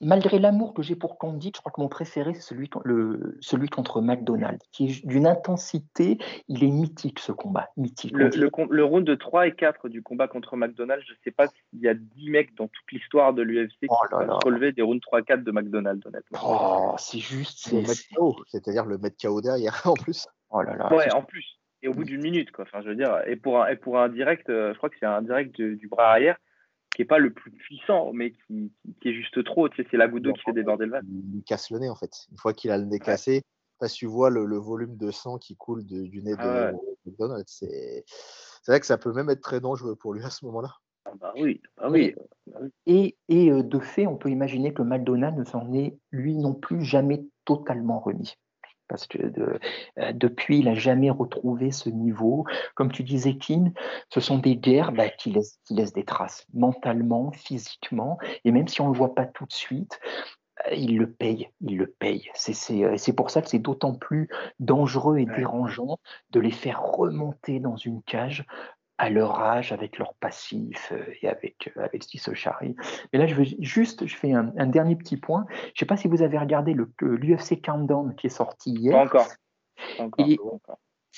malgré 0.00 0.38
l'amour 0.38 0.74
que 0.74 0.82
j'ai 0.82 0.96
pour 0.96 1.18
Candide, 1.18 1.54
je 1.56 1.60
crois 1.60 1.72
que 1.72 1.80
mon 1.80 1.88
préféré, 1.88 2.34
c'est 2.34 2.40
celui, 2.40 2.68
le, 2.84 3.36
celui 3.40 3.68
contre 3.68 4.00
McDonald's, 4.00 4.64
qui 4.72 4.86
est 4.86 5.06
d'une 5.06 5.26
intensité, 5.26 6.18
il 6.48 6.64
est 6.64 6.70
mythique 6.70 7.18
ce 7.18 7.32
combat, 7.32 7.70
mythique. 7.76 8.12
Le, 8.12 8.28
le, 8.28 8.84
round 8.84 9.06
de 9.06 9.14
3 9.14 9.48
et 9.48 9.52
4 9.54 9.88
du 9.88 10.02
combat 10.02 10.28
contre 10.28 10.56
McDonald's, 10.56 11.04
je 11.06 11.12
ne 11.12 11.18
sais 11.24 11.30
pas 11.30 11.46
s'il 11.48 11.80
y 11.80 11.88
a 11.88 11.94
10 11.94 12.30
mecs 12.30 12.54
dans 12.54 12.68
toute 12.68 12.92
l'histoire 12.92 13.32
de 13.34 13.42
l'UFC 13.42 13.80
qui 13.80 13.86
oh 13.88 13.96
peuvent 14.10 14.38
relever 14.44 14.72
des 14.72 14.82
rounds 14.82 15.00
3 15.00 15.22
4 15.22 15.42
de 15.42 15.50
McDonald's, 15.50 16.04
honnêtement. 16.06 16.38
Oh, 16.42 16.94
c'est 16.98 17.20
juste. 17.20 17.74
C'est-à-dire 18.48 18.84
le 18.84 18.98
mettre 18.98 19.16
KO 19.20 19.40
derrière, 19.40 19.80
en 19.84 19.94
plus. 19.94 20.26
Oh 20.50 20.62
là 20.62 20.76
là. 20.76 20.92
Ouais, 20.92 21.12
en 21.12 21.22
plus. 21.22 21.58
Et 21.82 21.88
au 21.88 21.92
bout 21.92 22.04
d'une 22.04 22.22
minute, 22.22 22.50
quoi. 22.50 22.64
Enfin, 22.64 22.80
je 22.82 22.88
veux 22.88 22.94
dire, 22.94 23.20
et 23.26 23.36
pour 23.36 23.62
un, 23.62 23.68
et 23.68 23.76
pour 23.76 23.98
un 23.98 24.08
direct, 24.08 24.48
euh, 24.48 24.72
je 24.72 24.78
crois 24.78 24.88
que 24.88 24.96
c'est 24.98 25.06
un 25.06 25.20
direct 25.20 25.60
du 25.60 25.86
bras 25.86 26.10
arrière 26.10 26.36
qui 26.94 27.02
est 27.02 27.06
pas 27.06 27.18
le 27.18 27.32
plus 27.32 27.50
puissant, 27.50 28.12
mais 28.12 28.32
qui, 28.32 28.72
qui, 29.00 29.08
est 29.08 29.14
juste 29.14 29.42
trop. 29.44 29.68
Tu 29.68 29.82
sais, 29.82 29.88
c'est 29.90 29.96
la 29.96 30.08
goutte 30.08 30.22
d'eau 30.22 30.32
qui 30.32 30.42
fait 30.42 30.52
déborder 30.52 30.86
le 30.86 30.92
vase. 30.92 31.04
Il 31.08 31.32
lui 31.32 31.42
casse 31.42 31.70
le 31.70 31.78
nez, 31.78 31.90
en 31.90 31.96
fait. 31.96 32.26
Une 32.30 32.38
fois 32.38 32.52
qu'il 32.52 32.70
a 32.70 32.78
le 32.78 32.84
nez 32.84 32.98
cassé, 32.98 33.42
que 33.80 33.86
tu 33.92 34.06
vois 34.06 34.30
le, 34.30 34.46
le, 34.46 34.56
volume 34.56 34.96
de 34.96 35.10
sang 35.10 35.38
qui 35.38 35.56
coule 35.56 35.84
de, 35.84 36.06
du 36.06 36.22
nez 36.22 36.34
ah 36.38 36.72
de 36.72 36.76
McDonald's. 37.06 37.52
C'est 37.52 38.04
vrai 38.72 38.80
que 38.80 38.86
ça 38.86 38.98
peut 38.98 39.12
même 39.12 39.30
être 39.30 39.42
très 39.42 39.60
dangereux 39.60 39.96
pour 39.96 40.14
lui 40.14 40.24
à 40.24 40.30
ce 40.30 40.44
moment-là. 40.46 40.70
Ah 41.06 41.12
bah 41.20 41.32
oui, 41.36 41.60
bah 41.76 41.88
oui. 41.90 42.14
Et, 42.86 43.16
et 43.28 43.50
de 43.50 43.78
fait, 43.78 44.06
on 44.06 44.16
peut 44.16 44.30
imaginer 44.30 44.72
que 44.72 44.82
McDonald's 44.82 45.38
ne 45.38 45.44
s'en 45.44 45.72
est, 45.74 45.98
lui 46.10 46.34
non 46.34 46.54
plus, 46.54 46.82
jamais 46.82 47.26
totalement 47.44 48.00
remis. 48.00 48.36
Parce 48.88 49.06
que 49.06 49.18
euh, 49.18 50.12
depuis, 50.12 50.58
il 50.58 50.66
n'a 50.66 50.74
jamais 50.74 51.10
retrouvé 51.10 51.70
ce 51.70 51.88
niveau. 51.88 52.44
Comme 52.74 52.92
tu 52.92 53.02
disais, 53.02 53.36
Kin, 53.36 53.72
ce 54.08 54.20
sont 54.20 54.38
des 54.38 54.56
guerres 54.56 54.92
bah, 54.92 55.08
qui, 55.08 55.30
laissent, 55.30 55.58
qui, 55.64 55.74
laissent, 55.74 55.92
des 55.92 56.04
traces 56.04 56.46
mentalement, 56.52 57.32
physiquement, 57.32 58.18
et 58.44 58.52
même 58.52 58.68
si 58.68 58.80
on 58.80 58.88
ne 58.88 58.92
le 58.92 58.98
voit 58.98 59.14
pas 59.14 59.26
tout 59.26 59.46
de 59.46 59.52
suite, 59.52 60.00
euh, 60.66 60.74
il 60.74 60.98
le 60.98 61.10
paye, 61.10 61.48
il 61.60 61.76
le 61.76 61.86
paye. 61.86 62.30
Euh, 62.70 62.94
c'est 62.96 63.12
pour 63.12 63.30
ça 63.30 63.42
que 63.42 63.48
c'est 63.48 63.58
d'autant 63.58 63.94
plus 63.94 64.28
dangereux 64.60 65.18
et 65.18 65.26
dérangeant 65.26 65.98
de 66.30 66.40
les 66.40 66.50
faire 66.50 66.82
remonter 66.82 67.60
dans 67.60 67.76
une 67.76 68.02
cage 68.02 68.46
à 68.98 69.10
leur 69.10 69.40
âge, 69.40 69.72
avec 69.72 69.98
leur 69.98 70.14
passif 70.14 70.92
euh, 70.92 71.04
et 71.20 71.28
avec, 71.28 71.72
euh, 71.76 71.84
avec 71.84 72.04
Chari. 72.34 72.76
Mais 73.12 73.18
là, 73.18 73.26
je 73.26 73.34
veux 73.34 73.44
juste, 73.58 74.06
je 74.06 74.16
fais 74.16 74.32
un, 74.32 74.66
dernier 74.66 74.96
petit 74.96 75.16
point. 75.16 75.46
Je 75.50 75.54
ne 75.56 75.72
sais 75.80 75.86
pas 75.86 75.96
si 75.96 76.08
vous 76.08 76.22
avez 76.22 76.38
regardé 76.38 76.74
l'UFC 77.00 77.60
Countdown 77.60 78.14
qui 78.14 78.28
est 78.28 78.30
sorti 78.30 78.70
hier. 78.70 78.92
Pas 78.92 79.02
encore. 79.02 79.28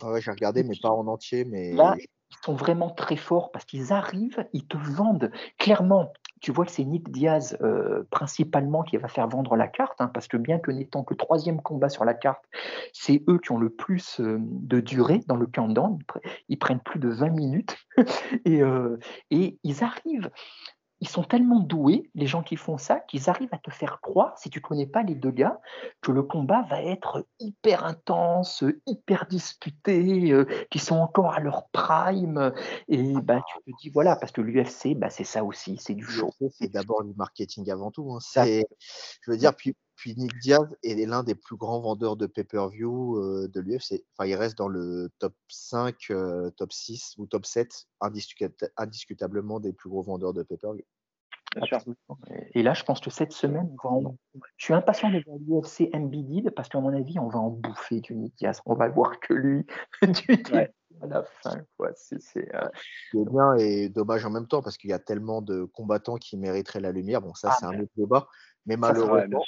Ah 0.02 0.20
j'ai 0.20 0.30
regardé, 0.30 0.62
mais 0.62 0.74
pas 0.80 0.90
en 0.90 1.06
entier. 1.06 1.44
Mais... 1.44 1.72
Là, 1.72 1.94
ils 1.98 2.44
sont 2.44 2.54
vraiment 2.54 2.90
très 2.90 3.16
forts 3.16 3.50
parce 3.52 3.64
qu'ils 3.64 3.92
arrivent, 3.92 4.46
ils 4.52 4.66
te 4.66 4.76
vendent 4.76 5.30
clairement 5.58 6.12
tu 6.40 6.52
vois 6.52 6.64
que 6.64 6.70
c'est 6.70 6.84
Nick 6.84 7.10
Diaz 7.10 7.56
euh, 7.62 8.04
principalement 8.10 8.82
qui 8.82 8.96
va 8.96 9.08
faire 9.08 9.28
vendre 9.28 9.56
la 9.56 9.68
carte, 9.68 10.00
hein, 10.00 10.10
parce 10.12 10.28
que 10.28 10.36
bien 10.36 10.58
que 10.58 10.70
n'étant 10.70 11.02
que 11.02 11.14
troisième 11.14 11.62
combat 11.62 11.88
sur 11.88 12.04
la 12.04 12.14
carte, 12.14 12.44
c'est 12.92 13.22
eux 13.28 13.38
qui 13.38 13.52
ont 13.52 13.58
le 13.58 13.70
plus 13.70 14.20
euh, 14.20 14.38
de 14.40 14.80
durée 14.80 15.20
dans 15.26 15.36
le 15.36 15.46
countdown. 15.46 15.98
Ils, 16.48 16.58
prennent 16.58 16.80
plus 16.80 16.98
de 16.98 17.08
20 17.08 17.30
minutes 17.30 17.76
euh, 18.48 18.98
et 19.30 19.58
ils 19.62 19.84
arrivent 19.84 20.30
ils 21.00 21.08
sont 21.08 21.22
tellement 21.22 21.60
doués, 21.60 22.10
les 22.14 22.26
gens 22.26 22.42
qui 22.42 22.56
font 22.56 22.78
ça, 22.78 23.00
qu'ils 23.00 23.28
arrivent 23.28 23.52
à 23.52 23.58
te 23.58 23.70
faire 23.70 24.00
croire, 24.00 24.36
si 24.38 24.48
tu 24.48 24.60
ne 24.60 24.62
connais 24.62 24.86
pas 24.86 25.02
les 25.02 25.14
deux 25.14 25.30
gars, 25.30 25.60
que 26.00 26.10
le 26.10 26.22
combat 26.22 26.62
va 26.70 26.82
être 26.82 27.26
hyper 27.38 27.84
intense, 27.84 28.64
hyper 28.86 29.26
disputé, 29.26 30.32
euh, 30.32 30.46
qu'ils 30.70 30.80
sont 30.80 30.96
encore 30.96 31.34
à 31.34 31.40
leur 31.40 31.68
prime. 31.68 32.52
Et 32.88 33.12
bah, 33.12 33.42
tu 33.46 33.72
te 33.72 33.78
dis, 33.82 33.90
voilà, 33.90 34.16
parce 34.16 34.32
que 34.32 34.40
l'UFC, 34.40 34.94
bah, 34.96 35.10
c'est 35.10 35.24
ça 35.24 35.44
aussi, 35.44 35.76
c'est 35.78 35.94
du 35.94 36.04
show. 36.04 36.30
C'est 36.50 36.72
d'abord 36.72 37.04
du 37.04 37.12
marketing 37.14 37.70
avant 37.70 37.90
tout. 37.90 38.12
Hein. 38.14 38.18
Je 38.44 39.30
veux 39.30 39.36
dire, 39.36 39.54
puis, 39.54 39.76
puis 39.96 40.14
Nick 40.16 40.38
Diaz 40.38 40.66
est 40.82 41.06
l'un 41.06 41.22
des 41.22 41.34
plus 41.34 41.56
grands 41.56 41.80
vendeurs 41.80 42.16
de 42.16 42.26
pay-per-view 42.26 43.16
euh, 43.16 43.48
de 43.48 43.60
l'UFC. 43.60 44.04
Enfin, 44.12 44.28
il 44.28 44.34
reste 44.34 44.58
dans 44.58 44.68
le 44.68 45.10
top 45.18 45.34
5, 45.48 45.96
euh, 46.10 46.50
top 46.50 46.72
6 46.72 47.14
ou 47.18 47.26
top 47.26 47.46
7, 47.46 47.86
indiscutablement 48.76 49.58
des 49.58 49.72
plus 49.72 49.88
gros 49.88 50.02
vendeurs 50.02 50.34
de 50.34 50.42
pay-per-view. 50.42 50.84
Et 52.54 52.62
là, 52.62 52.74
je 52.74 52.84
pense 52.84 53.00
que 53.00 53.08
cette 53.08 53.32
semaine, 53.32 53.74
je 54.56 54.64
suis 54.64 54.74
impatient 54.74 55.10
de 55.10 55.22
voir 55.24 55.38
l'UFC 55.38 55.90
MBD 55.94 56.50
parce 56.50 56.68
qu'à 56.68 56.80
mon 56.80 56.94
avis, 56.94 57.18
on 57.18 57.28
va 57.28 57.38
en 57.38 57.48
bouffer 57.48 58.00
du 58.00 58.14
Nick 58.14 58.36
Diaz. 58.36 58.60
On 58.66 58.74
va 58.74 58.88
voir 58.88 59.18
que 59.20 59.32
lui 59.32 59.64
du 60.02 60.42
à 61.02 61.06
la 61.06 61.22
fin. 61.22 61.56
C'est 62.04 62.54
euh, 62.54 62.68
bien 63.14 63.54
et 63.54 63.88
dommage 63.88 64.24
en 64.24 64.30
même 64.30 64.46
temps 64.46 64.62
parce 64.62 64.76
qu'il 64.76 64.90
y 64.90 64.92
a 64.92 64.98
tellement 64.98 65.40
de 65.40 65.64
combattants 65.64 66.16
qui 66.16 66.36
mériteraient 66.36 66.80
la 66.80 66.92
lumière. 66.92 67.22
Bon, 67.22 67.34
ça, 67.34 67.50
ah, 67.52 67.56
c'est 67.58 67.66
un 67.66 67.80
autre 67.80 67.92
débat. 67.96 68.28
Mais 68.66 68.76
malheureusement, 68.76 69.42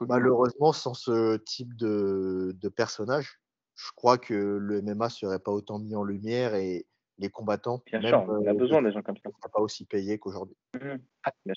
Malheureusement, 0.00 0.72
sans 0.72 0.94
ce 0.94 1.36
type 1.36 1.74
de, 1.76 2.68
personnage, 2.76 3.40
je 3.76 3.90
crois 3.94 4.18
que 4.18 4.34
le 4.34 4.82
MMA 4.82 5.06
ne 5.06 5.10
serait 5.10 5.38
pas 5.38 5.52
autant 5.52 5.78
mis 5.78 5.94
en 5.94 6.02
lumière 6.02 6.54
et 6.54 6.86
les 7.18 7.30
combattants. 7.30 7.82
Bien 7.86 8.02
sûr, 8.02 8.26
on 8.28 8.46
a 8.46 8.50
euh, 8.50 8.54
besoin 8.54 8.82
des 8.82 8.92
gens 8.92 9.02
comme 9.02 9.16
ça. 9.16 9.28
Ne 9.28 9.50
pas 9.50 9.60
aussi 9.60 9.86
payés 9.86 10.18
qu'aujourd'hui. 10.18 10.56
Mmh 10.74 10.96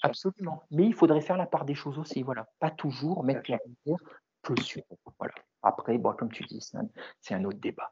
absolument. 0.04 0.64
Mais 0.72 0.86
il 0.86 0.94
faudrait 0.94 1.22
faire 1.22 1.38
la 1.38 1.46
part 1.46 1.66
des 1.66 1.76
choses 1.76 2.00
aussi. 2.00 2.24
Voilà. 2.24 2.48
Pas 2.60 2.72
toujours 2.72 3.24
mettre 3.24 3.52
la 3.52 3.60
lumière 3.66 4.00
que 4.42 4.60
sur. 4.62 4.82
Voilà. 5.20 5.34
Après, 5.62 5.98
bon, 5.98 6.14
comme 6.14 6.32
tu 6.32 6.44
dis, 6.44 6.66
c'est 7.22 7.34
un, 7.34 7.44
autre 7.44 7.60
débat. 7.60 7.92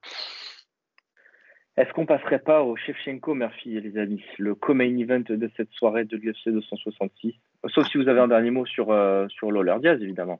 Est-ce 1.76 1.92
qu'on 1.94 2.06
passerait 2.06 2.40
pas 2.40 2.64
au 2.64 2.76
Shevchenko 2.76 3.36
Murphy, 3.36 3.80
les 3.80 3.98
amis 3.98 4.24
Le 4.40 4.56
co-main 4.56 4.98
event 4.98 5.20
de 5.20 5.52
cette 5.58 5.72
soirée 5.72 6.06
de 6.06 6.18
l'UFC 6.18 6.50
266 6.50 7.36
Sauf 7.66 7.88
si 7.88 7.98
vous 7.98 8.08
avez 8.08 8.20
un 8.20 8.28
dernier 8.28 8.52
mot 8.52 8.66
sur, 8.66 8.92
euh, 8.92 9.28
sur 9.30 9.52
Loller 9.52 9.76
Diaz, 9.80 10.02
évidemment. 10.02 10.40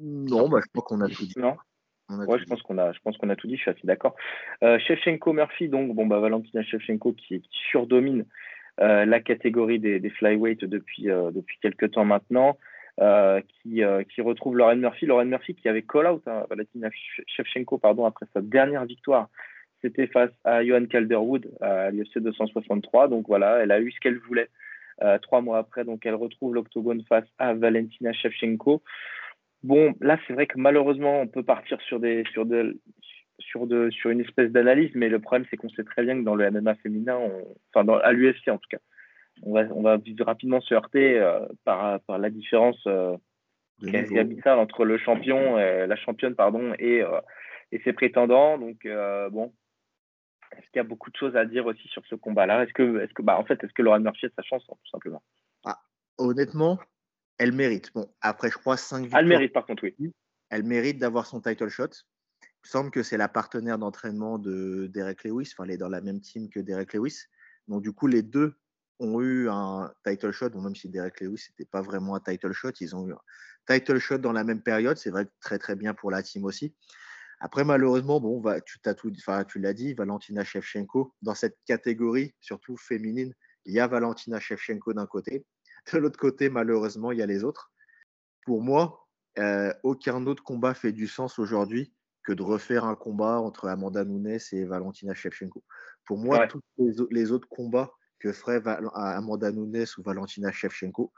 Non, 0.00 0.48
bah, 0.48 0.60
je 0.64 0.68
crois 0.70 0.82
qu'on 0.82 1.00
a 1.00 1.08
tout 1.08 1.26
dit. 1.26 1.34
Non? 1.36 1.56
Ouais, 2.10 2.38
je 2.38 2.44
pense 2.44 2.62
qu'on 2.62 2.78
a, 2.78 2.92
je 2.92 2.98
pense 3.00 3.18
qu'on 3.18 3.28
a 3.28 3.36
tout 3.36 3.46
dit. 3.46 3.56
Je 3.56 3.62
suis 3.62 3.70
assez 3.70 3.86
d'accord. 3.86 4.16
Euh, 4.62 4.78
Shevchenko 4.78 5.34
Murphy, 5.34 5.68
donc 5.68 5.94
bon 5.94 6.06
bah 6.06 6.20
Valentina 6.20 6.62
Shevchenko 6.62 7.12
qui, 7.12 7.42
surdomine 7.70 8.24
euh, 8.80 9.04
la 9.04 9.20
catégorie 9.20 9.78
des, 9.78 10.00
des 10.00 10.10
flyweight 10.10 10.64
depuis 10.64 11.10
euh, 11.10 11.30
depuis 11.30 11.58
quelques 11.60 11.90
temps 11.90 12.06
maintenant, 12.06 12.56
euh, 13.00 13.42
qui, 13.62 13.82
qui 14.14 14.20
retrouve 14.22 14.56
Lauren 14.56 14.76
Murphy. 14.76 15.04
Lauren 15.04 15.26
Murphy 15.26 15.54
qui 15.54 15.68
avait 15.68 15.82
call 15.82 16.06
out 16.06 16.22
hein, 16.26 16.46
Valentina 16.48 16.88
Shevchenko 17.26 17.76
pardon 17.76 18.06
après 18.06 18.26
sa 18.32 18.40
dernière 18.40 18.86
victoire. 18.86 19.28
C'était 19.82 20.06
face 20.06 20.32
à 20.44 20.64
Johan 20.64 20.86
Calderwood 20.86 21.50
à 21.60 21.90
l'UFC 21.90 22.18
263. 22.18 23.08
Donc 23.08 23.26
voilà, 23.28 23.58
elle 23.58 23.70
a 23.70 23.80
eu 23.80 23.92
ce 23.92 24.00
qu'elle 24.00 24.18
voulait. 24.18 24.48
Euh, 25.02 25.18
trois 25.18 25.40
mois 25.40 25.58
après, 25.58 25.84
donc 25.84 26.04
elle 26.06 26.14
retrouve 26.14 26.54
l'octogone 26.54 27.02
face 27.08 27.28
à 27.38 27.54
Valentina 27.54 28.12
Shevchenko. 28.12 28.82
Bon, 29.62 29.94
là, 30.00 30.18
c'est 30.26 30.32
vrai 30.32 30.46
que 30.46 30.58
malheureusement, 30.58 31.20
on 31.20 31.26
peut 31.28 31.44
partir 31.44 31.80
sur, 31.82 32.00
des, 32.00 32.24
sur, 32.32 32.46
de, 32.46 32.80
sur, 33.38 33.66
de, 33.66 33.90
sur 33.90 34.10
une 34.10 34.20
espèce 34.20 34.50
d'analyse, 34.50 34.90
mais 34.94 35.08
le 35.08 35.20
problème, 35.20 35.46
c'est 35.50 35.56
qu'on 35.56 35.68
sait 35.68 35.84
très 35.84 36.02
bien 36.02 36.18
que 36.18 36.24
dans 36.24 36.34
le 36.34 36.50
MMA 36.50 36.74
féminin, 36.76 37.18
enfin, 37.72 37.84
dans, 37.84 37.96
à 37.98 38.12
l'UFC 38.12 38.48
en 38.48 38.58
tout 38.58 38.68
cas, 38.70 38.78
on 39.42 39.52
va, 39.52 39.62
on 39.72 39.82
va 39.82 39.98
rapidement 40.20 40.60
se 40.60 40.74
heurter 40.74 41.18
euh, 41.18 41.40
par, 41.64 42.00
par 42.00 42.18
la 42.18 42.30
différence 42.30 42.82
euh, 42.86 43.16
abyssale 43.82 44.58
entre 44.58 44.84
le 44.84 44.98
champion, 44.98 45.56
la 45.56 45.96
championne, 45.96 46.34
pardon, 46.34 46.72
et, 46.78 47.02
euh, 47.02 47.20
et 47.70 47.80
ses 47.84 47.92
prétendants. 47.92 48.58
Donc, 48.58 48.86
bon, 49.30 49.52
est-ce 50.52 50.66
qu'il 50.70 50.76
y 50.76 50.80
a 50.80 50.84
beaucoup 50.84 51.10
de 51.10 51.16
choses 51.16 51.36
à 51.36 51.44
dire 51.44 51.66
aussi 51.66 51.86
sur 51.88 52.04
ce 52.06 52.14
combat-là? 52.14 52.64
Est-ce 52.64 52.72
que, 52.72 53.00
est-ce 53.00 53.12
que, 53.14 53.22
bah, 53.22 53.38
en 53.38 53.44
fait, 53.44 53.62
est-ce 53.62 53.72
que 53.72 53.82
Laurent 53.82 54.00
Murphy 54.00 54.26
a 54.26 54.30
sa 54.36 54.42
chance, 54.42 54.64
hein, 54.70 54.74
tout 54.82 54.90
simplement? 54.90 55.22
Ah, 55.64 55.78
Honnêtement, 56.18 56.78
elle 57.38 57.52
mérite. 57.52 57.92
Bon, 57.94 58.12
après, 58.20 58.50
je 58.50 58.56
crois 58.56 58.76
5 58.76 59.02
victoires. 59.02 59.20
Elle 59.20 59.28
mérite, 59.28 59.52
par 59.52 59.66
contre, 59.66 59.84
oui. 59.84 60.12
Elle 60.50 60.64
mérite 60.64 60.98
d'avoir 60.98 61.26
son 61.26 61.40
title 61.40 61.68
shot. 61.68 61.90
Il 62.42 62.46
me 62.64 62.68
semble 62.68 62.90
que 62.90 63.02
c'est 63.02 63.16
la 63.16 63.28
partenaire 63.28 63.78
d'entraînement 63.78 64.38
de 64.38 64.88
Derek 64.92 65.24
Lewis. 65.24 65.50
Enfin, 65.52 65.64
elle 65.64 65.72
est 65.72 65.78
dans 65.78 65.88
la 65.88 66.00
même 66.00 66.20
team 66.20 66.48
que 66.48 66.60
Derek 66.60 66.92
Lewis. 66.94 67.24
Donc, 67.68 67.82
du 67.82 67.92
coup, 67.92 68.06
les 68.06 68.22
deux 68.22 68.54
ont 68.98 69.20
eu 69.20 69.48
un 69.48 69.92
title 70.04 70.32
shot. 70.32 70.50
même 70.50 70.74
si 70.74 70.88
Derek 70.88 71.20
Lewis 71.20 71.46
n'était 71.50 71.68
pas 71.70 71.82
vraiment 71.82 72.16
un 72.16 72.20
title 72.20 72.52
shot, 72.52 72.72
ils 72.80 72.96
ont 72.96 73.06
eu 73.06 73.12
un 73.12 73.20
title 73.66 73.98
shot 73.98 74.18
dans 74.18 74.32
la 74.32 74.44
même 74.44 74.62
période. 74.62 74.96
C'est 74.96 75.10
vrai 75.10 75.26
que 75.26 75.30
très, 75.40 75.58
très 75.58 75.76
bien 75.76 75.94
pour 75.94 76.10
la 76.10 76.22
team 76.22 76.44
aussi. 76.44 76.74
Après, 77.40 77.64
malheureusement, 77.64 78.20
bon, 78.20 78.40
va, 78.40 78.60
tu, 78.60 78.78
tout, 78.80 79.12
tu 79.48 79.58
l'as 79.60 79.72
dit, 79.72 79.94
Valentina 79.94 80.44
Shevchenko, 80.44 81.14
dans 81.22 81.34
cette 81.34 81.56
catégorie, 81.66 82.34
surtout 82.40 82.76
féminine, 82.76 83.34
il 83.64 83.74
y 83.74 83.80
a 83.80 83.86
Valentina 83.86 84.40
Shevchenko 84.40 84.92
d'un 84.92 85.06
côté. 85.06 85.46
De 85.92 85.98
l'autre 85.98 86.18
côté, 86.18 86.48
malheureusement, 86.48 87.12
il 87.12 87.18
y 87.18 87.22
a 87.22 87.26
les 87.26 87.44
autres. 87.44 87.70
Pour 88.44 88.62
moi, 88.62 89.06
euh, 89.38 89.72
aucun 89.82 90.26
autre 90.26 90.42
combat 90.42 90.74
fait 90.74 90.92
du 90.92 91.06
sens 91.06 91.38
aujourd'hui 91.38 91.92
que 92.24 92.32
de 92.32 92.42
refaire 92.42 92.84
un 92.84 92.96
combat 92.96 93.40
entre 93.40 93.68
Amanda 93.68 94.04
Nunes 94.04 94.38
et 94.52 94.64
Valentina 94.64 95.14
Shevchenko. 95.14 95.62
Pour 96.04 96.18
moi, 96.18 96.46
tous 96.46 96.62
les, 97.10 97.30
autres 97.30 97.48
combats 97.48 97.92
que 98.18 98.32
ferait 98.32 98.60
Amanda 98.94 99.52
Nunes 99.52 99.86
ou 99.96 100.02
Valentina 100.02 100.50
Shevchenko 100.50 101.12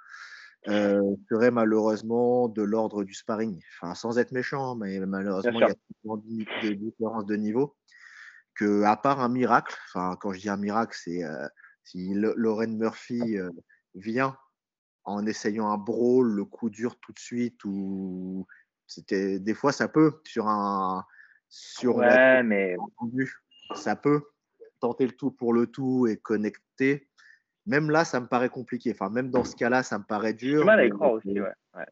euh, 0.69 1.17
seraient 1.29 1.51
malheureusement 1.51 2.49
de 2.49 2.63
l'ordre 2.63 3.05
du 3.05 3.15
sparring. 3.15 3.61
Enfin, 3.75 3.95
sans 3.95 4.19
être 4.19 4.33
méchant, 4.33 4.77
mais 4.77 4.99
malheureusement, 5.01 5.61
il 5.61 5.61
y 5.61 5.65
a 5.65 5.75
tellement 6.03 6.17
de 6.17 6.73
différences 6.75 7.27
de 7.27 7.37
niveau 7.37 7.77
que, 8.55 8.83
à 8.83 8.97
part 8.97 9.21
un 9.21 9.29
miracle, 9.29 9.75
enfin, 9.89 10.17
quand 10.21 10.33
je 10.33 10.41
dis 10.41 10.49
un 10.49 10.57
miracle, 10.57 10.97
c'est 11.01 11.25
euh, 11.25 11.49
si 11.85 12.13
Lauren 12.15 12.77
Murphy 12.77 13.39
vient 13.95 14.37
en 15.05 15.27
essayant 15.27 15.71
un 15.71 15.79
brawl, 15.79 16.31
le 16.31 16.45
coup 16.45 16.71
dur 16.71 16.97
tout 17.01 17.13
de 17.13 17.19
suite, 17.19 17.65
ou 17.65 18.47
c'était 18.87 19.39
des 19.39 19.55
fois 19.55 19.73
ça 19.73 19.89
peut 19.89 20.21
sur 20.25 20.49
un 20.49 21.05
sur 21.49 21.97
ouais, 21.97 22.43
mais 22.43 22.77
ça 23.75 23.97
peut 23.97 24.23
tenter 24.81 25.07
le 25.07 25.13
tout 25.13 25.31
pour 25.31 25.53
le 25.53 25.67
tout 25.67 26.07
et 26.07 26.17
connecter. 26.17 27.10
Même 27.67 27.91
là, 27.91 28.05
ça 28.05 28.21
me 28.21 28.27
paraît 28.27 28.49
compliqué. 28.49 28.93
Enfin, 28.93 29.11
même 29.11 29.31
dans 29.31 29.45
ce 29.45 29.55
cas-là, 29.57 29.83
ça 29.83 29.99
me 29.99 30.05
paraît 30.05 30.35
dur. 30.35 30.65
mal 30.65 30.81
à 30.81 30.85
y 30.87 30.91
croire 30.91 31.13
aussi, 31.13 31.41
ouais. 31.41 31.87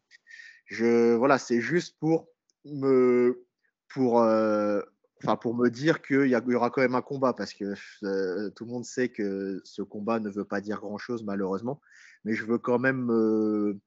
Je 0.65 1.15
voilà, 1.15 1.37
c'est 1.37 1.61
juste 1.61 1.97
pour 1.99 2.27
me 2.65 3.45
pour 3.87 4.21
euh, 4.21 4.81
enfin 5.23 5.35
pour 5.35 5.55
me 5.55 5.69
dire 5.69 6.01
qu'il 6.01 6.27
y, 6.27 6.31
y, 6.31 6.55
aura 6.55 6.69
quand 6.69 6.81
même 6.81 6.93
un 6.93 7.01
combat 7.01 7.33
parce 7.33 7.53
que 7.53 7.73
euh, 8.03 8.49
tout 8.51 8.65
le 8.65 8.71
monde 8.71 8.85
sait 8.85 9.09
que 9.09 9.61
ce 9.63 9.81
combat 9.81 10.19
ne 10.19 10.29
veut 10.29 10.45
pas 10.45 10.61
dire 10.61 10.79
grand 10.79 10.99
chose 10.99 11.23
malheureusement 11.23 11.81
mais 12.23 12.33
je 12.33 12.45
veux 12.45 12.59
quand 12.59 12.77
même 12.77 13.09
euh, 13.11 13.79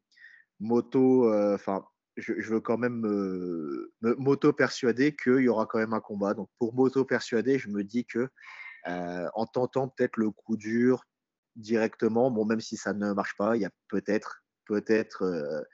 moto, 0.59 1.33
enfin, 1.55 1.85
je, 2.16 2.33
veux 2.33 2.61
quand 2.61 2.79
même 2.79 3.03
moto 4.03 4.53
persuader 4.53 5.14
qu'il 5.14 5.40
y 5.40 5.49
aura 5.49 5.66
quand 5.66 5.79
même 5.79 5.92
un 5.92 6.01
combat. 6.01 6.35
Donc 6.35 6.49
pour 6.59 6.75
moto 6.75 7.05
persuader, 7.05 7.59
je 7.59 7.68
me 7.68 7.85
dis 7.85 8.05
que 8.05 8.29
euh, 8.88 9.29
en 9.35 9.47
tentant 9.47 9.88
peut-être 9.88 10.16
le 10.16 10.31
coup 10.31 10.57
dur 10.57 11.05
directement, 11.57 12.31
bon 12.31 12.45
même 12.45 12.61
si 12.61 12.77
ça 12.77 12.92
ne 12.92 13.13
marche 13.13 13.37
pas, 13.37 13.57
il 13.57 13.63
y 13.63 13.65
a 13.65 13.71
peut-être 13.88 14.42
peut-être 14.67 15.65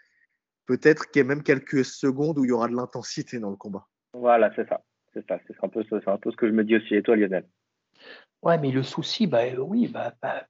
peut-être 0.66 1.11
qu'il 1.11 1.20
y 1.20 1.24
a 1.24 1.29
même 1.29 1.43
quelques 1.43 1.85
secondes 1.85 2.39
où 2.39 2.45
il 2.45 2.49
y 2.49 2.53
aura 2.53 2.68
de 2.68 2.76
l'intensité 2.76 3.39
dans 3.39 3.51
le 3.51 3.57
combat. 3.57 3.87
Voilà, 4.12 4.53
c'est 4.55 4.68
ça. 4.68 4.83
C'est 5.14 5.26
ça. 5.26 5.39
C'est 5.47 5.55
un, 5.62 5.68
peu, 5.68 5.85
un 6.07 6.18
peu 6.18 6.31
ce 6.31 6.37
que 6.37 6.47
je 6.47 6.53
me 6.53 6.64
dis 6.64 6.76
aussi. 6.76 6.95
Et 6.95 7.03
toi, 7.03 7.16
Lionel? 7.16 7.47
Ouais, 8.43 8.59
mais 8.59 8.70
le 8.70 8.83
souci, 8.83 9.26
bah 9.26 9.43
oui, 9.59 9.89
bah, 9.89 10.14
bah 10.22 10.47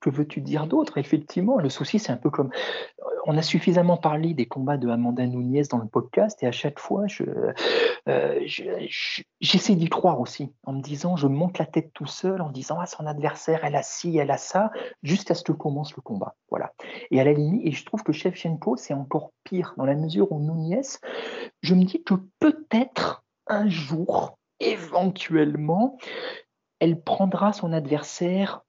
que 0.00 0.10
veux-tu 0.10 0.40
dire 0.40 0.66
d'autre? 0.66 0.98
Effectivement, 0.98 1.58
le 1.58 1.68
souci, 1.68 1.98
c'est 1.98 2.12
un 2.12 2.16
peu 2.16 2.30
comme. 2.30 2.50
On 3.28 3.36
a 3.36 3.42
suffisamment 3.42 3.96
parlé 3.96 4.34
des 4.34 4.46
combats 4.46 4.76
de 4.76 4.88
Amanda 4.88 5.26
Nunez 5.26 5.64
dans 5.68 5.78
le 5.78 5.88
podcast, 5.88 6.40
et 6.44 6.46
à 6.46 6.52
chaque 6.52 6.78
fois, 6.78 7.08
je, 7.08 7.24
euh, 8.08 8.40
j'essaie 9.40 9.74
d'y 9.74 9.88
croire 9.88 10.20
aussi, 10.20 10.52
en 10.64 10.74
me 10.74 10.80
disant, 10.80 11.16
je 11.16 11.26
monte 11.26 11.58
la 11.58 11.66
tête 11.66 11.90
tout 11.92 12.06
seul, 12.06 12.40
en 12.40 12.50
disant, 12.50 12.78
ah, 12.80 12.86
son 12.86 13.04
adversaire, 13.04 13.64
elle 13.64 13.74
a 13.74 13.82
ci, 13.82 14.16
elle 14.16 14.30
a 14.30 14.38
ça, 14.38 14.70
jusqu'à 15.02 15.34
ce 15.34 15.42
que 15.42 15.50
commence 15.50 15.96
le 15.96 16.02
combat. 16.02 16.36
Voilà. 16.50 16.72
Et 17.10 17.20
à 17.20 17.24
la 17.24 17.32
limite, 17.32 17.66
et 17.66 17.72
je 17.72 17.84
trouve 17.84 18.04
que 18.04 18.12
Shevchenko, 18.12 18.76
c'est 18.76 18.94
encore 18.94 19.32
pire, 19.42 19.74
dans 19.76 19.86
la 19.86 19.96
mesure 19.96 20.30
où 20.30 20.38
Nunez, 20.38 20.82
je 21.62 21.74
me 21.74 21.84
dis 21.84 22.04
que 22.04 22.14
peut-être 22.38 23.24
un 23.48 23.68
jour, 23.68 24.38
éventuellement, 24.60 25.98
elle 26.78 27.02
prendra 27.02 27.52
son 27.52 27.72
adversaire 27.72 28.62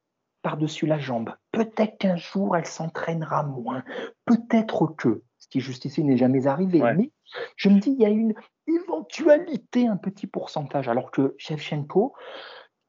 par-dessus 0.47 0.85
la 0.85 0.97
jambe. 0.97 1.33
Peut-être 1.51 1.97
qu'un 1.97 2.15
jour, 2.15 2.55
elle 2.55 2.65
s'entraînera 2.65 3.43
moins. 3.43 3.83
Peut-être 4.23 4.87
que, 4.95 5.23
ce 5.39 5.49
qui 5.49 5.59
justifie 5.59 6.05
n'est 6.05 6.15
jamais 6.15 6.47
arrivé, 6.47 6.81
mais 6.95 7.11
je 7.57 7.67
me 7.67 7.81
dis, 7.81 7.91
il 7.91 8.01
y 8.01 8.05
a 8.05 8.09
une 8.09 8.33
éventualité, 8.65 9.87
un 9.87 9.97
petit 9.97 10.25
pourcentage. 10.25 10.87
Alors 10.87 11.11
que 11.11 11.35
Shevchenko, 11.37 12.13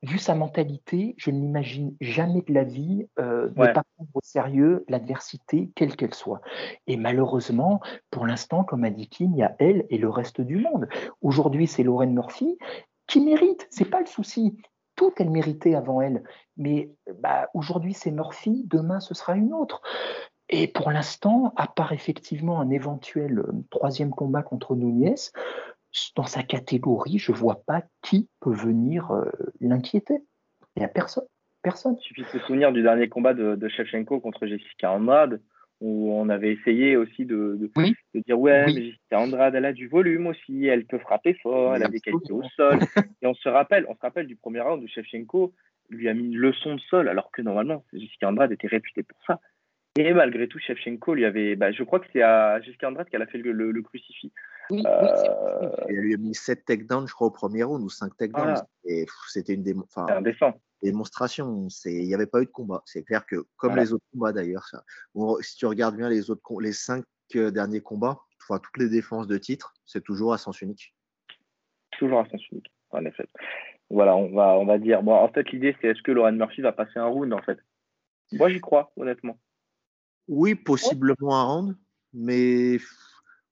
vu 0.04 0.18
sa 0.18 0.36
mentalité, 0.36 1.16
je 1.18 1.32
ne 1.32 1.40
l'imagine 1.40 1.96
jamais 2.00 2.42
de 2.42 2.54
la 2.54 2.62
vie 2.62 3.08
euh, 3.18 3.48
ne 3.56 3.66
pas 3.72 3.82
prendre 3.96 4.10
au 4.14 4.20
sérieux 4.22 4.84
l'adversité, 4.88 5.72
quelle 5.74 5.96
qu'elle 5.96 6.14
soit. 6.14 6.40
Et 6.86 6.96
malheureusement, 6.96 7.80
pour 8.12 8.24
l'instant, 8.24 8.62
comme 8.62 8.84
a 8.84 8.90
dit 8.90 9.08
Kim, 9.08 9.32
il 9.32 9.38
y 9.38 9.42
a 9.42 9.56
elle 9.58 9.84
et 9.90 9.98
le 9.98 10.08
reste 10.08 10.40
du 10.40 10.58
monde. 10.58 10.88
Aujourd'hui, 11.22 11.66
c'est 11.66 11.82
Lauren 11.82 12.06
Murphy 12.06 12.56
qui 13.08 13.20
mérite, 13.20 13.66
c'est 13.70 13.90
pas 13.90 13.98
le 13.98 14.06
souci 14.06 14.56
tout 14.98 15.12
elle 15.18 15.30
méritait 15.30 15.76
avant 15.76 16.02
elle. 16.02 16.24
Mais 16.56 16.90
bah, 17.20 17.48
aujourd'hui, 17.54 17.94
c'est 17.94 18.10
Murphy, 18.10 18.64
demain, 18.66 19.00
ce 19.00 19.14
sera 19.14 19.36
une 19.36 19.54
autre. 19.54 19.80
Et 20.50 20.66
pour 20.66 20.90
l'instant, 20.90 21.52
à 21.56 21.68
part 21.68 21.92
effectivement 21.92 22.60
un 22.60 22.70
éventuel 22.70 23.38
euh, 23.38 23.52
troisième 23.70 24.10
combat 24.10 24.42
contre 24.42 24.74
Nunez, 24.74 25.14
dans 26.16 26.26
sa 26.26 26.42
catégorie, 26.42 27.18
je 27.18 27.32
ne 27.32 27.36
vois 27.36 27.62
pas 27.66 27.84
qui 28.02 28.28
peut 28.40 28.52
venir 28.52 29.10
euh, 29.12 29.30
l'inquiéter. 29.60 30.24
Il 30.76 30.80
n'y 30.80 30.84
a 30.84 30.88
personne. 30.88 31.24
Personne. 31.62 31.96
Il 32.00 32.02
suffit 32.02 32.22
de 32.22 32.28
se 32.28 32.38
souvenir 32.40 32.72
du 32.72 32.82
dernier 32.82 33.08
combat 33.08 33.34
de, 33.34 33.54
de 33.54 33.68
Shevchenko 33.68 34.20
contre 34.20 34.46
Jessica 34.46 34.92
Andrade, 34.92 35.40
où 35.80 36.12
on 36.12 36.28
avait 36.28 36.52
essayé 36.52 36.96
aussi 36.96 37.24
de, 37.24 37.56
de, 37.60 38.20
dire 38.26 38.38
ouais, 38.38 38.66
mais 38.66 38.82
Jessica 38.82 39.20
Andrade, 39.20 39.54
elle 39.54 39.64
a 39.64 39.72
du 39.72 39.86
volume 39.86 40.26
aussi, 40.26 40.66
elle 40.66 40.84
peut 40.86 40.98
frapper 40.98 41.34
fort, 41.34 41.76
elle 41.76 41.84
a 41.84 41.88
des 41.88 42.00
qualités 42.00 42.32
au 42.32 42.42
sol. 42.56 42.80
et 43.22 43.26
on 43.26 43.34
se 43.34 43.48
rappelle, 43.48 43.86
on 43.88 43.94
se 43.94 44.00
rappelle 44.00 44.26
du 44.26 44.36
premier 44.36 44.60
round 44.60 44.82
où 44.82 44.88
Shevchenko 44.88 45.54
lui 45.90 46.08
a 46.08 46.14
mis 46.14 46.24
une 46.24 46.36
leçon 46.36 46.74
de 46.74 46.80
sol, 46.80 47.08
alors 47.08 47.30
que 47.30 47.42
normalement 47.42 47.84
Jessica 47.92 48.28
Andrade 48.28 48.52
était 48.52 48.66
réputée 48.66 49.02
pour 49.02 49.18
ça. 49.26 49.40
Et 49.98 50.12
malgré 50.12 50.48
tout, 50.48 50.58
Shevchenko 50.58 51.14
lui 51.14 51.24
avait, 51.24 51.56
bah, 51.56 51.72
je 51.72 51.82
crois 51.82 52.00
que 52.00 52.06
c'est 52.12 52.22
à 52.22 52.60
Jessica 52.60 52.88
Andrade 52.88 53.08
qu'elle 53.08 53.22
a 53.22 53.26
fait 53.26 53.38
le, 53.38 53.52
le, 53.52 53.82
crucifix. 53.82 54.32
Oui, 54.70 54.82
euh... 54.86 55.70
Elle 55.88 55.96
lui 55.96 56.14
a 56.14 56.16
mis 56.16 56.34
7 56.34 56.64
takedowns, 56.64 57.06
je 57.06 57.14
crois, 57.14 57.28
au 57.28 57.30
premier 57.30 57.62
round 57.62 57.82
ou 57.82 57.88
5 57.88 58.16
takedowns. 58.16 58.62
Et 58.84 59.06
c'était 59.28 59.54
une 59.54 59.62
démo. 59.62 59.86
Démonstration. 60.82 61.68
Il 61.84 62.06
n'y 62.06 62.14
avait 62.14 62.26
pas 62.26 62.40
eu 62.40 62.46
de 62.46 62.50
combat. 62.50 62.82
C'est 62.84 63.02
clair 63.02 63.26
que, 63.26 63.46
comme 63.56 63.76
les 63.76 63.92
autres 63.92 64.04
combats 64.12 64.32
d'ailleurs, 64.32 64.64
si 65.40 65.56
tu 65.56 65.66
regardes 65.66 65.96
bien 65.96 66.08
les 66.08 66.30
autres 66.30 66.42
les 66.60 66.72
cinq 66.72 67.04
euh, 67.36 67.50
derniers 67.50 67.80
combats, 67.80 68.20
enfin, 68.42 68.60
toutes 68.60 68.76
les 68.78 68.88
défenses 68.88 69.26
de 69.26 69.38
titre, 69.38 69.74
c'est 69.84 70.02
toujours 70.02 70.32
à 70.32 70.38
sens 70.38 70.60
unique. 70.62 70.94
Toujours 71.98 72.20
à 72.20 72.28
sens 72.28 72.40
unique, 72.50 72.70
en 72.90 73.04
effet. 73.04 73.26
Voilà, 73.90 74.16
on 74.16 74.30
va, 74.32 74.58
on 74.58 74.66
va 74.66 74.78
dire. 74.78 75.02
Bon, 75.02 75.14
en 75.14 75.28
fait, 75.28 75.50
l'idée, 75.50 75.76
c'est 75.80 75.88
est-ce 75.88 76.02
que 76.02 76.12
Lauren 76.12 76.32
Murphy 76.32 76.60
va 76.60 76.72
passer 76.72 76.98
un 76.98 77.06
round, 77.06 77.32
en 77.32 77.42
fait? 77.42 77.58
Moi, 78.32 78.50
j'y 78.50 78.60
crois, 78.60 78.92
honnêtement. 78.96 79.38
Oui, 80.28 80.54
possiblement 80.54 81.34
un 81.34 81.44
round, 81.44 81.76
mais 82.12 82.78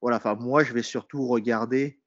voilà, 0.06 0.18
enfin, 0.18 0.36
moi, 0.36 0.62
je 0.62 0.72
vais 0.72 0.84
surtout 0.84 1.26
regarder 1.26 2.00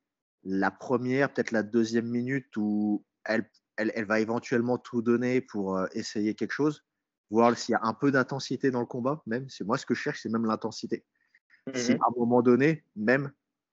la 0.45 0.71
première, 0.71 1.33
peut-être 1.33 1.51
la 1.51 1.63
deuxième 1.63 2.07
minute 2.07 2.47
où 2.55 3.05
elle 3.25 3.45
elle, 3.75 4.05
va 4.05 4.21
éventuellement 4.21 4.77
tout 4.77 5.01
donner 5.01 5.41
pour 5.41 5.75
euh, 5.75 5.85
essayer 5.91 6.33
quelque 6.33 6.53
chose, 6.53 6.85
voir 7.29 7.57
s'il 7.57 7.73
y 7.73 7.75
a 7.75 7.81
un 7.83 7.93
peu 7.93 8.09
d'intensité 8.09 8.71
dans 8.71 8.79
le 8.79 8.85
combat, 8.85 9.21
même. 9.25 9.49
C'est 9.49 9.65
moi 9.65 9.77
ce 9.77 9.85
que 9.85 9.93
je 9.93 9.99
cherche, 9.99 10.21
c'est 10.21 10.29
même 10.29 10.45
l'intensité. 10.45 11.03
Si 11.75 11.91
mmh 11.91 11.97
à 12.01 12.07
un 12.07 12.13
moment 12.17 12.41
donné, 12.41 12.85
même, 12.95 13.33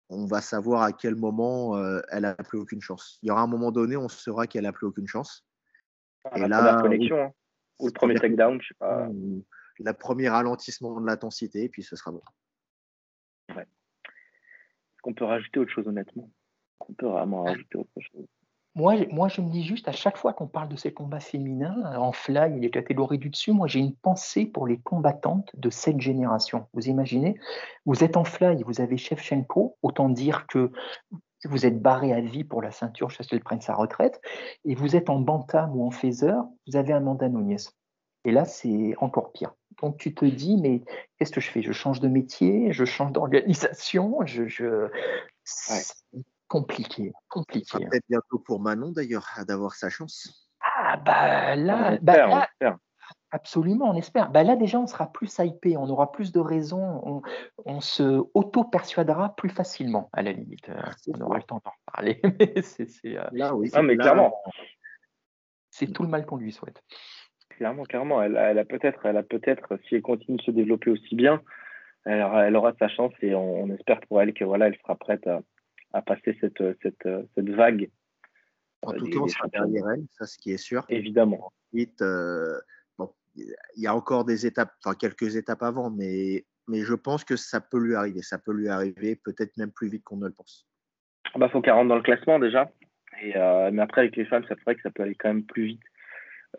on 0.10 0.26
va 0.26 0.42
savoir 0.42 0.82
à 0.82 0.92
quel 0.92 1.16
moment 1.16 1.78
euh, 1.78 2.02
elle 2.10 2.26
a 2.26 2.36
plus 2.36 2.60
aucune 2.60 2.82
chance. 2.82 3.20
Il 3.24 3.28
y 3.28 3.32
aura 3.32 3.42
un 3.42 3.48
moment 3.48 3.72
donné, 3.72 3.96
on 3.96 4.10
saura 4.10 4.48
qu'elle 4.48 4.66
a 4.66 4.74
plus 4.74 4.88
aucune 4.88 5.08
chance. 5.08 5.48
Ah, 6.26 6.40
et 6.40 6.42
la 6.42 6.62
là, 6.62 6.82
connexion, 6.82 7.22
hein. 7.22 7.32
ou 7.80 7.88
le 7.88 7.94
premier 7.94 8.16
takedown, 8.16 8.62
je 8.62 8.68
sais 8.68 8.76
pas. 8.78 9.08
La 9.80 9.94
première 9.94 10.34
ralentissement 10.34 11.00
de 11.00 11.06
l'intensité, 11.06 11.64
et 11.64 11.70
puis 11.70 11.84
ce 11.84 11.96
sera 11.96 12.12
bon. 12.12 12.22
Qu'on 15.02 15.14
peut 15.14 15.26
rajouter 15.26 15.60
autre 15.60 15.72
chose 15.72 15.88
honnêtement 15.88 16.30
On 16.88 16.94
peut 16.94 17.08
vraiment 17.08 17.44
rajouter 17.44 17.78
autre 17.78 18.00
chose 18.00 18.28
moi, 18.76 18.96
moi, 19.12 19.28
je 19.28 19.42
me 19.42 19.50
dis 19.50 19.64
juste, 19.64 19.88
à 19.88 19.92
chaque 19.92 20.18
fois 20.18 20.32
qu'on 20.34 20.48
parle 20.48 20.70
de 20.70 20.76
ces 20.76 20.94
combats 20.94 21.20
féminins, 21.20 21.98
en 21.98 22.12
fly 22.12 22.56
et 22.56 22.60
les 22.60 22.70
catégories 22.70 23.18
du 23.18 23.30
dessus, 23.30 23.52
moi, 23.52 23.68
j'ai 23.68 23.80
une 23.80 23.96
pensée 23.96 24.46
pour 24.46 24.68
les 24.68 24.78
combattantes 24.78 25.52
de 25.58 25.70
cette 25.70 26.00
génération. 26.00 26.68
Vous 26.74 26.88
imaginez, 26.88 27.38
vous 27.86 28.04
êtes 28.04 28.16
en 28.16 28.24
fly, 28.24 28.64
vous 28.64 28.80
avez 28.80 28.96
Shevchenko, 28.96 29.78
autant 29.82 30.08
dire 30.08 30.46
que 30.48 30.72
vous 31.46 31.66
êtes 31.66 31.82
barré 31.82 32.14
à 32.14 32.22
vie 32.22 32.44
pour 32.44 32.62
la 32.62 32.72
ceinture 32.72 33.10
jusqu'à 33.10 33.24
ce 33.24 33.30
qu'elle 33.30 33.44
prenne 33.44 33.62
sa 33.62 33.74
retraite, 33.74 34.22
et 34.66 34.76
vous 34.76 34.96
êtes 34.96 35.10
en 35.10 35.20
bantam 35.20 35.76
ou 35.76 35.86
en 35.86 35.92
phaser, 35.92 36.36
vous 36.68 36.78
avez 36.78 36.94
Amanda 36.94 37.28
Nunez. 37.28 37.58
Et 38.26 38.32
là, 38.32 38.46
c'est 38.46 38.96
encore 38.98 39.32
pire. 39.32 39.54
Donc 39.82 39.98
tu 39.98 40.14
te 40.14 40.26
dis, 40.26 40.58
mais 40.58 40.82
qu'est-ce 41.18 41.32
que 41.32 41.42
je 41.42 41.50
fais? 41.50 41.62
Je 41.62 41.72
change 41.72 42.00
de 42.00 42.08
métier, 42.08 42.72
je 42.72 42.86
change 42.86 43.14
d'organisation, 43.14 44.20
je, 44.26 44.48
je 44.48 44.90
compliqué, 46.48 47.14
compliqué. 47.30 47.78
Hein. 47.78 47.88
Peut-être 47.90 48.06
bientôt 48.10 48.40
pour 48.40 48.60
Manon 48.60 48.92
d'ailleurs 48.92 49.28
d'avoir 49.48 49.76
sa 49.76 49.90
chance. 49.90 50.50
Ah 50.62 50.98
bah 50.98 51.56
là, 51.56 51.98
bah, 52.02 52.48
absolument, 53.32 53.90
on 53.90 53.96
espère. 53.96 54.30
Bah 54.32 54.44
là 54.44 54.56
déjà, 54.56 54.80
on 54.80 54.88
sera 54.88 55.12
plus 55.12 55.34
hypé, 55.40 55.78
on 55.78 55.90
aura 55.90 56.12
plus 56.12 56.34
de 56.34 56.40
raisons, 56.40 57.24
on, 57.66 57.82
se 57.82 58.22
auto-persuadera 58.34 59.36
plus 59.36 59.50
facilement 59.50 60.10
à 60.12 60.22
la 60.22 60.34
limite. 60.34 60.68
Euh, 60.70 60.82
ah, 60.84 60.92
on 61.16 61.22
aura 61.22 61.38
le 61.38 61.44
temps 61.44 61.62
d'en 61.64 61.72
reparler. 61.88 62.22
c'est, 62.64 62.90
euh, 63.06 63.24
là, 63.32 63.56
oui. 63.56 63.70
Ah, 63.74 63.82
mais 63.82 63.96
clairement. 63.96 64.36
C'est 65.70 65.88
tout 65.88 66.04
le 66.04 66.10
mal 66.10 66.26
qu'on 66.26 66.38
lui 66.38 66.52
souhaite. 66.52 66.84
Clairement, 67.60 67.84
clairement. 67.84 68.24
Elle, 68.24 68.38
a 68.38 68.64
peut-être, 68.64 69.06
elle 69.06 69.18
a 69.18 69.24
peut-être, 69.24 69.78
si 69.86 69.96
elle 69.96 70.02
continue 70.02 70.38
de 70.38 70.42
se 70.44 70.52
développer 70.52 70.92
aussi 70.92 71.14
bien, 71.14 71.42
elle 72.06 72.22
aura, 72.22 72.48
elle 72.48 72.56
aura 72.56 72.74
sa 72.80 72.88
chance 72.88 73.12
et 73.22 73.36
on, 73.36 73.64
on, 73.64 73.70
espère 73.72 74.00
pour 74.08 74.22
elle 74.22 74.34
que 74.34 74.46
voilà, 74.46 74.68
elle 74.68 74.78
sera 74.78 74.96
prête 74.96 75.28
à, 75.28 75.42
à 75.92 76.02
passer 76.02 76.38
cette, 76.40 76.64
cette, 76.82 77.06
cette 77.36 77.50
vague. 77.50 77.90
En 78.82 78.94
tout 78.94 79.10
cas, 79.10 79.20
on 79.20 79.28
sera 79.28 79.50
derrière 79.50 79.90
elle, 79.90 80.06
ça, 80.12 80.26
ce 80.26 80.38
qui 80.38 80.54
est 80.54 80.58
sûr. 80.58 80.86
Évidemment. 80.88 81.52
Ensuite, 81.74 82.02
euh, 82.02 82.62
bon, 82.98 83.12
il 83.36 83.54
y 83.76 83.88
a 83.88 83.94
encore 83.94 84.24
des 84.24 84.46
étapes, 84.46 84.72
enfin 84.82 84.96
quelques 84.96 85.36
étapes 85.36 85.62
avant, 85.62 85.90
mais, 85.90 86.46
mais 86.70 86.84
je 86.84 86.94
pense 86.94 87.26
que 87.26 87.36
ça 87.36 87.60
peut 87.60 87.80
lui 87.80 87.96
arriver. 87.96 88.22
Ça 88.22 88.40
peut 88.40 88.54
lui 88.54 88.70
arriver 88.70 89.18
peut-être 89.18 89.58
même 89.58 89.74
plus 89.74 89.90
vite 89.90 90.06
qu'on 90.06 90.16
ne 90.16 90.28
le 90.28 90.34
pense. 90.34 90.66
Il 91.26 91.32
ah 91.34 91.40
bah, 91.40 91.50
faut 91.50 91.60
qu'elle 91.60 91.74
rentre 91.74 91.90
dans 91.90 91.98
le 91.98 92.04
classement 92.04 92.40
déjà. 92.40 92.72
Et, 93.22 93.36
euh, 93.36 93.70
mais 93.74 93.82
après, 93.82 94.00
avec 94.00 94.16
les 94.16 94.24
femmes, 94.24 94.46
ça 94.48 94.56
pourrait 94.56 94.76
que 94.76 94.82
ça 94.82 94.92
peut 94.92 95.04
aller 95.04 95.16
quand 95.16 95.28
même 95.28 95.44
plus 95.44 95.66
vite. 95.66 95.82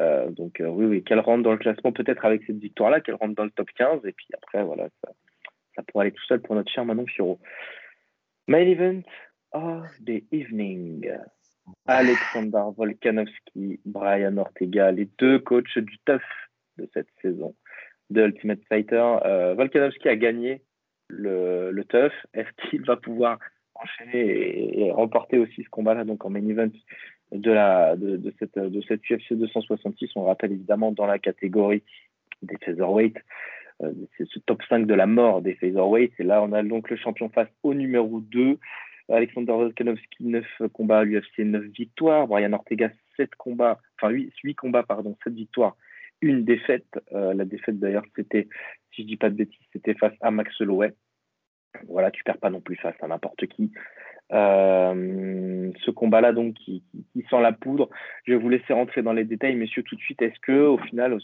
Euh, 0.00 0.30
donc 0.30 0.56
oui, 0.60 0.86
oui, 0.86 1.04
qu'elle 1.04 1.20
rentre 1.20 1.42
dans 1.42 1.52
le 1.52 1.58
classement 1.58 1.92
peut-être 1.92 2.24
avec 2.24 2.42
cette 2.46 2.58
victoire-là, 2.58 3.00
qu'elle 3.00 3.16
rentre 3.16 3.34
dans 3.34 3.44
le 3.44 3.50
top 3.50 3.68
15. 3.76 4.04
Et 4.04 4.12
puis 4.12 4.26
après, 4.34 4.62
voilà, 4.62 4.88
ça, 5.02 5.12
ça 5.76 5.82
pourrait 5.82 6.06
aller 6.06 6.12
tout 6.12 6.24
seul 6.26 6.40
pour 6.40 6.54
notre 6.54 6.70
cher 6.70 6.84
Manon 6.84 7.06
Firo. 7.06 7.38
Main 8.46 8.66
event 8.66 9.02
of 9.52 9.86
the 10.04 10.22
evening. 10.32 11.10
Alexander 11.86 12.64
Volkanovski, 12.76 13.80
Brian 13.84 14.36
Ortega, 14.38 14.90
les 14.90 15.08
deux 15.18 15.38
coachs 15.38 15.78
du 15.78 15.98
TUF 16.04 16.22
de 16.78 16.88
cette 16.92 17.08
saison 17.22 17.54
de 18.10 18.22
Ultimate 18.22 18.60
Fighter. 18.68 19.16
Euh, 19.24 19.54
Volkanovski 19.54 20.08
a 20.08 20.16
gagné 20.16 20.62
le, 21.08 21.70
le 21.70 21.84
TUF. 21.84 22.12
Est-ce 22.34 22.68
qu'il 22.68 22.84
va 22.84 22.96
pouvoir 22.96 23.38
enchaîner 23.74 24.86
et, 24.86 24.92
remporter 24.92 25.38
aussi 25.38 25.62
ce 25.62 25.70
combat-là 25.70 26.04
donc 26.04 26.24
en 26.24 26.30
main 26.30 26.46
event 26.46 26.70
de, 27.32 27.50
la, 27.50 27.96
de, 27.96 28.16
de, 28.16 28.34
cette, 28.38 28.58
de 28.58 28.80
cette 28.82 29.02
UFC 29.08 29.32
266 29.32 30.10
On 30.16 30.24
rappelle 30.24 30.52
évidemment 30.52 30.92
dans 30.92 31.06
la 31.06 31.18
catégorie 31.18 31.82
des 32.42 32.56
featherweight. 32.64 33.16
Euh, 33.82 33.92
c'est 34.16 34.28
ce 34.28 34.38
top 34.40 34.62
5 34.68 34.86
de 34.86 34.94
la 34.94 35.06
mort 35.06 35.42
des 35.42 35.54
featherweight. 35.54 36.12
Et 36.18 36.24
là, 36.24 36.42
on 36.42 36.52
a 36.52 36.62
donc 36.62 36.90
le 36.90 36.96
champion 36.96 37.28
face 37.28 37.48
au 37.62 37.74
numéro 37.74 38.20
2. 38.20 38.58
Alexander 39.08 39.52
Volkanovski, 39.52 40.24
9 40.24 40.44
combats 40.72 41.00
à 41.00 41.04
l'UFC, 41.04 41.38
9 41.40 41.64
victoires. 41.64 42.28
Brian 42.28 42.52
Ortega, 42.52 42.90
7 43.16 43.34
combats, 43.36 43.78
enfin 43.96 44.12
8, 44.12 44.32
8 44.42 44.54
combats, 44.54 44.82
pardon, 44.82 45.16
7 45.24 45.34
victoires, 45.34 45.76
une 46.20 46.44
défaite. 46.44 46.86
Euh, 47.12 47.34
la 47.34 47.44
défaite 47.44 47.78
d'ailleurs, 47.78 48.04
c'était, 48.16 48.48
si 48.94 49.02
je 49.02 49.06
dis 49.06 49.16
pas 49.16 49.30
de 49.30 49.36
bêtises, 49.36 49.66
c'était 49.72 49.94
face 49.94 50.14
à 50.20 50.30
Max 50.30 50.58
Holloway. 50.60 50.94
Voilà, 51.88 52.10
tu 52.10 52.24
perds 52.24 52.38
pas 52.38 52.50
non 52.50 52.60
plus 52.60 52.76
face 52.76 52.96
à 53.00 53.08
n'importe 53.08 53.46
qui. 53.46 53.72
Euh, 54.32 55.72
ce 55.84 55.90
combat-là, 55.90 56.32
donc, 56.32 56.54
qui, 56.54 56.84
sent 57.14 57.40
la 57.40 57.52
poudre. 57.52 57.90
Je 58.24 58.32
vais 58.32 58.38
vous 58.38 58.48
laisser 58.48 58.72
rentrer 58.72 59.02
dans 59.02 59.12
les 59.12 59.24
détails, 59.24 59.56
messieurs, 59.56 59.82
tout 59.82 59.96
de 59.96 60.00
suite. 60.00 60.22
Est-ce 60.22 60.38
que, 60.40 60.66
au 60.66 60.78
final, 60.78 61.18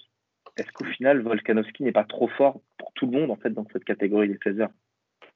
est-ce 0.57 0.71
qu'au 0.73 0.85
final, 0.85 1.23
Volkanovski 1.23 1.83
n'est 1.83 1.93
pas 1.93 2.05
trop 2.05 2.29
fort 2.29 2.61
pour 2.79 2.93
tout 2.95 3.07
le 3.07 3.19
monde, 3.19 3.31
en 3.31 3.37
fait, 3.37 3.51
dans 3.51 3.67
cette 3.73 3.85
catégorie 3.85 4.29
des 4.29 4.39
faiseurs? 4.43 4.71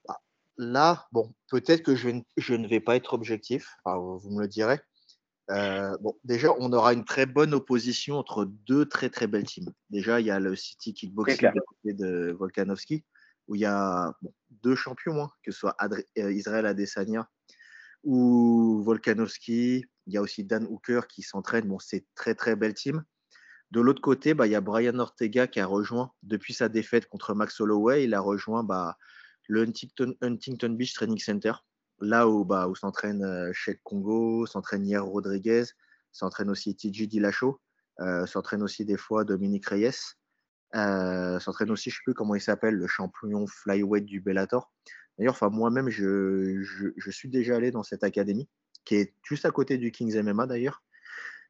Bah, 0.07 0.21
Là, 0.57 1.07
bon, 1.13 1.33
peut-être 1.51 1.83
que 1.83 1.95
je, 1.95 2.11
je, 2.37 2.55
ne 2.55 2.67
vais 2.67 2.81
pas 2.81 2.97
être 2.97 3.15
objectif, 3.15 3.77
vous 3.85 4.31
me 4.31 4.43
le 4.43 4.49
direz. 4.49 4.79
Euh, 5.51 5.97
bon, 6.01 6.15
déjà, 6.23 6.49
on 6.59 6.73
aura 6.73 6.93
une 6.93 7.05
très 7.05 7.27
bonne 7.27 7.55
opposition 7.55 8.17
entre 8.17 8.45
deux 8.45 8.87
très 8.87 9.11
très 9.11 9.27
belles 9.27 9.45
teams. 9.45 9.73
Déjà, 9.91 10.21
il 10.21 10.27
y 10.27 10.31
a 10.31 10.39
le 10.39 10.55
City 10.55 10.95
Kickboxing 10.95 11.51
de 11.53 11.61
côté 11.61 11.93
de 11.95 12.37
Volkanovski, 12.39 13.05
où 13.49 13.57
il 13.57 13.63
y 13.63 13.67
a 13.67 14.13
deux 14.63 14.77
champions, 14.77 15.23
hein, 15.23 15.31
que 15.43 15.51
ce 15.51 15.59
soit 15.59 15.77
euh, 16.19 16.33
Israël 16.33 16.67
Adesanya 16.67 17.29
ou 18.05 18.83
Volkanovski. 18.85 19.85
Il 20.07 20.13
y 20.13 20.17
a 20.17 20.23
aussi 20.23 20.45
Dan 20.45 20.67
Hooker 20.67 21.03
qui 21.09 21.23
s'entraîne. 21.23 21.69
Bon, 21.69 21.79
c'est 21.79 22.07
très 22.15 22.35
très 22.35 22.57
belle 22.57 22.75
team. 22.75 23.05
De 23.71 23.81
l'autre 23.81 24.03
côté, 24.03 24.35
bah, 24.35 24.47
il 24.47 24.51
y 24.51 24.57
a 24.57 24.61
Brian 24.61 24.99
Ortega 24.99 25.47
qui 25.47 25.61
a 25.61 25.67
rejoint, 25.67 26.13
depuis 26.25 26.55
sa 26.55 26.69
défaite 26.69 27.07
contre 27.07 27.35
Max 27.35 27.61
Holloway, 27.61 28.05
il 28.05 28.15
a 28.15 28.21
rejoint 28.21 28.65
bah, 28.65 28.97
le 29.49 29.63
Huntington, 29.63 30.71
Beach 30.71 30.93
Training 30.95 31.19
Center, 31.19 31.53
là 32.01 32.29
où, 32.29 32.45
bah, 32.45 32.67
où 32.67 32.75
s'entraîne 32.75 33.23
euh, 33.23 33.53
Sheikh 33.53 33.81
Congo, 33.85 34.45
s'entraîne 34.47 34.85
Hier 34.85 35.05
Rodriguez, 35.05 35.65
s'entraîne 36.11 36.51
aussi 36.51 36.75
TJ 36.75 37.07
Dilacho, 37.07 37.61
euh, 38.01 38.27
s'entraîne 38.27 38.63
aussi 38.63 38.85
des 38.85 38.97
fois 38.97 39.25
Dominique 39.25 39.67
Reyes, 39.67 40.17
euh, 40.75 41.39
s'entraîne 41.39 41.71
aussi, 41.71 41.91
je 41.91 41.97
ne 41.97 41.99
sais 41.99 42.03
plus 42.05 42.15
comment 42.15 42.35
il 42.35 42.41
s'appelle, 42.41 42.75
le 42.75 42.89
champion 42.89 43.47
flyweight 43.47 44.05
du 44.05 44.21
Bellator. 44.21 44.73
D'ailleurs, 45.21 45.35
enfin, 45.35 45.51
moi-même, 45.51 45.91
je, 45.91 46.63
je, 46.97 47.11
suis 47.11 47.29
déjà 47.29 47.57
allé 47.57 47.71
dans 47.71 47.83
cette 47.83 48.05
académie, 48.05 48.49
qui 48.87 48.95
est 48.95 49.15
juste 49.23 49.45
à 49.45 49.51
côté 49.51 49.77
du 49.77 49.93
Kings 49.93 50.19
MMA 50.19 50.47
d'ailleurs. 50.47 50.83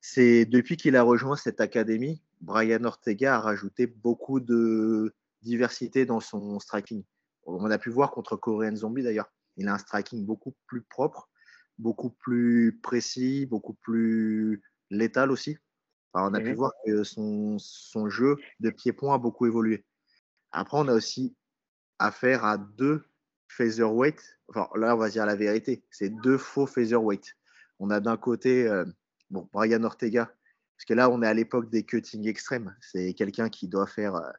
C'est 0.01 0.45
depuis 0.45 0.77
qu'il 0.77 0.97
a 0.97 1.05
rejoint 1.05 1.37
cette 1.37 1.61
académie, 1.61 2.21
Brian 2.41 2.83
Ortega 2.83 3.37
a 3.37 3.39
rajouté 3.39 3.87
beaucoup 3.87 4.41
de 4.41 5.15
diversité 5.43 6.05
dans 6.05 6.19
son 6.19 6.59
striking. 6.59 7.05
On 7.45 7.71
a 7.71 7.79
pu 7.79 7.91
voir 7.91 8.11
contre 8.11 8.35
Korean 8.35 8.75
Zombie 8.75 9.05
d'ailleurs. 9.05 9.31
Il 9.57 9.69
a 9.69 9.75
un 9.75 9.79
striking 9.79 10.27
beaucoup 10.27 10.57
plus 10.67 10.83
propre, 10.83 11.31
beaucoup 11.79 12.11
plus 12.11 12.81
précis, 12.83 13.47
beaucoup 13.47 13.75
plus 13.75 14.63
létal 14.91 15.31
aussi. 15.31 15.59
on 16.15 16.35
a 16.35 16.41
pu 16.41 16.55
voir 16.55 16.73
que 16.85 17.05
son, 17.05 17.57
son 17.61 18.09
jeu 18.09 18.37
de 18.59 18.71
pied-point 18.71 19.15
a 19.15 19.19
beaucoup 19.19 19.47
évolué. 19.47 19.85
Après, 20.51 20.77
on 20.77 20.89
a 20.89 20.93
aussi 20.93 21.37
affaire 22.01 22.45
à 22.45 22.59
deux 22.59 23.05
featherweight. 23.51 24.39
Enfin, 24.49 24.69
là, 24.77 24.95
on 24.95 24.99
va 24.99 25.09
dire 25.11 25.27
la 25.27 25.37
vérité. 25.37 25.85
C'est 25.91 26.11
deux 26.11 26.39
faux 26.39 26.67
featherweight. 26.67 27.37
On 27.79 27.91
a 27.91 28.01
d'un 28.01 28.17
côté 28.17 28.67
euh, 28.67 28.85
bon, 29.31 29.49
Brian 29.53 29.83
Ortega, 29.83 30.27
parce 30.77 30.85
que 30.87 30.95
là, 30.95 31.11
on 31.11 31.23
est 31.23 31.27
à 31.27 31.35
l'époque 31.35 31.71
des 31.71 31.85
cutting 31.85 32.27
extrêmes. 32.29 32.75
C'est 32.81 33.15
quelqu'un 33.15 33.49
qui 33.49 33.69
doit 33.69 33.87
faire 33.87 34.15
euh, 34.15 34.31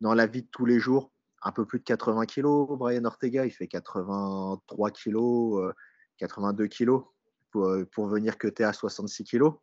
dans 0.00 0.14
la 0.14 0.26
vie 0.26 0.42
de 0.42 0.48
tous 0.50 0.66
les 0.66 0.78
jours 0.78 1.12
un 1.42 1.52
peu 1.52 1.66
plus 1.66 1.78
de 1.78 1.84
80 1.84 2.24
kilos. 2.24 2.68
Brian 2.78 3.04
Ortega, 3.04 3.44
il 3.44 3.50
fait 3.50 3.68
83 3.68 4.90
kilos, 4.92 5.74
82 6.16 6.64
euh, 6.64 6.68
kilos 6.68 7.04
pour, 7.50 8.08
venir 8.08 8.38
cutter 8.38 8.64
à 8.64 8.72
66 8.72 9.24
kilos. 9.24 9.54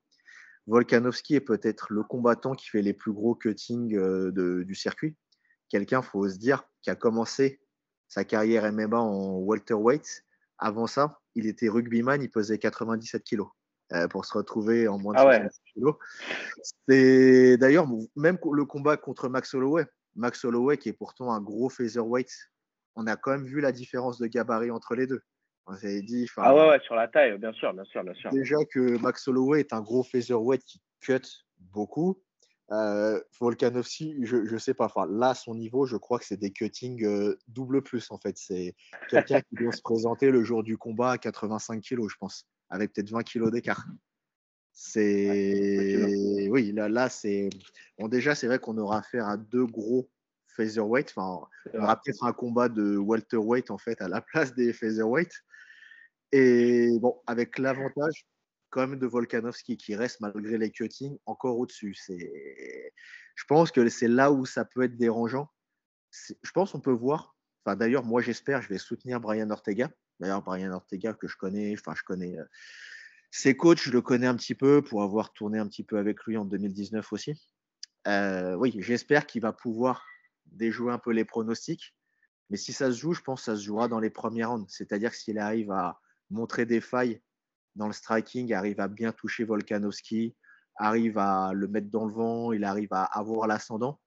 Volkanovski 0.67 1.35
est 1.35 1.41
peut-être 1.41 1.91
le 1.91 2.03
combattant 2.03 2.53
qui 2.53 2.69
fait 2.69 2.83
les 2.83 2.93
plus 2.93 3.11
gros 3.11 3.33
cuttings 3.33 3.97
du 4.31 4.75
circuit. 4.75 5.17
Quelqu'un, 5.69 6.03
faut 6.03 6.29
se 6.29 6.37
dire, 6.37 6.63
qui 6.81 6.91
a 6.91 6.95
commencé 6.95 7.60
sa 8.11 8.25
carrière 8.25 8.69
MMA 8.71 8.99
en 8.99 9.37
welterweight. 9.39 10.25
Avant 10.59 10.85
ça, 10.85 11.21
il 11.33 11.47
était 11.47 11.69
rugbyman, 11.69 12.21
il 12.21 12.29
pesait 12.29 12.59
97 12.59 13.23
kilos. 13.23 13.47
Euh, 13.93 14.07
pour 14.07 14.23
se 14.23 14.37
retrouver 14.37 14.87
en 14.87 14.97
moins 14.97 15.13
de 15.13 15.19
ah 15.19 15.49
kilos. 15.73 15.95
C'est 16.87 17.57
d'ailleurs 17.57 17.87
même 18.15 18.37
le 18.53 18.63
combat 18.63 18.95
contre 18.95 19.27
Max 19.27 19.53
Holloway. 19.53 19.85
Max 20.15 20.45
Holloway, 20.45 20.77
qui 20.77 20.87
est 20.87 20.93
pourtant 20.93 21.33
un 21.33 21.41
gros 21.41 21.69
featherweight, 21.69 22.31
on 22.95 23.05
a 23.07 23.17
quand 23.17 23.31
même 23.31 23.45
vu 23.45 23.59
la 23.59 23.73
différence 23.73 24.17
de 24.17 24.27
gabarit 24.27 24.71
entre 24.71 24.95
les 24.95 25.07
deux. 25.07 25.21
On 25.67 25.73
dit, 25.73 26.27
ah 26.37 26.55
ouais, 26.55 26.79
sur 26.81 26.95
la 26.95 27.07
taille, 27.07 27.37
bien 27.37 27.51
sûr, 27.53 27.73
bien 27.73 27.83
sûr, 27.83 28.03
bien 28.03 28.13
sûr. 28.13 28.31
Déjà 28.31 28.57
que 28.73 28.97
Max 28.99 29.27
Holloway 29.27 29.59
est 29.59 29.73
un 29.73 29.81
gros 29.81 30.03
featherweight 30.03 30.63
qui 30.63 30.81
cut 31.01 31.21
beaucoup. 31.59 32.21
Euh, 32.71 33.19
Volkanovski, 33.39 34.15
je 34.23 34.37
ne 34.37 34.57
sais 34.57 34.73
pas. 34.73 34.85
Enfin, 34.85 35.05
là, 35.09 35.33
son 35.35 35.55
niveau, 35.55 35.85
je 35.85 35.97
crois 35.97 36.19
que 36.19 36.25
c'est 36.25 36.37
des 36.37 36.51
cuttings 36.51 37.03
euh, 37.03 37.37
double 37.49 37.81
plus 37.81 38.09
en 38.11 38.17
fait. 38.17 38.37
C'est 38.37 38.75
quelqu'un 39.09 39.41
qui 39.41 39.55
doit 39.55 39.73
se 39.73 39.81
présenter 39.81 40.31
le 40.31 40.43
jour 40.43 40.63
du 40.63 40.77
combat 40.77 41.11
à 41.11 41.17
85 41.17 41.81
kilos, 41.81 42.11
je 42.11 42.17
pense 42.17 42.47
avec 42.69 42.93
peut-être 42.93 43.11
20 43.11 43.23
kilos 43.23 43.51
d'écart. 43.51 43.85
C'est 44.71 46.47
oui, 46.49 46.71
là, 46.71 46.87
là 46.87 47.09
c'est 47.09 47.49
bon. 47.99 48.07
Déjà, 48.07 48.33
c'est 48.33 48.47
vrai 48.47 48.57
qu'on 48.57 48.77
aura 48.77 48.99
affaire 48.99 49.27
à 49.27 49.35
deux 49.35 49.65
gros 49.65 50.09
featherweight. 50.47 51.13
Enfin, 51.15 51.45
on 51.73 51.83
aura 51.83 52.01
peut-être 52.01 52.23
un 52.23 52.31
combat 52.31 52.69
de 52.69 52.97
welterweight 52.97 53.69
en 53.69 53.77
fait 53.77 54.01
à 54.01 54.07
la 54.07 54.21
place 54.21 54.55
des 54.55 54.71
featherweight. 54.71 55.31
Et 56.31 56.97
bon, 56.99 57.19
avec 57.27 57.59
l'avantage 57.59 58.25
quand 58.71 58.87
même 58.87 58.99
de 58.99 59.05
Volkanovski 59.05 59.77
qui 59.77 59.95
reste 59.95 60.19
malgré 60.21 60.57
les 60.57 60.71
cuttings 60.71 61.17
encore 61.25 61.59
au-dessus. 61.59 61.93
C'est, 61.93 62.93
je 63.35 63.43
pense 63.45 63.71
que 63.71 63.87
c'est 63.89 64.07
là 64.07 64.31
où 64.31 64.45
ça 64.45 64.65
peut 64.65 64.83
être 64.83 64.97
dérangeant. 64.97 65.49
Je 66.11 66.51
pense 66.51 66.71
qu'on 66.71 66.79
peut 66.79 66.91
voir. 66.91 67.35
Enfin, 67.63 67.75
d'ailleurs, 67.75 68.03
moi 68.03 68.21
j'espère, 68.21 68.61
je 68.61 68.69
vais 68.69 68.79
soutenir 68.79 69.19
Brian 69.19 69.49
Ortega 69.51 69.91
D'ailleurs, 70.21 70.43
Brian 70.43 70.71
Ortega, 70.71 71.13
que 71.13 71.27
je 71.27 71.35
connais, 71.35 71.73
enfin, 71.73 71.95
je 71.97 72.03
connais 72.03 72.37
euh, 72.37 72.45
ses 73.31 73.57
coachs, 73.57 73.81
je 73.81 73.91
le 73.91 74.01
connais 74.01 74.27
un 74.27 74.35
petit 74.35 74.53
peu 74.53 74.83
pour 74.83 75.01
avoir 75.01 75.33
tourné 75.33 75.57
un 75.57 75.67
petit 75.67 75.83
peu 75.83 75.97
avec 75.97 76.23
lui 76.25 76.37
en 76.37 76.45
2019 76.45 77.11
aussi. 77.11 77.33
Euh, 78.07 78.53
oui, 78.55 78.75
j'espère 78.77 79.25
qu'il 79.25 79.41
va 79.41 79.51
pouvoir 79.51 80.05
déjouer 80.45 80.91
un 80.91 80.99
peu 80.99 81.11
les 81.11 81.25
pronostics. 81.25 81.95
Mais 82.51 82.57
si 82.57 82.71
ça 82.71 82.91
se 82.91 82.97
joue, 82.97 83.13
je 83.13 83.21
pense 83.21 83.41
que 83.41 83.45
ça 83.45 83.55
se 83.55 83.63
jouera 83.63 83.87
dans 83.87 83.99
les 83.99 84.11
premières 84.11 84.51
rounds. 84.51 84.71
C'est-à-dire 84.71 85.09
que 85.09 85.17
s'il 85.17 85.39
arrive 85.39 85.71
à 85.71 85.99
montrer 86.29 86.67
des 86.67 86.81
failles 86.81 87.21
dans 87.75 87.87
le 87.87 87.93
striking, 87.93 88.53
arrive 88.53 88.79
à 88.79 88.87
bien 88.87 89.11
toucher 89.11 89.43
Volkanovski, 89.43 90.35
arrive 90.77 91.17
à 91.17 91.51
le 91.53 91.67
mettre 91.67 91.89
dans 91.89 92.05
le 92.05 92.13
vent, 92.13 92.51
il 92.51 92.63
arrive 92.63 92.91
à 92.91 93.03
avoir 93.03 93.47
l'ascendant, 93.47 93.99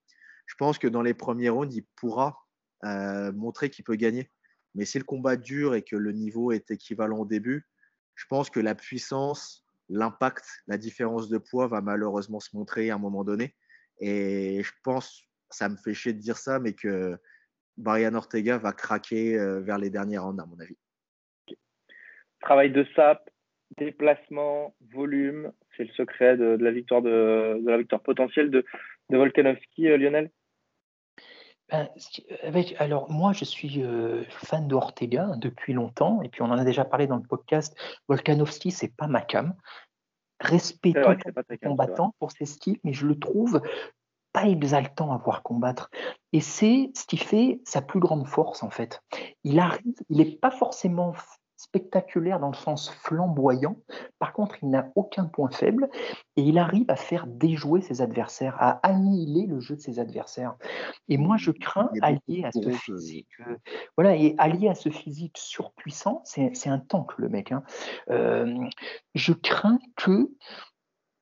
je 0.47 0.55
pense 0.57 0.79
que 0.79 0.87
dans 0.87 1.03
les 1.03 1.15
premiers 1.15 1.49
rounds, 1.49 1.75
il 1.75 1.85
pourra 1.97 2.47
euh, 2.85 3.33
montrer 3.33 3.71
qu'il 3.71 3.85
peut 3.85 3.97
gagner. 3.97 4.31
Mais 4.75 4.85
si 4.85 4.99
le 4.99 5.05
combat 5.05 5.37
dure 5.37 5.75
et 5.75 5.83
que 5.83 5.97
le 5.97 6.13
niveau 6.13 6.53
est 6.53 6.71
équivalent 6.71 7.19
au 7.19 7.27
début, 7.27 7.67
je 8.15 8.27
pense 8.29 8.51
que 8.51 8.61
la 8.61 8.75
puissance, 8.75 9.67
l'impact, 9.89 10.45
la 10.67 10.79
différence 10.79 11.29
de 11.29 11.39
poids 11.39 11.69
va 11.69 11.81
malheureusement 11.81 12.41
se 12.41 12.55
montrer 12.55 12.91
à 12.91 12.97
un 12.97 12.99
moment 12.99 13.25
donné. 13.25 13.55
Et 14.01 14.63
je 14.63 14.73
pense, 14.83 15.23
ça 15.51 15.69
me 15.69 15.77
fait 15.77 15.95
chier 15.95 16.13
de 16.13 16.19
dire 16.19 16.37
ça, 16.37 16.59
mais 16.59 16.75
que 16.75 17.17
Brian 17.77 18.15
Ortega 18.15 18.59
va 18.59 18.73
craquer 18.73 19.39
euh, 19.39 19.61
vers 19.61 19.79
les 19.79 19.91
dernières 19.91 20.25
rounds, 20.25 20.43
à 20.43 20.47
mon 20.47 20.59
avis. 20.59 20.77
Travail 22.41 22.73
de 22.73 22.85
SAP, 22.95 23.31
déplacement, 23.79 24.75
volume, 24.93 25.53
c'est 25.77 25.85
le 25.85 25.93
secret 25.93 26.37
de, 26.37 26.57
la 26.61 26.71
victoire 26.71 27.03
de, 27.03 27.61
la 27.65 27.79
victoire 27.79 28.03
potentielle 28.03 28.51
de, 28.51 28.65
de 29.11 29.17
Volkanovski, 29.17 29.89
euh, 29.89 29.97
Lionel? 29.97 30.31
Ben, 31.71 31.89
alors 32.79 33.11
moi, 33.11 33.33
je 33.33 33.45
suis 33.45 33.83
fan 34.29 34.69
d'Ortega 34.69 35.31
depuis 35.39 35.73
longtemps, 35.73 36.21
et 36.23 36.29
puis 36.29 36.43
on 36.43 36.47
en 36.47 36.59
a 36.59 36.65
déjà 36.65 36.85
parlé 36.85 37.07
dans 37.07 37.17
le 37.17 37.23
podcast. 37.23 37.75
Volkanovski, 38.07 38.71
c'est 38.71 38.95
pas 38.95 39.07
ma 39.07 39.23
cam. 39.23 39.55
Respectons 40.41 41.17
le 41.49 41.57
combattant 41.57 42.15
pour 42.19 42.33
ses 42.33 42.45
styles, 42.45 42.79
mais 42.85 42.93
je 42.93 43.07
le 43.07 43.19
trouve 43.19 43.63
pas 44.35 44.47
exaltant 44.47 45.13
à 45.13 45.17
voir 45.17 45.43
combattre. 45.43 45.91
Et 46.33 46.41
c'est 46.41 46.91
ce 46.95 47.07
qui 47.07 47.17
fait 47.17 47.61
sa 47.65 47.81
plus 47.81 48.01
grande 48.01 48.27
force 48.27 48.63
en 48.63 48.69
fait. 48.69 49.01
Il 49.45 49.59
arrive, 49.59 49.95
il 50.11 50.19
n'est 50.19 50.37
pas 50.37 50.51
forcément 50.51 51.15
spectaculaire 51.65 52.41
dans 52.41 52.49
le 52.49 52.55
sens 52.55 52.91
flamboyant. 52.91 53.77
Par 54.19 54.33
contre, 54.33 54.57
il 54.63 54.71
n'a 54.71 54.91
aucun 54.95 55.25
point 55.25 55.51
faible 55.51 55.89
et 56.37 56.43
il 56.43 56.59
arrive 56.59 56.85
à 56.89 56.97
faire 56.97 57.27
déjouer 57.27 57.81
ses 57.81 58.03
adversaires, 58.03 58.57
à 58.59 58.81
annihiler 58.87 59.47
le 59.47 59.61
jeu 59.61 59.77
de 59.77 59.81
ses 59.81 59.99
adversaires. 59.99 60.57
Et 61.09 61.17
moi, 61.17 61.37
je 61.37 61.51
crains 61.51 61.91
allié 62.03 62.45
à 62.45 62.53
ce 62.53 62.71
physique. 62.71 63.29
Euh, 63.41 63.57
voilà, 63.97 64.17
et 64.17 64.35
allié 64.39 64.69
à 64.69 64.75
ce 64.75 64.91
physique 64.91 65.39
surpuissant, 65.39 66.23
c'est 66.25 66.69
un 66.69 66.79
tank 66.79 67.17
le 67.17 67.29
mec. 67.29 67.53
Hein. 67.53 67.63
Euh, 68.11 68.55
je 69.15 69.33
crains 69.33 69.79
que 69.97 70.31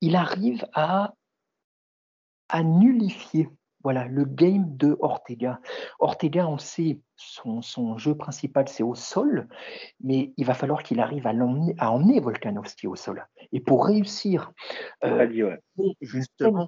il 0.01 0.17
arrive 0.17 0.67
à 0.75 1.15
à 2.49 2.63
nullifier 2.63 3.49
voilà, 3.83 4.07
le 4.07 4.25
game 4.25 4.77
de 4.77 4.97
Ortega. 5.01 5.61
Ortega, 5.99 6.47
on 6.47 6.59
sait, 6.59 7.01
son, 7.17 7.99
jeu 7.99 8.17
principal, 8.17 8.69
c'est 8.69 8.83
au 8.83 8.95
sol, 8.95 9.49
mais 10.01 10.33
il 10.37 10.47
va 10.47 10.55
falloir 10.55 10.83
qu'il 10.83 11.01
arrive 11.01 11.27
à, 11.27 11.31
emmener, 11.31 11.75
à 11.79 11.91
emmener 11.91 12.21
Volkanovski 12.21 12.87
au 12.87 12.97
sol. 12.97 13.27
Et 13.53 13.61
pour 13.61 13.87
réussir 13.87 14.53
euh, 15.05 15.27
ouais. 15.77 15.97
justement 16.01 16.67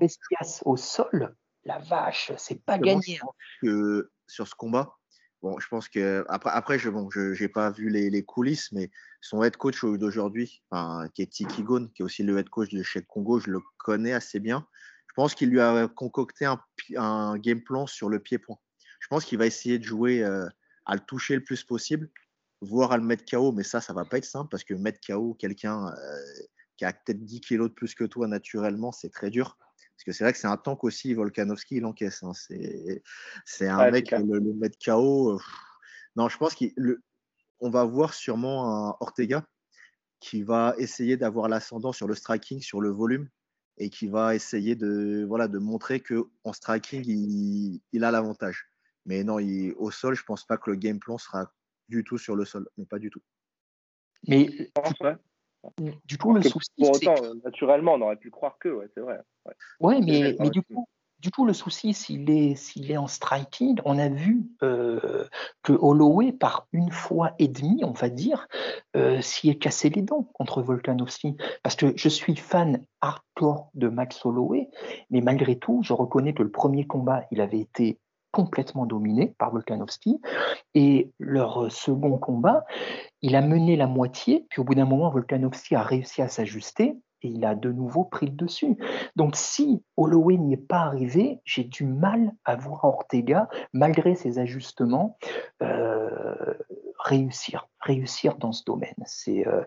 au 0.65 0.77
sol, 0.77 1.35
la 1.65 1.79
vache, 1.79 2.33
c'est 2.37 2.63
pas 2.65 2.79
gagné. 2.79 3.19
Que 3.63 4.11
sur 4.27 4.47
ce 4.47 4.55
combat, 4.55 4.97
Bon, 5.45 5.59
je 5.61 5.69
pense 5.69 5.91
que 5.91 6.25
après, 6.31 6.51
après 6.55 6.79
je 6.79 6.89
bon, 6.89 7.11
je 7.11 7.39
n'ai 7.39 7.49
pas 7.49 7.71
vu 7.71 7.91
les, 7.91 8.09
les, 8.09 8.25
coulisses, 8.25 8.73
mais 8.73 8.91
son 9.21 9.43
head 9.43 9.59
coach 9.59 9.85
d'aujourd'hui, 9.85 10.63
enfin, 10.71 11.07
qui 11.13 11.21
est 11.21 11.27
Tiki 11.27 11.63
Gon, 11.63 11.91
qui 11.95 12.01
est 12.01 12.03
aussi 12.03 12.23
le 12.23 12.39
head 12.39 12.49
coach 12.49 12.71
de 12.71 12.83
chez 12.83 13.03
Congo, 13.03 13.41
je 13.41 13.51
le 13.51 13.61
connais 13.77 14.15
assez 14.15 14.41
bien. 14.41 14.67
Je 15.15 15.23
pense 15.23 15.37
qu'il 15.37 15.49
lui 15.49 15.61
a 15.61 15.87
concocté 15.87 16.45
un, 16.45 16.61
un, 16.97 17.39
game 17.39 17.63
plan 17.63 17.87
sur 17.87 18.09
le 18.09 18.19
pied-point. 18.19 18.59
Je 18.99 19.07
pense 19.07 19.25
qu'il 19.25 19.39
va 19.39 19.47
essayer 19.47 19.79
de 19.79 19.85
jouer 19.85 20.25
euh, 20.25 20.49
à 20.87 20.95
le 20.97 21.01
toucher 21.01 21.37
le 21.37 21.45
plus 21.45 21.63
possible, 21.63 22.11
voire 22.61 22.91
à 22.91 22.97
le 22.97 23.05
mettre 23.05 23.25
KO, 23.25 23.53
mais 23.53 23.63
ça, 23.63 23.81
ça 23.81 23.93
va 23.93 24.05
pas 24.05 24.19
être 24.19 24.25
simple 24.25 24.49
parce 24.51 24.65
que 24.65 24.75
mettre 24.75 24.99
KO 25.07 25.35
quelqu'un 25.35 25.87
euh, 25.87 26.21
qui 26.77 26.85
a 26.85 26.93
peut-être 26.93 27.25
10 27.25 27.41
kilos 27.43 27.69
de 27.69 27.75
plus 27.75 27.95
que 27.95 28.03
toi 28.03 28.27
naturellement, 28.27 28.91
c'est 28.91 29.11
très 29.11 29.31
dur. 29.31 29.57
Parce 29.95 30.03
que 30.05 30.11
c'est 30.11 30.25
vrai 30.25 30.33
que 30.33 30.39
c'est 30.41 30.49
un 30.49 30.57
tank 30.57 30.83
aussi, 30.83 31.15
Volkanovski, 31.15 31.77
il 31.77 31.85
encaisse. 31.85 32.25
Hein. 32.25 32.33
C'est 33.45 33.69
un 33.69 33.93
mec, 33.93 34.11
le, 34.11 34.41
le, 34.41 34.53
mettre 34.55 34.79
KO. 34.85 35.41
non, 36.17 36.29
je 36.29 36.37
pense 36.39 36.57
qu'on 36.57 37.71
va 37.71 37.85
voir 37.85 38.15
sûrement 38.15 38.89
un 38.89 38.97
Ortega 38.99 39.47
qui 40.19 40.43
va 40.43 40.75
essayer 40.79 41.17
d'avoir 41.17 41.49
l'ascendant 41.49 41.93
sur 41.93 42.09
le 42.09 42.17
striking, 42.17 42.61
sur 42.61 42.81
le 42.81 42.91
volume, 42.91 43.29
et 43.79 43.91
qui 43.91 44.09
va 44.09 44.35
essayer 44.35 44.77
de, 44.77 45.25
voilà, 45.27 45.49
de 45.49 45.59
montrer 45.59 46.01
qu'en 46.01 46.53
striking, 46.53 47.03
il, 47.07 47.81
il 47.93 48.05
a 48.05 48.11
l'avantage. 48.11 48.67
Mais 49.07 49.25
non, 49.25 49.39
il, 49.39 49.73
au 49.77 49.91
sol, 49.91 50.15
je 50.15 50.25
pense 50.25 50.45
pas 50.47 50.57
que 50.57 50.71
le 50.71 50.77
game 50.77 50.99
plan 50.99 51.19
sera 51.19 51.53
du 51.89 52.05
tout 52.05 52.19
sur 52.19 52.37
le 52.37 52.45
sol, 52.45 52.69
mais 52.79 52.87
pas 52.87 52.99
du 52.99 53.11
tout. 53.11 53.23
Mais 54.27 54.49
du 56.05 56.19
coup, 56.19 56.35
le 56.35 56.43
souci. 56.43 56.71
Pour 56.79 56.95
autant, 56.95 57.15
naturellement, 57.45 57.95
on 57.95 58.03
aurait 58.03 58.17
pu 58.17 58.31
croire 58.31 58.59
que, 58.59 58.69
ouais, 58.69 58.89
c'est 58.95 59.01
vrai. 59.01 59.21
Ouais, 59.81 60.01
mais, 60.01 60.37
mais 60.39 60.51
du 60.51 60.63
coup, 60.63 60.87
du 61.25 61.31
coup, 61.31 61.47
le 61.47 61.55
souci, 61.55 61.95
s'il 61.95 62.29
est, 62.29 62.55
s'il 62.55 62.91
est 62.91 62.99
en 62.99 63.07
striking, 63.07 63.81
on 63.87 63.99
a 63.99 64.11
vu 64.11 64.45
euh, 64.63 65.25
que 65.63 65.73
Holloway, 65.73 66.33
par 66.33 66.67
une 66.75 66.91
fois 66.91 67.33
et 67.39 67.49
demie, 67.49 67.81
on 67.83 67.93
va 67.93 68.11
dire, 68.11 68.47
euh, 68.95 69.23
s'y 69.23 69.49
est 69.49 69.55
cassé 69.55 69.89
les 69.89 70.03
dents 70.03 70.29
contre 70.35 70.61
Volkanovski. 70.61 71.39
Parce 71.63 71.77
que 71.77 71.95
je 71.97 72.11
suis 72.11 72.37
fan 72.37 72.85
hardcore 73.01 73.71
de 73.73 73.89
Max 73.89 74.23
Holloway, 74.27 74.69
mais 75.09 75.23
malgré 75.23 75.59
tout, 75.59 75.81
je 75.83 75.95
reconnais 75.95 76.35
que 76.35 76.43
le 76.43 76.51
premier 76.51 76.87
combat, 76.87 77.25
il 77.31 77.41
avait 77.41 77.61
été 77.61 77.99
complètement 78.31 78.85
dominé 78.85 79.35
par 79.39 79.51
Volkanovski. 79.51 80.21
Et 80.75 81.11
leur 81.19 81.73
second 81.73 82.19
combat, 82.19 82.67
il 83.23 83.35
a 83.35 83.41
mené 83.41 83.77
la 83.77 83.87
moitié, 83.87 84.45
puis 84.51 84.61
au 84.61 84.65
bout 84.65 84.75
d'un 84.75 84.85
moment, 84.85 85.09
Volkanovski 85.09 85.75
a 85.75 85.83
réussi 85.83 86.21
à 86.21 86.29
s'ajuster 86.29 86.99
et 87.25 87.29
il 87.29 87.45
a 87.45 87.55
de 87.55 87.73
nouveau 87.73 88.05
pris 88.05 88.27
le 88.27 88.33
dessus. 88.33 88.77
Donc 89.17 89.35
si 89.35 89.83
Holloway 89.97 90.37
n'y 90.37 90.55
est 90.55 90.57
pas 90.57 90.81
arrivé, 90.81 91.41
j'ai 91.45 91.65
du 91.65 91.85
mal 91.85 92.33
à 92.45 92.57
voir 92.57 92.85
Ortega, 92.85 93.49
malgré 93.73 94.15
ses 94.15 94.39
ajustements, 94.39 95.19
euh, 95.63 96.55
réussir, 96.99 97.69
réussir 97.81 98.37
dans 98.37 98.53
ce 98.53 98.63
domaine. 98.65 98.95
C'est 99.07 99.47
euh, 99.47 99.63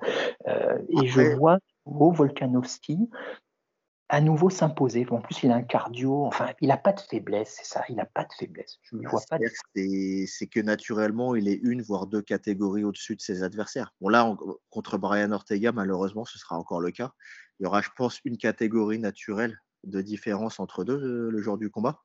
euh, 0.48 0.78
et 1.02 1.08
je 1.08 1.36
vois 1.36 1.58
Volkanovski 1.86 3.10
à 4.10 4.22
nouveau 4.22 4.50
s'imposer. 4.50 5.06
En 5.10 5.20
plus, 5.20 5.44
il 5.44 5.52
a 5.52 5.56
un 5.56 5.64
cardio, 5.64 6.26
enfin, 6.26 6.52
il 6.62 6.70
n'a 6.70 6.78
pas 6.78 6.94
de 6.94 7.00
faiblesse, 7.00 7.56
c'est 7.58 7.66
ça, 7.66 7.84
il 7.90 7.96
n'a 7.96 8.06
pas 8.06 8.24
de 8.24 8.34
faiblesse. 8.38 8.78
Je 8.84 8.96
ne 8.96 9.08
vois 9.08 9.22
pas. 9.30 9.38
C'est 9.76 10.48
que 10.48 10.62
naturellement, 10.62 11.36
il 11.36 11.48
est 11.48 11.60
une, 11.62 11.82
voire 11.82 12.08
deux 12.08 12.22
catégories 12.22 12.84
au-dessus 12.84 13.16
de 13.16 13.22
ses 13.22 13.44
adversaires. 13.44 13.94
Bon, 14.00 14.10
là, 14.10 14.36
contre 14.70 14.98
Brian 14.98 15.32
Ortega, 15.32 15.72
malheureusement, 15.72 16.26
ce 16.26 16.40
sera 16.40 16.58
encore 16.58 16.80
le 16.80 16.92
cas. 16.92 17.12
Il 17.60 17.64
y 17.64 17.66
aura, 17.66 17.82
je 17.82 17.90
pense, 17.96 18.20
une 18.26 18.38
catégorie 18.38 19.00
naturelle 19.00 19.60
de 19.84 20.02
différence 20.02 20.60
entre 20.60 20.84
deux 20.84 21.02
euh, 21.02 21.30
le 21.32 21.42
jour 21.42 21.58
du 21.58 21.70
combat. 21.70 22.04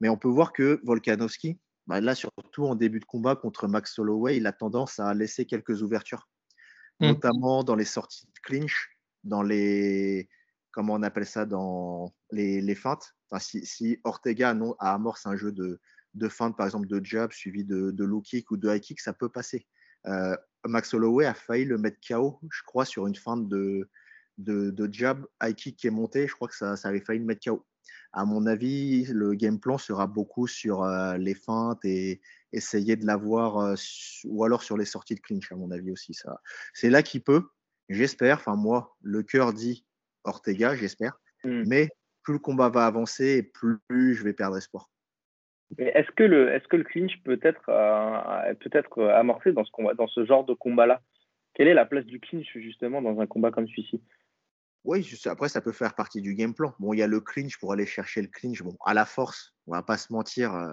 Mais 0.00 0.08
on 0.08 0.16
peut 0.16 0.28
voir 0.28 0.52
que 0.52 0.80
Volkanovski, 0.84 1.58
bah, 1.86 2.00
là, 2.00 2.14
surtout 2.14 2.64
en 2.64 2.74
début 2.74 3.00
de 3.00 3.04
combat 3.04 3.36
contre 3.36 3.68
Max 3.68 3.98
Holloway, 3.98 4.36
il 4.36 4.46
a 4.46 4.52
tendance 4.52 4.98
à 4.98 5.14
laisser 5.14 5.46
quelques 5.46 5.82
ouvertures, 5.82 6.28
mmh. 7.00 7.06
notamment 7.06 7.64
dans 7.64 7.76
les 7.76 7.84
sorties 7.84 8.26
de 8.26 8.40
clinch, 8.42 8.96
dans 9.24 9.42
les 9.42 10.28
comment 10.72 10.94
on 10.94 11.02
appelle 11.02 11.26
ça 11.26 11.44
dans 11.44 12.14
les, 12.30 12.60
les 12.62 12.74
feintes. 12.74 13.14
si, 13.38 14.00
Ortega 14.04 14.54
non, 14.54 14.74
a 14.78 14.94
amorce 14.94 15.26
un 15.26 15.36
jeu 15.36 15.52
de, 15.52 15.80
de 16.14 16.28
feinte, 16.28 16.56
par 16.56 16.66
exemple 16.66 16.88
de 16.88 17.04
jab 17.04 17.30
suivi 17.30 17.62
de, 17.64 17.90
de 17.90 18.04
low 18.04 18.22
kick 18.22 18.50
ou 18.50 18.56
de 18.56 18.74
high 18.74 18.80
kick, 18.80 19.00
ça 19.00 19.12
peut 19.12 19.28
passer. 19.28 19.66
Euh, 20.06 20.34
Max 20.64 20.94
Holloway 20.94 21.26
a 21.26 21.34
failli 21.34 21.66
le 21.66 21.78
mettre 21.78 21.98
KO, 22.06 22.40
je 22.50 22.62
crois, 22.64 22.84
sur 22.84 23.06
une 23.06 23.14
feinte 23.14 23.48
de, 23.48 23.88
de, 24.38 24.70
de, 24.70 24.92
jab 24.92 25.26
high 25.42 25.54
kick 25.54 25.76
qui 25.76 25.86
est 25.86 25.90
monté. 25.90 26.26
Je 26.26 26.34
crois 26.34 26.48
que 26.48 26.56
ça, 26.56 26.76
ça 26.76 26.88
avait 26.88 27.00
failli 27.00 27.20
le 27.20 27.26
mettre 27.26 27.42
KO. 27.44 27.64
À 28.12 28.24
mon 28.24 28.46
avis, 28.46 29.06
le 29.06 29.34
game 29.34 29.58
plan 29.58 29.78
sera 29.78 30.06
beaucoup 30.06 30.46
sur 30.46 30.82
euh, 30.82 31.16
les 31.16 31.34
feintes 31.34 31.84
et 31.84 32.20
essayer 32.52 32.96
de 32.96 33.06
l'avoir, 33.06 33.58
euh, 33.58 33.74
ou 34.24 34.44
alors 34.44 34.62
sur 34.62 34.76
les 34.76 34.84
sorties 34.84 35.14
de 35.14 35.20
clinch, 35.20 35.50
à 35.50 35.56
mon 35.56 35.70
avis 35.70 35.90
aussi. 35.90 36.14
Ça. 36.14 36.40
C'est 36.74 36.90
là 36.90 37.02
qu'il 37.02 37.22
peut, 37.22 37.48
j'espère. 37.88 38.36
Enfin, 38.36 38.56
moi, 38.56 38.96
le 39.00 39.22
cœur 39.22 39.52
dit 39.52 39.86
Ortega, 40.24 40.76
j'espère. 40.76 41.18
Hmm. 41.44 41.64
Mais 41.66 41.88
plus 42.22 42.34
le 42.34 42.38
combat 42.38 42.68
va 42.68 42.86
avancer 42.86 43.38
et 43.38 43.42
plus 43.42 44.14
je 44.14 44.22
vais 44.22 44.32
perdre 44.32 44.56
espoir. 44.56 44.92
Est-ce 45.78 46.10
que 46.10 46.22
le 46.22 46.52
est-ce 46.52 46.68
que 46.68 46.76
le 46.76 46.84
clinch 46.84 47.22
peut 47.24 47.40
être 47.42 47.68
euh, 47.68 48.54
peut 48.54 48.70
être 48.72 48.98
euh, 48.98 49.14
amorcé 49.14 49.52
dans 49.52 49.64
ce 49.64 49.70
combat, 49.70 49.94
dans 49.94 50.06
ce 50.06 50.24
genre 50.24 50.44
de 50.44 50.54
combat 50.54 50.86
là 50.86 51.00
Quelle 51.54 51.68
est 51.68 51.74
la 51.74 51.86
place 51.86 52.04
du 52.04 52.20
clinch 52.20 52.46
justement 52.54 53.00
dans 53.00 53.20
un 53.20 53.26
combat 53.26 53.50
comme 53.50 53.66
celui-ci? 53.66 54.02
Oui, 54.84 55.08
après 55.26 55.48
ça 55.48 55.60
peut 55.60 55.72
faire 55.72 55.94
partie 55.94 56.20
du 56.20 56.34
game 56.34 56.54
plan. 56.54 56.74
Bon, 56.80 56.92
il 56.92 56.98
y 56.98 57.02
a 57.02 57.06
le 57.06 57.20
clinch 57.20 57.58
pour 57.58 57.72
aller 57.72 57.86
chercher 57.86 58.20
le 58.20 58.28
clinch. 58.28 58.62
Bon, 58.62 58.76
à 58.84 58.94
la 58.94 59.04
force, 59.04 59.54
on 59.66 59.72
va 59.72 59.82
pas 59.82 59.96
se 59.96 60.12
mentir, 60.12 60.54
euh, 60.54 60.72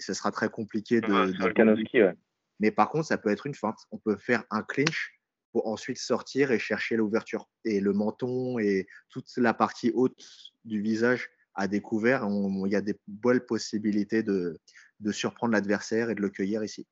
ce 0.00 0.14
sera 0.14 0.30
très 0.30 0.48
compliqué 0.48 1.00
de. 1.00 1.12
Ouais, 1.12 2.14
Mais 2.58 2.70
par 2.70 2.88
contre, 2.88 3.06
ça 3.06 3.18
peut 3.18 3.28
être 3.28 3.46
une 3.46 3.54
feinte. 3.54 3.78
On 3.90 3.98
peut 3.98 4.16
faire 4.16 4.44
un 4.50 4.62
clinch 4.62 5.20
pour 5.52 5.66
ensuite 5.66 5.98
sortir 5.98 6.52
et 6.52 6.58
chercher 6.58 6.96
l'ouverture. 6.96 7.48
Et 7.64 7.80
le 7.80 7.92
menton 7.92 8.58
et 8.58 8.86
toute 9.10 9.28
la 9.36 9.52
partie 9.52 9.90
haute 9.94 10.24
du 10.64 10.80
visage 10.80 11.28
à 11.54 11.68
découvert, 11.68 12.26
il 12.26 12.72
y 12.72 12.76
a 12.76 12.80
des 12.80 12.98
belles 13.08 13.44
possibilités 13.44 14.22
de, 14.22 14.58
de 15.00 15.12
surprendre 15.12 15.52
l'adversaire 15.52 16.08
et 16.08 16.14
de 16.14 16.22
le 16.22 16.30
cueillir 16.30 16.64
ici. 16.64 16.86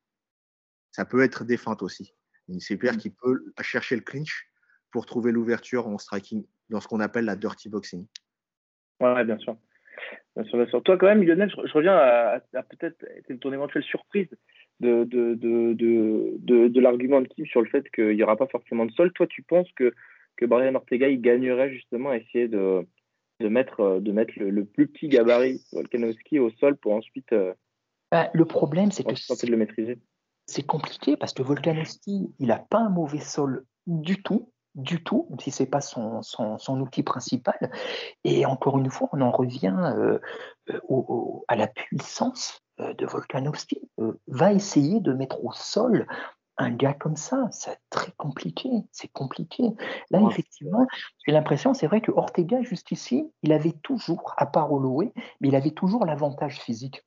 Ça 0.91 1.07
peut 1.07 1.23
être 1.23 1.45
des 1.45 1.57
feintes 1.57 1.83
aussi. 1.83 2.15
Une 2.49 2.61
CPR 2.61 2.95
mmh. 2.95 2.97
qui 2.97 3.11
peut 3.11 3.45
chercher 3.63 3.95
le 3.97 4.03
clinch 4.03 4.51
pour 4.91 5.07
trouver 5.07 5.33
l'ouverture 5.33 5.87
en 5.87 5.99
striking 5.99 6.45
dans 6.71 6.81
ce 6.81 6.89
qu'on 6.89 7.01
appelle 7.01 7.25
la 7.25 7.37
dirty 7.37 7.69
boxing. 7.69 8.07
Ouais, 9.01 9.25
bien 9.25 9.39
sûr. 9.39 9.57
Bien 10.37 10.45
sûr, 10.45 10.59
bien 10.59 10.67
sûr. 10.67 10.83
Toi, 10.83 10.97
quand 10.97 11.07
même, 11.07 11.23
Lionel, 11.23 11.51
je, 11.51 11.73
reviens 11.73 11.97
à, 11.97 12.41
à 12.55 12.63
peut-être 12.63 13.05
ton 13.41 13.53
éventuelle 13.53 13.83
surprise 13.83 14.29
de, 14.81 15.05
de, 15.05 15.35
de, 15.35 15.73
de, 15.75 16.69
de 16.69 16.81
l'argument 16.81 17.21
de 17.21 17.27
Kim 17.29 17.47
sur 17.47 17.61
le 17.61 17.69
fait 17.69 17.89
qu'il 17.91 18.15
n'y 18.15 18.23
aura 18.23 18.37
pas 18.37 18.47
forcément 18.47 18.87
de 18.87 18.93
sol. 18.93 19.13
Toi, 19.13 19.27
tu 19.27 19.43
penses 19.43 19.71
que, 19.73 19.93
que 20.37 20.47
Brian 20.47 20.75
Ortega, 20.75 21.09
il 21.09 21.21
gagnerait 21.21 21.71
justement 21.71 22.11
à 22.11 22.17
essayer 22.17 22.49
de, 22.49 22.87
de 23.41 23.49
mettre, 23.49 24.01
de 24.01 24.13
mettre 24.13 24.33
le, 24.39 24.65
plus 24.65 24.87
petit 24.87 25.09
gabarit 25.09 25.61
Volkanovski 25.73 26.39
au 26.39 26.51
sol 26.51 26.77
pour 26.77 26.93
ensuite. 26.93 27.33
Euh, 27.33 27.55
bah, 28.11 28.31
le 28.33 28.45
problème, 28.45 28.91
c'est 28.91 29.05
que. 29.05 29.47
de 29.47 29.51
le 29.51 29.57
maîtriser? 29.57 29.99
C'est 30.47 30.67
compliqué 30.67 31.17
parce 31.17 31.35
que 31.35 31.43
Volkanovski, 31.43 32.33
il 32.39 32.47
n'a 32.47 32.59
pas 32.59 32.79
un 32.79 32.89
mauvais 32.89 33.21
sol 33.21 33.65
du 33.87 34.23
tout 34.23 34.53
du 34.75 35.03
tout, 35.03 35.27
même 35.31 35.41
si 35.41 35.51
ce 35.51 35.63
n'est 35.63 35.69
pas 35.69 35.81
son, 35.81 36.23
son, 36.23 36.59
son, 36.59 36.81
outil 36.81 37.03
principal. 37.03 37.71
Et 38.25 38.47
encore 38.47 38.79
une 38.79 38.91
fois, 38.91 39.09
on 39.13 39.21
en 39.21 39.31
revient 39.31 39.75
euh, 39.79 40.19
euh, 40.71 40.81
au, 40.89 41.45
à 41.49 41.57
la 41.57 41.67
puissance 41.67 42.63
euh, 42.81 42.95
de 42.95 43.07
Volkanovski. 43.07 43.81
va 44.27 44.53
essayer 44.53 45.01
de 45.01 45.13
mettre 45.13 45.45
au 45.45 45.53
sol 45.53 46.07
un 46.59 46.71
gars 46.71 46.93
comme 46.93 47.17
ça, 47.17 47.49
c'est 47.53 47.79
très 47.89 48.11
compliqué, 48.17 48.69
c'est 48.91 49.09
compliqué. 49.09 49.63
Là, 50.11 50.21
effectivement, 50.29 50.87
j'ai 51.25 51.33
l'impression, 51.33 51.73
c'est 51.73 51.87
vrai 51.87 52.01
que 52.01 52.11
Ortega, 52.11 52.63
juste 52.63 52.91
ici, 52.91 53.31
il 53.43 53.53
avait 53.53 53.73
toujours, 53.83 54.35
à 54.37 54.47
part 54.47 54.73
Holloway, 54.73 55.13
mais 55.41 55.49
il 55.49 55.55
avait 55.55 55.71
toujours 55.71 56.05
l'avantage 56.05 56.61
physique. 56.61 57.05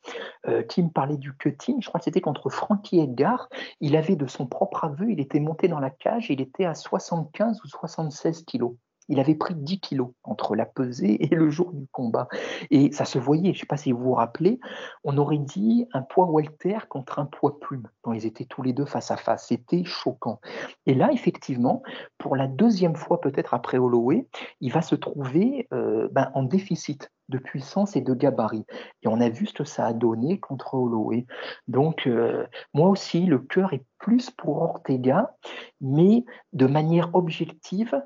Euh, 0.47 0.63
Tim 0.67 0.87
parlait 0.87 1.17
du 1.17 1.35
cutting, 1.35 1.81
je 1.81 1.89
crois 1.89 1.99
que 1.99 2.05
c'était 2.05 2.21
contre 2.21 2.49
Frankie 2.49 2.99
Edgar, 2.99 3.49
il 3.81 3.97
avait 3.97 4.15
de 4.15 4.25
son 4.25 4.47
propre 4.47 4.85
aveu, 4.85 5.11
il 5.11 5.19
était 5.19 5.41
monté 5.41 5.67
dans 5.67 5.79
la 5.79 5.89
cage, 5.89 6.29
il 6.29 6.39
était 6.39 6.65
à 6.65 6.73
75 6.73 7.59
ou 7.63 7.67
76 7.67 8.43
kilos 8.45 8.75
il 9.11 9.19
avait 9.19 9.35
pris 9.35 9.53
10 9.53 9.79
kilos 9.81 10.11
entre 10.23 10.55
la 10.55 10.65
pesée 10.65 11.23
et 11.23 11.35
le 11.35 11.49
jour 11.49 11.73
du 11.73 11.85
combat. 11.91 12.27
Et 12.71 12.91
ça 12.93 13.05
se 13.05 13.19
voyait, 13.19 13.53
je 13.53 13.57
ne 13.57 13.59
sais 13.59 13.65
pas 13.65 13.77
si 13.77 13.91
vous 13.91 14.01
vous 14.01 14.13
rappelez, 14.13 14.59
on 15.03 15.17
aurait 15.17 15.37
dit 15.37 15.85
un 15.93 16.01
poids 16.01 16.27
welter 16.31 16.79
contre 16.89 17.19
un 17.19 17.25
poids 17.25 17.59
plume, 17.59 17.87
quand 18.01 18.13
ils 18.13 18.25
étaient 18.25 18.45
tous 18.45 18.61
les 18.61 18.71
deux 18.71 18.85
face 18.85 19.11
à 19.11 19.17
face. 19.17 19.47
C'était 19.47 19.83
choquant. 19.83 20.39
Et 20.85 20.93
là, 20.93 21.09
effectivement, 21.11 21.83
pour 22.17 22.37
la 22.37 22.47
deuxième 22.47 22.95
fois 22.95 23.19
peut-être 23.19 23.53
après 23.53 23.77
Holloway, 23.77 24.27
il 24.61 24.71
va 24.71 24.81
se 24.81 24.95
trouver 24.95 25.67
euh, 25.73 26.07
ben, 26.11 26.31
en 26.33 26.43
déficit 26.43 27.11
de 27.31 27.37
puissance 27.37 27.95
et 27.95 28.01
de 28.01 28.13
gabarit. 28.13 28.65
Et 29.01 29.07
on 29.07 29.19
a 29.19 29.29
vu 29.29 29.47
ce 29.47 29.53
que 29.53 29.63
ça 29.63 29.87
a 29.87 29.93
donné 29.93 30.39
contre 30.39 30.75
Holloway. 30.75 31.25
Donc, 31.67 32.05
euh, 32.05 32.45
moi 32.73 32.89
aussi, 32.89 33.25
le 33.25 33.39
cœur 33.39 33.73
est 33.73 33.83
plus 33.97 34.29
pour 34.29 34.61
Ortega, 34.61 35.35
mais 35.79 36.25
de 36.53 36.67
manière 36.67 37.09
objective, 37.13 38.01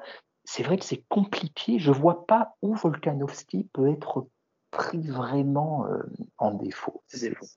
c'est 0.45 0.63
vrai 0.63 0.77
que 0.77 0.85
c'est 0.85 1.03
compliqué. 1.09 1.79
Je 1.79 1.91
ne 1.91 1.95
vois 1.95 2.25
pas 2.25 2.55
où 2.61 2.75
Volkanovski 2.75 3.69
peut 3.73 3.89
être 3.89 4.29
pris 4.71 5.07
vraiment 5.07 5.87
euh, 5.87 6.03
en 6.37 6.53
défaut. 6.53 7.03
défaut. 7.19 7.47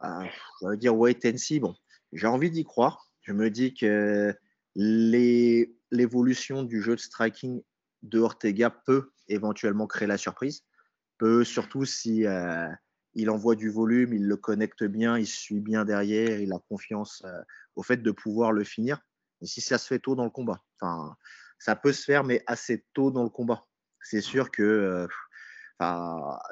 ah, 0.00 0.24
je 0.62 0.68
vais 0.68 0.76
dire 0.76 0.96
wait 0.96 1.18
and 1.26 1.36
see. 1.36 1.60
Bon, 1.60 1.74
j'ai 2.12 2.26
envie 2.26 2.50
d'y 2.50 2.64
croire. 2.64 3.10
Je 3.22 3.32
me 3.32 3.50
dis 3.50 3.74
que 3.74 4.36
l'évolution 4.76 6.62
du 6.62 6.80
jeu 6.80 6.94
de 6.94 7.00
striking 7.00 7.62
de 8.02 8.20
Ortega 8.20 8.70
peut 8.70 9.12
éventuellement 9.28 9.86
créer 9.86 10.06
la 10.06 10.18
surprise. 10.18 10.62
Peut 11.18 11.44
surtout 11.44 11.84
si 11.84 12.26
euh, 12.26 12.68
il 13.14 13.30
envoie 13.30 13.54
du 13.54 13.70
volume, 13.70 14.12
il 14.12 14.26
le 14.26 14.36
connecte 14.36 14.84
bien, 14.84 15.18
il 15.18 15.26
suit 15.26 15.60
bien 15.60 15.84
derrière, 15.84 16.40
il 16.40 16.52
a 16.52 16.58
confiance 16.68 17.22
euh, 17.24 17.42
au 17.76 17.82
fait 17.82 17.98
de 17.98 18.10
pouvoir 18.10 18.52
le 18.52 18.64
finir. 18.64 19.00
Et 19.40 19.46
si 19.46 19.60
ça 19.60 19.78
se 19.78 19.86
fait 19.86 19.98
tôt 19.98 20.14
dans 20.14 20.24
le 20.24 20.30
combat, 20.30 20.62
ça 21.64 21.76
peut 21.76 21.92
se 21.92 22.04
faire, 22.04 22.24
mais 22.24 22.42
assez 22.46 22.84
tôt 22.92 23.10
dans 23.10 23.22
le 23.22 23.30
combat. 23.30 23.64
C'est 24.02 24.20
sûr 24.20 24.50
que. 24.50 24.62
Euh, 24.62 25.06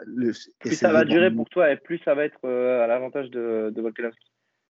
le, 0.06 0.32
plus 0.58 0.74
ça 0.74 0.90
va 0.90 1.04
durer 1.04 1.30
pour 1.30 1.48
toi 1.48 1.70
et 1.70 1.76
plus 1.76 1.98
ça 1.98 2.14
va 2.14 2.24
être 2.24 2.48
à 2.48 2.86
l'avantage 2.86 3.30
de, 3.30 3.70
de 3.74 3.82
Volkanovski. 3.82 4.32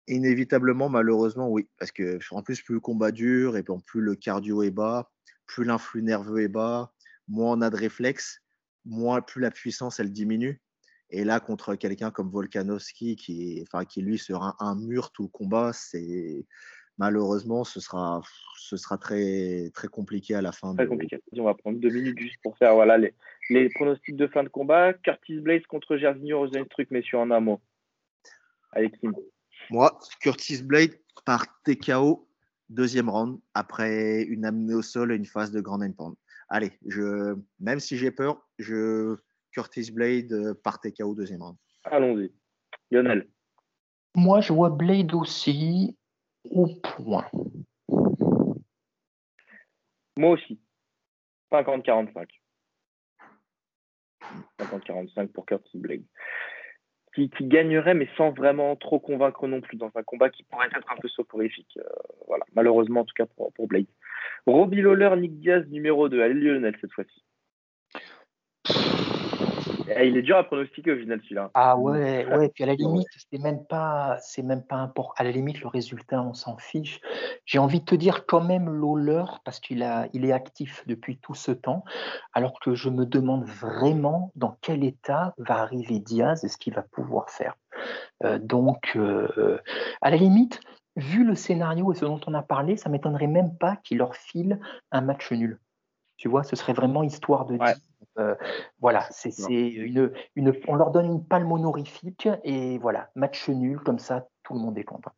Inévitablement, 0.07 0.89
malheureusement, 0.89 1.49
oui. 1.49 1.69
Parce 1.79 1.91
que 1.91 2.19
en 2.31 2.43
plus, 2.43 2.61
plus 2.61 2.75
le 2.75 2.79
combat 2.81 3.11
dure 3.11 3.55
et 3.55 3.63
plus 3.63 4.01
le 4.01 4.15
cardio 4.15 4.61
est 4.61 4.71
bas, 4.71 5.09
plus 5.47 5.63
l'influx 5.63 6.03
nerveux 6.03 6.41
est 6.41 6.49
bas, 6.49 6.91
moins 7.29 7.57
on 7.57 7.61
a 7.61 7.69
de 7.69 7.77
réflexes, 7.77 8.41
moins 8.83 9.21
plus 9.21 9.41
la 9.41 9.51
puissance 9.51 10.01
elle 10.01 10.11
diminue. 10.11 10.61
Et 11.11 11.23
là, 11.23 11.39
contre 11.39 11.75
quelqu'un 11.75 12.11
comme 12.11 12.29
Volkanovski, 12.29 13.15
qui, 13.15 13.63
enfin, 13.65 13.85
qui 13.85 14.01
lui 14.01 14.17
sera 14.17 14.57
un, 14.59 14.75
mur 14.75 15.11
tout 15.11 15.23
le 15.23 15.29
combat, 15.29 15.71
c'est 15.73 16.45
malheureusement, 16.97 17.63
ce 17.63 17.79
sera, 17.79 18.21
ce 18.57 18.77
sera 18.77 18.97
très, 18.97 19.69
très 19.73 19.87
compliqué 19.87 20.35
à 20.35 20.41
la 20.41 20.51
fin. 20.51 20.75
Très 20.75 20.87
compliqué. 20.87 21.19
On 21.37 21.43
va 21.43 21.53
prendre 21.53 21.79
deux 21.79 21.89
minutes 21.89 22.19
juste 22.19 22.37
pour 22.41 22.57
faire 22.57 22.75
voilà, 22.75 22.97
les, 22.97 23.13
les 23.49 23.69
pronostics 23.69 24.15
de 24.15 24.27
fin 24.27 24.43
de 24.43 24.49
combat. 24.49 24.93
Curtis 24.93 25.39
Blaze 25.39 25.65
contre 25.67 25.97
Jairzinho 25.97 26.47
truc, 26.69 26.91
messieurs, 26.91 27.19
en 27.19 27.31
un 27.31 27.39
mot. 27.39 27.61
Avec 28.71 28.99
Kim. 28.99 29.13
Moi, 29.69 29.97
Curtis 30.19 30.61
Blade 30.61 30.91
par 31.25 31.45
TKO, 31.63 32.27
deuxième 32.69 33.09
round, 33.09 33.39
après 33.53 34.23
une 34.23 34.45
amenée 34.45 34.75
au 34.75 34.81
sol 34.81 35.11
et 35.11 35.15
une 35.15 35.25
phase 35.25 35.51
de 35.51 35.61
grand 35.61 35.79
pound. 35.93 36.15
Allez, 36.49 36.73
je, 36.85 37.35
même 37.59 37.79
si 37.79 37.97
j'ai 37.97 38.11
peur, 38.11 38.47
je 38.59 39.17
Curtis 39.51 39.91
Blade 39.91 40.31
euh, 40.31 40.53
par 40.53 40.79
TKO, 40.79 41.15
deuxième 41.15 41.41
round. 41.41 41.57
Allons-y. 41.85 42.31
Lionel. 42.91 43.27
Moi, 44.15 44.41
je 44.41 44.53
vois 44.53 44.69
Blade 44.69 45.13
aussi 45.13 45.97
au 46.51 46.67
point. 46.81 47.29
Moi 50.17 50.31
aussi. 50.31 50.59
50-45. 51.51 52.27
50-45 54.59 55.27
pour 55.27 55.45
Curtis 55.45 55.77
Blade 55.77 56.03
qui, 57.15 57.29
gagnerait, 57.41 57.93
mais 57.93 58.09
sans 58.17 58.31
vraiment 58.31 58.75
trop 58.75 58.99
convaincre 58.99 59.47
non 59.47 59.61
plus, 59.61 59.77
dans 59.77 59.91
un 59.95 60.03
combat 60.03 60.29
qui 60.29 60.43
pourrait 60.43 60.67
être 60.67 60.91
un 60.91 60.97
peu 60.97 61.07
soporifique. 61.07 61.77
Euh, 61.77 61.83
voilà, 62.27 62.43
malheureusement, 62.53 63.01
en 63.01 63.05
tout 63.05 63.13
cas 63.15 63.25
pour, 63.25 63.53
pour 63.53 63.67
Blade. 63.67 63.85
Robbie 64.45 64.81
Lawler, 64.81 65.15
Nick 65.17 65.39
Diaz, 65.39 65.65
numéro 65.69 66.09
2. 66.09 66.21
Allez, 66.21 66.33
Lionel, 66.33 66.77
cette 66.81 66.91
fois-ci. 66.91 67.23
Eh, 69.89 70.07
il 70.07 70.17
est 70.17 70.21
dur 70.21 70.37
à 70.37 70.43
pronostiquer 70.43 70.93
au 70.93 70.97
final 70.97 71.19
celui-là. 71.23 71.51
Ah 71.53 71.77
ouais, 71.77 72.25
ouais. 72.25 72.49
Puis 72.49 72.63
à 72.63 72.67
la 72.67 72.75
limite, 72.75 73.07
c'est 73.31 73.39
même 73.39 73.65
pas, 73.65 74.17
c'est 74.21 74.43
même 74.43 74.63
pas 74.63 74.77
important. 74.77 75.13
À 75.17 75.23
la 75.23 75.31
limite, 75.31 75.61
le 75.61 75.67
résultat, 75.67 76.21
on 76.21 76.33
s'en 76.33 76.57
fiche. 76.57 76.99
J'ai 77.45 77.59
envie 77.59 77.79
de 77.79 77.85
te 77.85 77.95
dire 77.95 78.25
quand 78.25 78.41
même 78.41 78.69
Lawler 78.69 79.23
parce 79.43 79.59
qu'il 79.59 79.83
a, 79.83 80.07
il 80.13 80.25
est 80.25 80.31
actif 80.31 80.83
depuis 80.87 81.17
tout 81.17 81.35
ce 81.35 81.51
temps. 81.51 81.83
Alors 82.33 82.59
que 82.59 82.75
je 82.75 82.89
me 82.89 83.05
demande 83.05 83.45
vraiment 83.45 84.31
dans 84.35 84.57
quel 84.61 84.83
état 84.83 85.33
va 85.37 85.59
arriver 85.59 85.99
Diaz 85.99 86.43
et 86.43 86.47
ce 86.47 86.57
qu'il 86.57 86.73
va 86.73 86.81
pouvoir 86.81 87.29
faire. 87.29 87.55
Euh, 88.23 88.39
donc, 88.39 88.93
euh, 88.95 89.59
à 90.01 90.09
la 90.09 90.17
limite, 90.17 90.59
vu 90.95 91.25
le 91.25 91.35
scénario 91.35 91.91
et 91.91 91.95
ce 91.95 92.05
dont 92.05 92.21
on 92.27 92.33
a 92.33 92.41
parlé, 92.41 92.77
ça 92.77 92.89
m'étonnerait 92.89 93.27
même 93.27 93.57
pas 93.57 93.75
qu'il 93.77 93.97
leur 93.97 94.15
file 94.15 94.59
un 94.91 95.01
match 95.01 95.31
nul. 95.31 95.59
Tu 96.17 96.29
vois, 96.29 96.43
ce 96.43 96.55
serait 96.55 96.73
vraiment 96.73 97.03
histoire 97.03 97.45
de 97.45 97.57
dire 97.57 97.75
euh, 98.17 98.35
voilà, 98.79 99.07
c'est 99.11 99.37
une, 99.49 100.13
une, 100.35 100.53
on 100.67 100.75
leur 100.75 100.91
donne 100.91 101.07
une 101.07 101.27
palme 101.27 101.51
honorifique 101.51 102.29
et 102.43 102.77
voilà, 102.77 103.09
match 103.15 103.49
nul, 103.49 103.79
comme 103.79 103.99
ça, 103.99 104.27
tout 104.43 104.53
le 104.53 104.59
monde 104.59 104.77
est 104.77 104.83
content. 104.83 105.11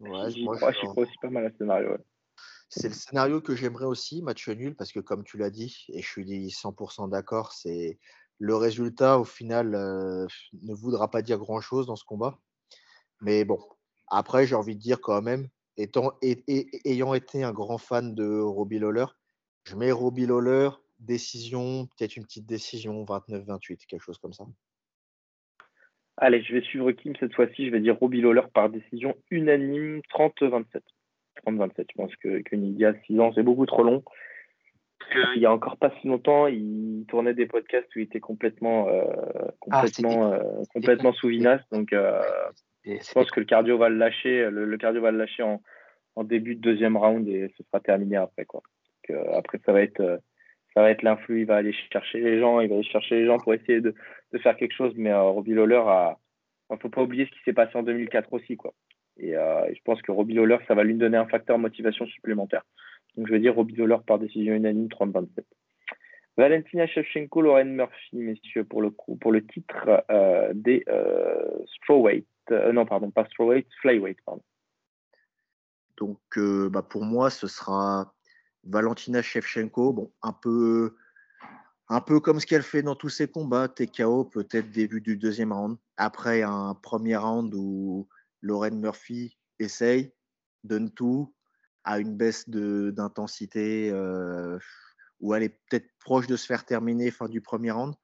Ouais, 0.00 0.10
moi, 0.10 0.72
je 0.72 0.78
suis 0.78 0.88
aussi 0.96 1.16
pas 1.20 1.30
mal 1.30 1.46
à 1.46 1.50
scénario. 1.50 1.96
C'est 2.68 2.88
le 2.88 2.94
scénario 2.94 3.40
que 3.40 3.54
j'aimerais 3.54 3.84
aussi, 3.84 4.22
match 4.22 4.48
nul, 4.48 4.74
parce 4.74 4.92
que 4.92 5.00
comme 5.00 5.24
tu 5.24 5.38
l'as 5.38 5.50
dit, 5.50 5.86
et 5.88 6.02
je 6.02 6.08
suis 6.08 6.48
100% 6.48 7.08
d'accord, 7.08 7.52
c'est 7.52 7.98
le 8.38 8.56
résultat 8.56 9.18
au 9.18 9.24
final 9.24 9.74
euh, 9.74 10.26
ne 10.62 10.74
voudra 10.74 11.10
pas 11.10 11.22
dire 11.22 11.38
grand-chose 11.38 11.86
dans 11.86 11.96
ce 11.96 12.04
combat. 12.04 12.38
Mais 13.20 13.44
bon, 13.44 13.60
après, 14.08 14.46
j'ai 14.46 14.56
envie 14.56 14.76
de 14.76 14.80
dire 14.80 15.00
quand 15.00 15.22
même, 15.22 15.48
étant, 15.76 16.12
et, 16.20 16.44
ayant 16.84 17.14
été 17.14 17.44
un 17.44 17.52
grand 17.52 17.78
fan 17.78 18.14
de 18.14 18.40
Robbie 18.40 18.78
Lawler, 18.78 19.06
je 19.64 19.76
mets 19.76 19.92
Robbie 19.92 20.26
Lawler, 20.26 20.70
décision, 20.98 21.86
peut-être 21.86 22.16
une 22.16 22.24
petite 22.24 22.46
décision, 22.46 23.04
29-28, 23.04 23.86
quelque 23.86 24.02
chose 24.02 24.18
comme 24.18 24.32
ça. 24.32 24.44
Allez, 26.16 26.42
je 26.42 26.54
vais 26.54 26.62
suivre 26.62 26.92
Kim 26.92 27.14
cette 27.18 27.34
fois-ci. 27.34 27.66
Je 27.66 27.70
vais 27.70 27.80
dire 27.80 27.98
Robbie 27.98 28.20
Lawler 28.20 28.42
par 28.52 28.70
décision 28.70 29.16
unanime, 29.30 30.00
30-27. 30.16 30.80
30-27. 31.46 31.72
Je 31.78 31.84
pense 31.96 32.16
que, 32.16 32.42
que 32.42 32.56
Nidia, 32.56 32.94
6 33.06 33.20
ans, 33.20 33.32
c'est 33.34 33.42
beaucoup 33.42 33.66
trop 33.66 33.82
long. 33.82 34.04
Il 35.34 35.40
n'y 35.40 35.46
a 35.46 35.52
encore 35.52 35.76
pas 35.76 35.92
si 36.00 36.08
longtemps, 36.08 36.46
il 36.46 37.04
tournait 37.08 37.34
des 37.34 37.46
podcasts 37.46 37.94
où 37.94 37.98
il 37.98 38.04
était 38.04 38.20
complètement, 38.20 38.88
euh, 38.88 39.04
ah, 39.70 39.82
complètement, 39.82 40.32
euh, 40.32 40.62
complètement 40.72 41.12
sous 41.12 41.28
vinasse. 41.28 41.62
Donc, 41.72 41.92
euh, 41.92 42.22
je 42.84 43.12
pense 43.12 43.30
que 43.30 43.40
le 43.40 43.46
cardio 43.46 43.76
va 43.76 43.88
le 43.88 43.96
lâcher. 43.96 44.48
Le, 44.50 44.76
cardio 44.78 45.02
va 45.02 45.10
le 45.10 45.18
lâcher 45.18 45.42
en, 45.42 45.60
en, 46.16 46.24
début 46.24 46.54
de 46.54 46.60
deuxième 46.60 46.96
round 46.96 47.28
et 47.28 47.52
ce 47.56 47.62
sera 47.64 47.80
terminé 47.80 48.16
après. 48.16 48.44
Quoi 48.44 48.62
après, 49.10 49.60
ça 49.64 49.72
va 49.72 49.82
être 49.82 50.00
euh, 50.00 50.18
ça 50.74 50.82
va 50.82 50.90
être 50.90 51.02
l'influx, 51.02 51.42
il 51.42 51.46
va 51.46 51.56
aller 51.56 51.72
chercher 51.92 52.20
les 52.20 52.40
gens, 52.40 52.60
il 52.60 52.68
va 52.68 52.74
aller 52.74 52.84
chercher 52.84 53.20
les 53.20 53.26
gens 53.26 53.38
pour 53.38 53.54
essayer 53.54 53.80
de, 53.80 53.94
de 54.32 54.38
faire 54.38 54.56
quelque 54.56 54.74
chose. 54.74 54.92
Mais 54.96 55.12
euh, 55.12 55.22
Robbie 55.22 55.54
Lawler 55.54 55.82
a, 55.86 56.18
il 56.70 56.78
faut 56.78 56.88
pas 56.88 57.02
oublier 57.02 57.26
ce 57.26 57.30
qui 57.30 57.44
s'est 57.44 57.52
passé 57.52 57.76
en 57.76 57.84
2004 57.84 58.32
aussi, 58.32 58.56
quoi. 58.56 58.74
Et 59.16 59.36
euh, 59.36 59.72
je 59.72 59.80
pense 59.84 60.02
que 60.02 60.10
Robbie 60.10 60.34
Lawler, 60.34 60.58
ça 60.66 60.74
va 60.74 60.82
lui 60.82 60.94
donner 60.94 61.16
un 61.16 61.28
facteur 61.28 61.58
motivation 61.58 62.06
supplémentaire. 62.06 62.64
Donc 63.16 63.28
je 63.28 63.32
vais 63.32 63.38
dire 63.38 63.54
Robbie 63.54 63.76
Lawler 63.76 63.98
par 64.04 64.18
décision 64.18 64.54
unanime 64.54 64.88
30-27. 64.88 65.44
Valentina 66.36 66.88
Shevchenko, 66.88 67.42
Lauren 67.42 67.66
Murphy, 67.66 68.16
messieurs, 68.16 68.64
pour 68.64 68.82
le 68.82 68.90
coup, 68.90 69.14
pour 69.14 69.30
le 69.30 69.46
titre 69.46 70.04
des 70.52 70.84
strawweight, 71.76 72.26
non 72.50 72.84
pardon, 72.86 73.12
pas 73.12 73.24
strawweight, 73.26 73.68
flyweight, 73.80 74.18
pardon. 74.26 74.42
Donc 75.96 76.18
bah, 76.72 76.82
pour 76.82 77.04
moi, 77.04 77.30
ce 77.30 77.46
sera 77.46 78.13
Valentina 78.66 79.22
Shevchenko, 79.22 79.92
bon, 79.92 80.12
un 80.22 80.32
peu, 80.32 80.96
un 81.88 82.00
peu 82.00 82.20
comme 82.20 82.40
ce 82.40 82.46
qu'elle 82.46 82.62
fait 82.62 82.82
dans 82.82 82.96
tous 82.96 83.10
ses 83.10 83.28
combats, 83.28 83.68
TKO 83.68 84.24
peut-être 84.24 84.70
début 84.70 85.00
du 85.00 85.16
deuxième 85.16 85.52
round. 85.52 85.76
Après 85.96 86.42
un 86.42 86.74
premier 86.74 87.16
round 87.16 87.52
où 87.54 88.08
Lauren 88.42 88.76
Murphy 88.76 89.38
essaye, 89.58 90.12
donne 90.64 90.90
tout, 90.90 91.34
a 91.84 91.98
une 91.98 92.16
baisse 92.16 92.48
d'intensité 92.48 93.90
euh, 93.90 94.58
où 95.20 95.34
elle 95.34 95.42
est 95.42 95.60
peut-être 95.68 95.88
proche 96.00 96.26
de 96.26 96.36
se 96.36 96.46
faire 96.46 96.64
terminer 96.64 97.10
fin 97.10 97.28
du 97.28 97.40
premier 97.40 97.70
round 97.70 97.94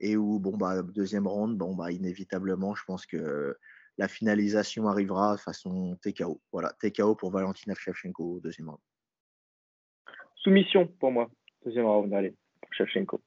et 0.00 0.16
où 0.16 0.38
bon 0.38 0.56
bah 0.56 0.82
deuxième 0.82 1.26
round 1.26 1.56
bon 1.56 1.74
bah 1.74 1.92
inévitablement 1.92 2.74
je 2.74 2.82
pense 2.84 3.06
que 3.06 3.56
la 3.96 4.08
finalisation 4.08 4.88
arrivera 4.88 5.36
façon 5.38 5.96
TKO. 6.02 6.42
Voilà, 6.52 6.74
TKO 6.80 7.14
pour 7.14 7.30
Valentina 7.30 7.74
Shevchenko 7.74 8.40
deuxième 8.40 8.68
round. 8.68 8.80
Soumission 10.44 10.86
pour 11.00 11.10
moi. 11.10 11.30
Deuxième 11.64 11.86
round, 11.86 12.12
allez, 12.12 12.34
pour. 12.70 13.22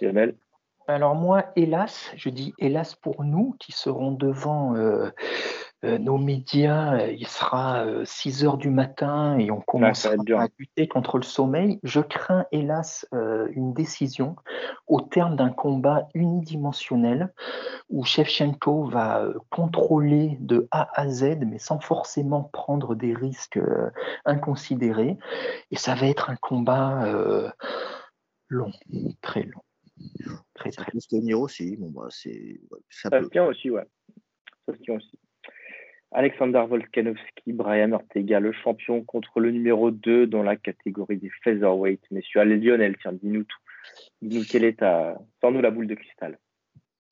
Lionel 0.00 0.34
Alors 0.88 1.14
moi, 1.14 1.52
hélas, 1.54 2.10
je 2.16 2.30
dis 2.30 2.54
hélas 2.58 2.94
pour 2.94 3.24
nous 3.24 3.54
qui 3.60 3.72
serons 3.72 4.12
devant 4.12 4.74
euh, 4.74 5.10
euh, 5.84 5.98
nos 5.98 6.18
médias, 6.18 7.00
euh, 7.00 7.12
il 7.12 7.26
sera 7.26 7.86
6 8.04 8.44
heures 8.44 8.58
du 8.58 8.70
matin 8.70 9.38
et 9.38 9.50
on 9.50 9.60
commence 9.60 10.04
à 10.06 10.14
lutter 10.58 10.88
contre 10.88 11.16
le 11.16 11.22
sommeil. 11.22 11.78
Je 11.82 12.00
crains 12.00 12.46
hélas 12.52 13.06
une 13.12 13.72
décision 13.72 14.36
au 14.86 15.00
terme 15.00 15.36
d'un 15.36 15.50
combat 15.50 16.08
unidimensionnel 16.14 17.32
où 17.88 18.04
Shevchenko 18.04 18.84
va 18.84 19.26
contrôler 19.50 20.36
de 20.40 20.68
A 20.70 20.88
à 21.00 21.08
Z, 21.08 21.38
mais 21.46 21.58
sans 21.58 21.80
forcément 21.80 22.44
prendre 22.44 22.94
des 22.94 23.14
risques 23.14 23.60
inconsidérés. 24.24 25.18
Et 25.70 25.76
ça 25.76 25.94
va 25.94 26.06
être 26.06 26.30
un 26.30 26.36
combat 26.36 27.06
long, 28.48 28.72
très 29.22 29.44
long. 29.44 29.62
Très, 30.54 30.70
très 30.70 30.90
ça 30.90 31.08
peut 31.10 31.34
aussi. 31.34 31.76
Bon, 31.76 31.90
bah, 31.90 32.08
ça, 32.10 32.30
ça 33.10 33.20
tient 33.30 33.44
aussi, 33.44 33.70
ouais. 33.70 33.84
Ça 34.66 34.74
tient 34.82 34.96
aussi. 34.96 35.18
Alexander 36.12 36.64
Volkanovski, 36.68 37.52
Brian 37.52 37.92
Ortega, 37.92 38.40
le 38.40 38.50
champion 38.52 39.04
contre 39.04 39.38
le 39.38 39.52
numéro 39.52 39.92
2 39.92 40.26
dans 40.26 40.42
la 40.42 40.56
catégorie 40.56 41.18
des 41.18 41.30
featherweight. 41.44 42.02
Messieurs, 42.10 42.40
allez 42.40 42.56
Lionel, 42.56 42.96
tiens, 43.00 43.12
dis-nous 43.12 43.44
tout. 43.44 43.58
Dis-nous 44.20 44.44
quelle 44.44 44.64
est 44.64 44.80
ta... 44.80 45.16
Sors-nous 45.40 45.60
la 45.60 45.70
boule 45.70 45.86
de 45.86 45.94
cristal. 45.94 46.36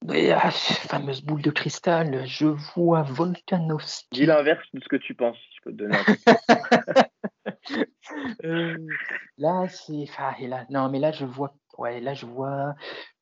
ah, 0.09 0.51
fameuse 0.51 1.23
boule 1.23 1.43
de 1.43 1.51
cristal, 1.51 2.27
je 2.27 2.49
vois 2.75 3.03
Volkanovski. 3.03 4.09
Dis 4.11 4.27
l'inverse 4.27 4.67
de 4.75 4.81
ce 4.81 4.89
que 4.89 4.97
tu 4.97 5.15
penses, 5.15 5.39
je 5.57 5.61
peux 5.63 5.71
te 5.71 5.77
donner 5.77 5.97
euh, 8.45 8.77
là, 9.39 9.69
c'est. 9.69 10.07
Ah, 10.19 10.35
là, 10.41 10.67
non, 10.71 10.91
mais 10.91 10.99
là, 10.99 11.13
je 11.13 11.25
vois. 11.25 11.55
Ouais, 11.77 12.01
là, 12.01 12.15
je 12.15 12.27
vois. 12.27 12.75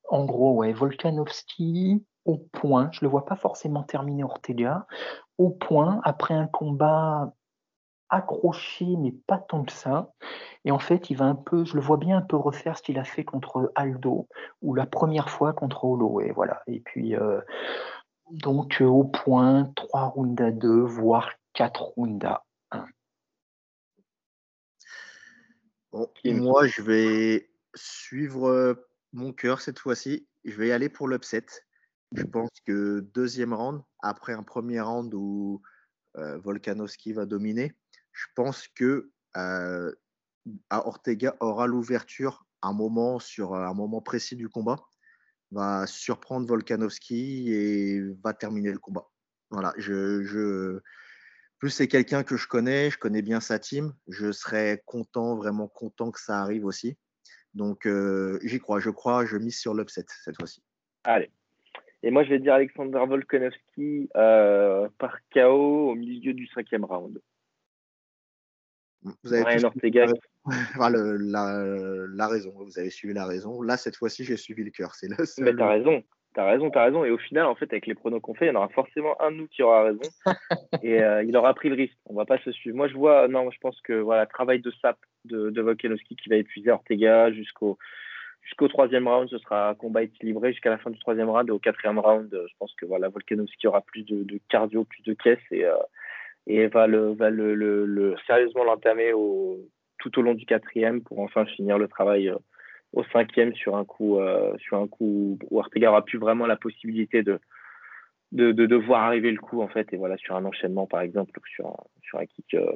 En 0.08 0.24
gros, 0.24 0.54
ouais, 0.54 0.72
Volkanovski 0.72 2.04
au 2.24 2.38
point. 2.38 2.90
Je 2.92 3.00
le 3.02 3.08
vois 3.08 3.24
pas 3.24 3.36
forcément 3.36 3.82
terminer 3.82 4.24
Ortega. 4.24 4.86
Au 5.38 5.50
point, 5.50 6.00
après 6.04 6.34
un 6.34 6.46
combat 6.46 7.34
accroché, 8.08 8.86
mais 8.98 9.12
pas 9.26 9.38
tant 9.38 9.64
que 9.64 9.72
ça. 9.72 10.12
Et 10.64 10.70
en 10.70 10.78
fait, 10.78 11.10
il 11.10 11.16
va 11.16 11.26
un 11.26 11.34
peu, 11.34 11.64
je 11.64 11.74
le 11.74 11.80
vois 11.80 11.96
bien 11.96 12.18
un 12.18 12.22
peu 12.22 12.36
refaire 12.36 12.76
ce 12.76 12.82
qu'il 12.82 12.98
a 12.98 13.04
fait 13.04 13.24
contre 13.24 13.72
Aldo, 13.74 14.28
ou 14.62 14.74
la 14.74 14.86
première 14.86 15.30
fois 15.30 15.52
contre 15.52 15.84
Holloway, 15.84 16.30
voilà. 16.32 16.62
Et 16.66 16.80
puis, 16.80 17.16
euh, 17.16 17.40
donc, 18.30 18.80
euh, 18.80 18.86
au 18.86 19.04
point, 19.04 19.72
3 19.76 20.04
rounds 20.04 20.40
à 20.40 20.50
2, 20.50 20.80
voire 20.82 21.30
4 21.54 21.82
rounds 21.82 22.24
à 22.26 22.44
1. 22.70 22.86
Bon, 25.92 26.08
moi, 26.24 26.66
je 26.66 26.82
vais 26.82 27.50
suivre 27.74 28.76
mon 29.12 29.32
cœur 29.32 29.60
cette 29.60 29.78
fois-ci. 29.78 30.26
Je 30.44 30.56
vais 30.56 30.72
aller 30.72 30.88
pour 30.88 31.08
l'upset. 31.08 31.46
Je 32.12 32.24
pense 32.24 32.50
que 32.64 33.00
deuxième 33.14 33.52
round, 33.52 33.82
après 34.00 34.32
un 34.32 34.42
premier 34.42 34.80
round 34.80 35.12
où 35.14 35.62
Volkanovski 36.14 37.12
va 37.12 37.26
dominer, 37.26 37.74
je 38.12 38.26
pense 38.34 38.68
que 38.68 39.10
Ortega 40.70 41.36
aura 41.40 41.66
l'ouverture 41.66 42.46
un 42.62 42.72
moment 42.72 43.18
sur 43.18 43.54
un 43.54 43.74
moment 43.74 44.00
précis 44.00 44.36
du 44.36 44.48
combat, 44.48 44.76
va 45.50 45.86
surprendre 45.86 46.46
Volkanovski 46.46 47.52
et 47.52 48.02
va 48.22 48.32
terminer 48.32 48.72
le 48.72 48.78
combat. 48.78 49.08
Voilà, 49.50 49.72
je, 49.76 50.80
plus 51.58 51.70
c'est 51.70 51.88
quelqu'un 51.88 52.24
que 52.24 52.36
je 52.36 52.48
connais, 52.48 52.90
je 52.90 52.98
connais 52.98 53.22
bien 53.22 53.40
sa 53.40 53.58
team, 53.58 53.94
je 54.08 54.32
serais 54.32 54.82
content, 54.86 55.36
vraiment 55.36 55.68
content 55.68 56.10
que 56.10 56.20
ça 56.20 56.40
arrive 56.40 56.64
aussi. 56.64 56.96
Donc 57.54 57.88
j'y 58.42 58.58
crois, 58.58 58.80
je 58.80 58.90
crois, 58.90 59.24
je 59.26 59.36
mise 59.36 59.58
sur 59.58 59.74
l'upset 59.74 60.06
cette 60.24 60.36
fois-ci. 60.36 60.62
Allez. 61.04 61.30
Et 62.06 62.10
moi 62.12 62.22
je 62.22 62.30
vais 62.30 62.38
dire 62.38 62.54
Alexander 62.54 63.00
Volkanovski 63.04 64.08
euh, 64.14 64.88
par 64.96 65.18
KO 65.34 65.90
au 65.90 65.94
milieu 65.96 66.34
du 66.34 66.46
cinquième 66.46 66.84
round. 66.84 67.20
Vous 69.02 69.32
avez 69.32 69.42
la, 70.78 72.28
raison, 72.28 72.52
vous 72.54 72.78
avez 72.78 72.90
suivi 72.90 73.12
la 73.12 73.26
raison. 73.26 73.60
Là, 73.60 73.76
cette 73.76 73.96
fois-ci, 73.96 74.22
j'ai 74.22 74.36
suivi 74.36 74.62
le 74.62 74.70
cœur. 74.70 74.94
C'est 74.94 75.08
le 75.08 75.24
seul... 75.24 75.44
Mais 75.44 75.54
t'as 75.54 75.68
raison, 75.68 76.04
t'as 76.34 76.46
raison, 76.46 76.70
t'as 76.70 76.84
raison. 76.84 77.04
Et 77.04 77.10
au 77.10 77.18
final, 77.18 77.46
en 77.46 77.56
fait, 77.56 77.72
avec 77.72 77.86
les 77.86 77.94
pronos 77.96 78.20
qu'on 78.20 78.34
fait, 78.34 78.46
il 78.46 78.48
y 78.48 78.52
en 78.52 78.56
aura 78.56 78.68
forcément 78.68 79.20
un 79.20 79.32
de 79.32 79.36
nous 79.38 79.48
qui 79.48 79.64
aura 79.64 79.82
raison. 79.82 80.08
et 80.82 81.02
euh, 81.02 81.24
il 81.24 81.36
aura 81.36 81.54
pris 81.54 81.68
le 81.70 81.74
risque. 81.74 81.96
On 82.06 82.14
va 82.14 82.24
pas 82.24 82.38
se 82.38 82.52
suivre. 82.52 82.76
Moi, 82.76 82.86
je 82.86 82.94
vois, 82.94 83.26
non, 83.26 83.50
je 83.50 83.58
pense 83.58 83.80
que 83.80 83.94
voilà, 83.94 84.26
travail 84.26 84.60
de 84.60 84.70
sap 84.80 84.98
de, 85.24 85.50
de 85.50 85.60
Volkanovski 85.60 86.14
qui 86.14 86.28
va 86.28 86.36
épuiser 86.36 86.70
Ortega 86.70 87.32
jusqu'au 87.32 87.78
jusqu'au 88.56 88.68
troisième 88.68 89.06
round, 89.06 89.28
ce 89.28 89.36
sera 89.38 89.74
combat 89.74 90.02
équilibré 90.02 90.52
jusqu'à 90.52 90.70
la 90.70 90.78
fin 90.78 90.88
du 90.88 90.98
troisième 90.98 91.28
round. 91.28 91.46
Et 91.48 91.52
au 91.52 91.58
quatrième 91.58 91.98
round, 91.98 92.30
je 92.32 92.54
pense 92.58 92.74
que 92.74 92.86
voilà, 92.86 93.10
Volkanovski 93.10 93.66
aura 93.66 93.82
plus 93.82 94.02
de, 94.02 94.40
cardio, 94.48 94.84
plus 94.84 95.02
de 95.02 95.12
caisse 95.12 95.38
et, 95.50 95.66
euh, 95.66 95.74
et 96.46 96.66
va 96.68 96.86
le, 96.86 97.12
va 97.12 97.28
le, 97.28 98.14
sérieusement 98.26 98.64
l'entamer 98.64 99.12
tout 99.98 100.18
au 100.18 100.22
long 100.22 100.32
du 100.32 100.46
quatrième 100.46 101.02
pour 101.02 101.18
enfin 101.20 101.44
finir 101.44 101.76
le 101.76 101.86
travail 101.86 102.30
euh, 102.30 102.36
au 102.94 103.04
cinquième 103.12 103.54
sur 103.54 103.76
un 103.76 103.84
coup, 103.84 104.18
euh, 104.18 104.56
sur 104.56 104.78
un 104.78 104.88
coup 104.88 105.38
où 105.50 105.58
Ortega 105.58 105.90
aura 105.90 106.02
plus 106.02 106.18
vraiment 106.18 106.46
la 106.46 106.56
possibilité 106.56 107.22
de, 107.22 107.38
de, 108.32 108.76
voir 108.76 109.02
arriver 109.04 109.32
le 109.32 109.38
coup 109.38 109.60
en 109.60 109.68
fait 109.68 109.92
et 109.92 109.98
voilà 109.98 110.16
sur 110.16 110.34
un 110.34 110.46
enchaînement 110.46 110.86
par 110.86 111.02
exemple 111.02 111.38
ou 111.38 111.46
sur 111.46 111.66
un, 111.66 111.76
sur 112.02 112.18
un 112.20 112.26
kick 112.26 112.54
euh, 112.54 112.72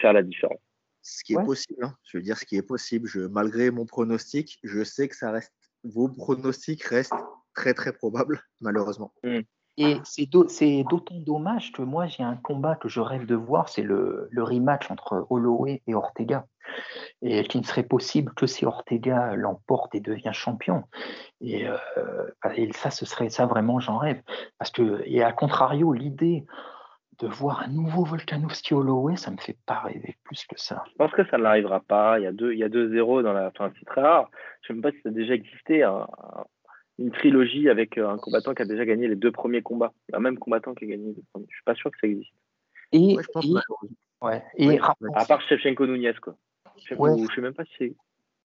faire 0.00 0.12
la 0.12 0.22
différence. 0.22 0.60
Ce 1.02 1.24
qui 1.24 1.34
est 1.34 1.44
possible, 1.44 1.84
hein. 1.84 1.94
je 2.04 2.18
veux 2.18 2.22
dire 2.22 2.36
ce 2.36 2.44
qui 2.44 2.56
est 2.56 2.62
possible. 2.62 3.08
Je, 3.08 3.20
malgré 3.20 3.70
mon 3.70 3.86
pronostic, 3.86 4.58
je 4.62 4.84
sais 4.84 5.08
que 5.08 5.16
ça 5.16 5.30
reste, 5.30 5.52
vos 5.84 6.08
pronostics 6.08 6.82
restent 6.84 7.14
très 7.54 7.74
très 7.74 7.92
probables 7.92 8.42
malheureusement. 8.60 9.12
Mmh. 9.24 9.40
Et 9.76 9.98
c'est 10.04 10.26
d'autant 10.84 11.20
dommage 11.20 11.72
que 11.72 11.80
moi, 11.80 12.06
j'ai 12.06 12.22
un 12.22 12.36
combat 12.36 12.76
que 12.76 12.88
je 12.88 13.00
rêve 13.00 13.24
de 13.24 13.34
voir, 13.34 13.70
c'est 13.70 13.82
le, 13.82 14.28
rematch 14.36 14.90
entre 14.90 15.26
Holloway 15.30 15.80
et 15.86 15.94
Ortega, 15.94 16.46
et 17.22 17.44
qui 17.44 17.58
ne 17.58 17.64
serait 17.64 17.84
possible 17.84 18.34
que 18.34 18.46
si 18.46 18.66
Ortega 18.66 19.34
l'emporte 19.36 19.94
et 19.94 20.00
devient 20.00 20.32
champion. 20.34 20.84
Et, 21.40 21.66
euh, 21.66 21.78
ça, 22.72 22.90
ce 22.90 23.06
serait 23.06 23.30
ça 23.30 23.46
vraiment, 23.46 23.80
j'en 23.80 23.96
rêve. 23.96 24.20
Parce 24.58 24.70
que, 24.70 25.02
et 25.06 25.22
à 25.22 25.32
contrario, 25.32 25.94
l'idée 25.94 26.44
de 27.20 27.28
voir 27.28 27.62
un 27.62 27.68
nouveau 27.68 28.04
Volkanovski 28.04 28.74
Holloway, 28.74 29.16
ça 29.16 29.30
me 29.30 29.36
fait 29.36 29.56
pas 29.66 29.80
rêver 29.80 30.16
plus 30.24 30.44
que 30.46 30.58
ça. 30.58 30.82
Je 30.90 30.94
pense 30.96 31.12
que 31.12 31.24
ça 31.26 31.38
n'arrivera 31.38 31.80
pas. 31.80 32.18
Il 32.18 32.22
y 32.22 32.26
a 32.26 32.32
deux, 32.32 32.52
il 32.52 32.58
y 32.58 32.64
a 32.64 32.68
deux 32.68 32.90
zéros 32.90 33.22
dans 33.22 33.32
la. 33.32 33.48
Enfin, 33.48 33.72
c'est 33.78 33.84
très 33.84 34.00
rare. 34.00 34.30
Je 34.62 34.72
ne 34.72 34.78
sais 34.78 34.80
même 34.80 34.82
pas 34.82 34.96
si 34.96 35.02
ça 35.02 35.10
a 35.10 35.12
déjà 35.12 35.34
existé 35.34 35.84
une 36.98 37.10
trilogie 37.12 37.68
avec 37.68 37.98
euh, 37.98 38.08
un 38.08 38.18
combattant 38.18 38.54
qui 38.54 38.62
a 38.62 38.66
déjà 38.66 38.84
gagné 38.84 39.06
les 39.06 39.16
deux 39.16 39.32
premiers 39.32 39.62
combats. 39.62 39.92
Un 40.12 40.20
même 40.20 40.38
combattant 40.38 40.74
qui 40.74 40.84
a 40.84 40.88
gagné 40.88 41.08
les 41.08 41.14
deux 41.14 41.24
premiers. 41.32 41.46
Je 41.50 41.56
suis 41.56 41.64
pas 41.64 41.74
sûr 41.74 41.90
que 41.90 41.98
ça 42.00 42.06
existe. 42.06 42.32
Et, 42.92 43.16
je 43.20 43.28
pense 43.32 43.46
ouais, 44.22 44.42
et 44.56 44.78
à 45.14 45.24
part 45.26 45.40
Shevchenko 45.42 45.86
Nunez, 45.86 46.14
quoi. 46.20 46.36
Je 46.84 46.94
ne 46.94 47.26
sais 47.26 47.40
même 47.40 47.54
pas 47.54 47.64
si 47.64 47.72
c'est. 47.78 47.96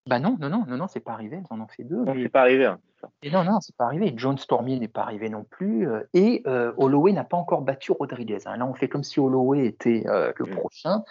Bah 0.08 0.20
non, 0.20 0.38
non, 0.40 0.50
non, 0.50 0.66
non, 0.68 0.78
non, 0.78 0.88
c'est 0.88 1.00
pas 1.00 1.14
arrivé. 1.14 1.42
Ils 1.42 1.54
en 1.54 1.60
ont 1.60 1.68
fait 1.68 1.84
deux. 1.84 2.04
Non, 2.04 2.14
c'est 2.16 2.30
pas 2.30 2.42
arrivé. 2.42 2.66
Hein, 2.66 2.80
et 3.24 3.32
non, 3.32 3.44
non, 3.44 3.60
c'est 3.60 3.76
pas 3.76 3.86
arrivé. 3.86 4.14
John 4.16 4.38
Stormy 4.38 4.80
n'est 4.80 4.88
pas 4.88 5.02
arrivé 5.02 5.30
non 5.30 5.44
plus. 5.44 5.90
Euh, 5.90 6.04
et 6.14 6.44
euh, 6.46 6.74
Holloway 6.78 7.12
n'a 7.12 7.24
pas 7.24 7.38
encore 7.38 7.62
battu 7.62 7.92
Rodriguez. 7.92 8.40
Hein. 8.46 8.58
Là, 8.58 8.68
on 8.68 8.76
fait 8.76 8.88
comme 8.88 9.04
si 9.04 9.20
Holloway 9.20 9.66
était 9.66 10.04
le 10.06 10.46
mm. 10.46 10.52
prochain. 10.52 11.04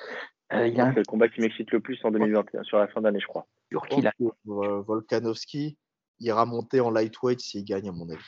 il 0.52 0.68
y 0.68 0.80
a 0.80 0.86
un... 0.86 0.92
C'est 0.92 1.00
le 1.00 1.04
combat 1.04 1.28
qui 1.28 1.40
m'excite 1.40 1.72
le 1.72 1.80
plus 1.80 1.98
en 2.04 2.12
2021, 2.12 2.62
sur 2.62 2.78
la 2.78 2.86
fin 2.86 3.00
d'année, 3.00 3.20
je 3.20 3.26
crois. 3.26 3.46
Sur 3.70 3.86
qui 3.88 4.04
Volkanovski, 4.44 5.76
ira 6.20 6.46
monter 6.46 6.80
en 6.80 6.90
lightweight 6.90 7.40
s'il 7.40 7.64
gagne, 7.64 7.88
à 7.88 7.92
mon 7.92 8.08
avis. 8.08 8.22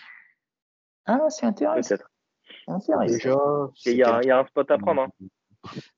Ah, 1.06 1.20
c'est 1.28 1.46
intéressant. 1.46 1.96
Déjà, 3.06 3.36
il 3.86 3.92
y, 3.92 4.02
a 4.02 4.38
un 4.40 4.46
spot 4.46 4.68
à 4.70 4.78
prendre. 4.78 5.02
Hein. 5.02 5.26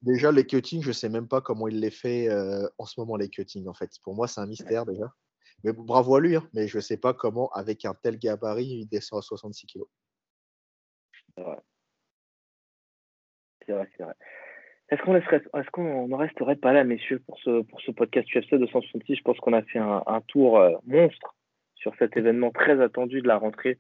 Déjà, 0.03 0.33
les 0.33 0.47
cuttings, 0.47 0.83
je 0.83 0.89
ne 0.89 0.93
sais 0.93 1.09
même 1.09 1.29
pas 1.29 1.41
comment 1.41 1.69
il 1.69 1.81
les 1.81 1.91
fait 1.91 2.29
euh, 2.29 2.69
en 2.79 2.85
ce 2.85 2.99
moment, 3.01 3.17
les 3.17 3.29
cuttings, 3.29 3.67
en 3.67 3.75
fait. 3.75 3.91
Pour 4.03 4.15
moi, 4.15 4.29
c'est 4.29 4.41
un 4.41 4.47
mystère 4.47 4.87
déjà. 4.87 5.13
Mais 5.65 5.73
bravo 5.73 6.17
à 6.17 6.21
lui, 6.21 6.37
hein. 6.37 6.49
mais 6.53 6.69
je 6.69 6.77
ne 6.77 6.83
sais 6.83 6.97
pas 6.97 7.15
comment, 7.15 7.49
avec 7.51 7.85
un 7.85 7.95
tel 7.95 8.19
gabarit, 8.19 8.81
il 8.81 8.87
descend 8.87 9.19
à 9.19 9.23
66 9.23 9.67
kg. 9.67 9.83
C'est 11.37 11.43
vrai. 11.43 11.59
C'est 13.67 13.73
vrai, 13.73 13.89
c'est 13.97 14.03
vrai. 14.05 14.15
Est-ce 14.91 15.03
qu'on 15.03 15.15
est 15.15 16.09
ne 16.09 16.15
resterait 16.15 16.57
pas 16.57 16.73
là, 16.73 16.83
messieurs, 16.85 17.21
pour 17.27 17.39
ce, 17.41 17.63
pour 17.63 17.81
ce 17.83 17.91
podcast 17.91 18.27
UFC 18.35 18.55
266 18.55 19.17
Je 19.17 19.23
pense 19.23 19.39
qu'on 19.39 19.53
a 19.53 19.63
fait 19.63 19.79
un, 19.79 20.23
tour 20.29 20.59
euh, 20.59 20.77
monstre 20.87 21.37
sur 21.75 21.95
cet 21.99 22.17
événement 22.17 22.51
très 22.51 22.81
attendu 22.81 23.21
de 23.21 23.29
la 23.29 23.37
rentrée 23.37 23.77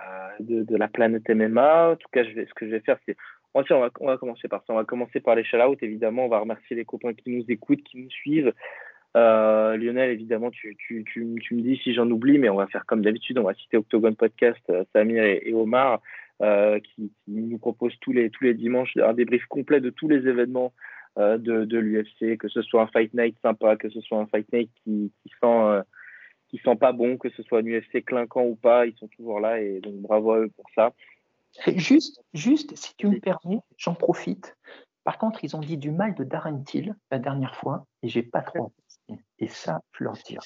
euh, 0.00 0.30
de, 0.40 0.76
la 0.76 0.88
planète 0.88 1.28
MMA. 1.28 1.90
En 1.90 1.96
tout 1.96 2.08
cas, 2.12 2.24
ce 2.24 2.54
que 2.54 2.66
je 2.66 2.70
vais 2.70 2.80
faire, 2.80 2.98
c'est. 3.06 3.16
On 3.54 3.60
va, 3.60 4.16
commencer 4.16 4.48
par 4.48 4.60
ça. 4.66 4.72
On 4.72 4.76
va 4.76 4.84
commencer 4.84 5.20
par 5.20 5.34
les 5.34 5.44
shout 5.44 5.76
évidemment. 5.82 6.26
On 6.26 6.28
va 6.28 6.38
remercier 6.38 6.74
les 6.74 6.84
copains 6.84 7.12
qui 7.12 7.30
nous 7.30 7.44
écoutent, 7.48 7.82
qui 7.82 7.98
nous 7.98 8.10
suivent. 8.10 8.52
Euh, 9.14 9.76
Lionel, 9.76 10.10
évidemment, 10.10 10.50
tu, 10.50 10.74
me 11.18 11.60
dis 11.60 11.76
si 11.84 11.92
j'en 11.92 12.10
oublie, 12.10 12.38
mais 12.38 12.48
on 12.48 12.56
va 12.56 12.66
faire 12.66 12.86
comme 12.86 13.02
d'habitude. 13.02 13.38
On 13.38 13.42
va 13.42 13.54
citer 13.54 13.76
Octogone 13.76 14.16
Podcast, 14.16 14.62
euh, 14.70 14.84
Samir 14.94 15.22
et, 15.22 15.52
Omar, 15.52 16.00
qui, 16.40 17.12
nous 17.28 17.58
proposent 17.58 17.96
tous 18.00 18.12
les, 18.12 18.30
dimanches 18.54 18.96
un 18.96 19.12
débrief 19.12 19.44
complet 19.46 19.80
de 19.80 19.90
tous 19.90 20.08
les 20.08 20.26
événements 20.26 20.72
de, 21.18 21.78
l'UFC, 21.78 22.38
que 22.38 22.48
ce 22.48 22.62
soit 22.62 22.82
un 22.82 22.86
Fight 22.86 23.12
Night 23.12 23.36
sympa, 23.42 23.76
que 23.76 23.90
ce 23.90 24.00
soit 24.00 24.18
un 24.18 24.26
Fight 24.26 24.50
Night 24.50 24.70
qui, 24.82 25.12
qui 25.22 26.58
sent 26.58 26.76
pas 26.76 26.92
bons, 26.92 27.18
que 27.18 27.28
ce 27.30 27.42
soit 27.42 27.60
un 27.60 27.66
UFC 27.66 28.02
clinquant 28.04 28.44
ou 28.44 28.56
pas, 28.56 28.86
ils 28.86 28.94
sont 28.96 29.08
toujours 29.08 29.40
là 29.40 29.60
et 29.60 29.80
donc 29.80 29.94
bravo 29.96 30.32
à 30.32 30.38
eux 30.40 30.50
pour 30.56 30.66
ça. 30.74 30.92
Juste, 31.76 32.22
juste, 32.32 32.76
si 32.76 32.94
tu 32.96 33.08
me 33.08 33.20
permets, 33.20 33.60
j'en 33.76 33.94
profite. 33.94 34.56
Par 35.04 35.18
contre, 35.18 35.44
ils 35.44 35.56
ont 35.56 35.60
dit 35.60 35.76
du 35.76 35.90
mal 35.90 36.14
de 36.14 36.24
Darren 36.24 36.62
Till 36.62 36.94
la 37.10 37.18
dernière 37.18 37.56
fois 37.56 37.86
et 38.02 38.08
j'ai 38.08 38.22
pas 38.22 38.40
trop 38.42 38.66
apprécié. 38.66 39.26
Et 39.38 39.48
ça, 39.48 39.80
je 39.92 40.04
leur 40.04 40.14
dis. 40.14 40.38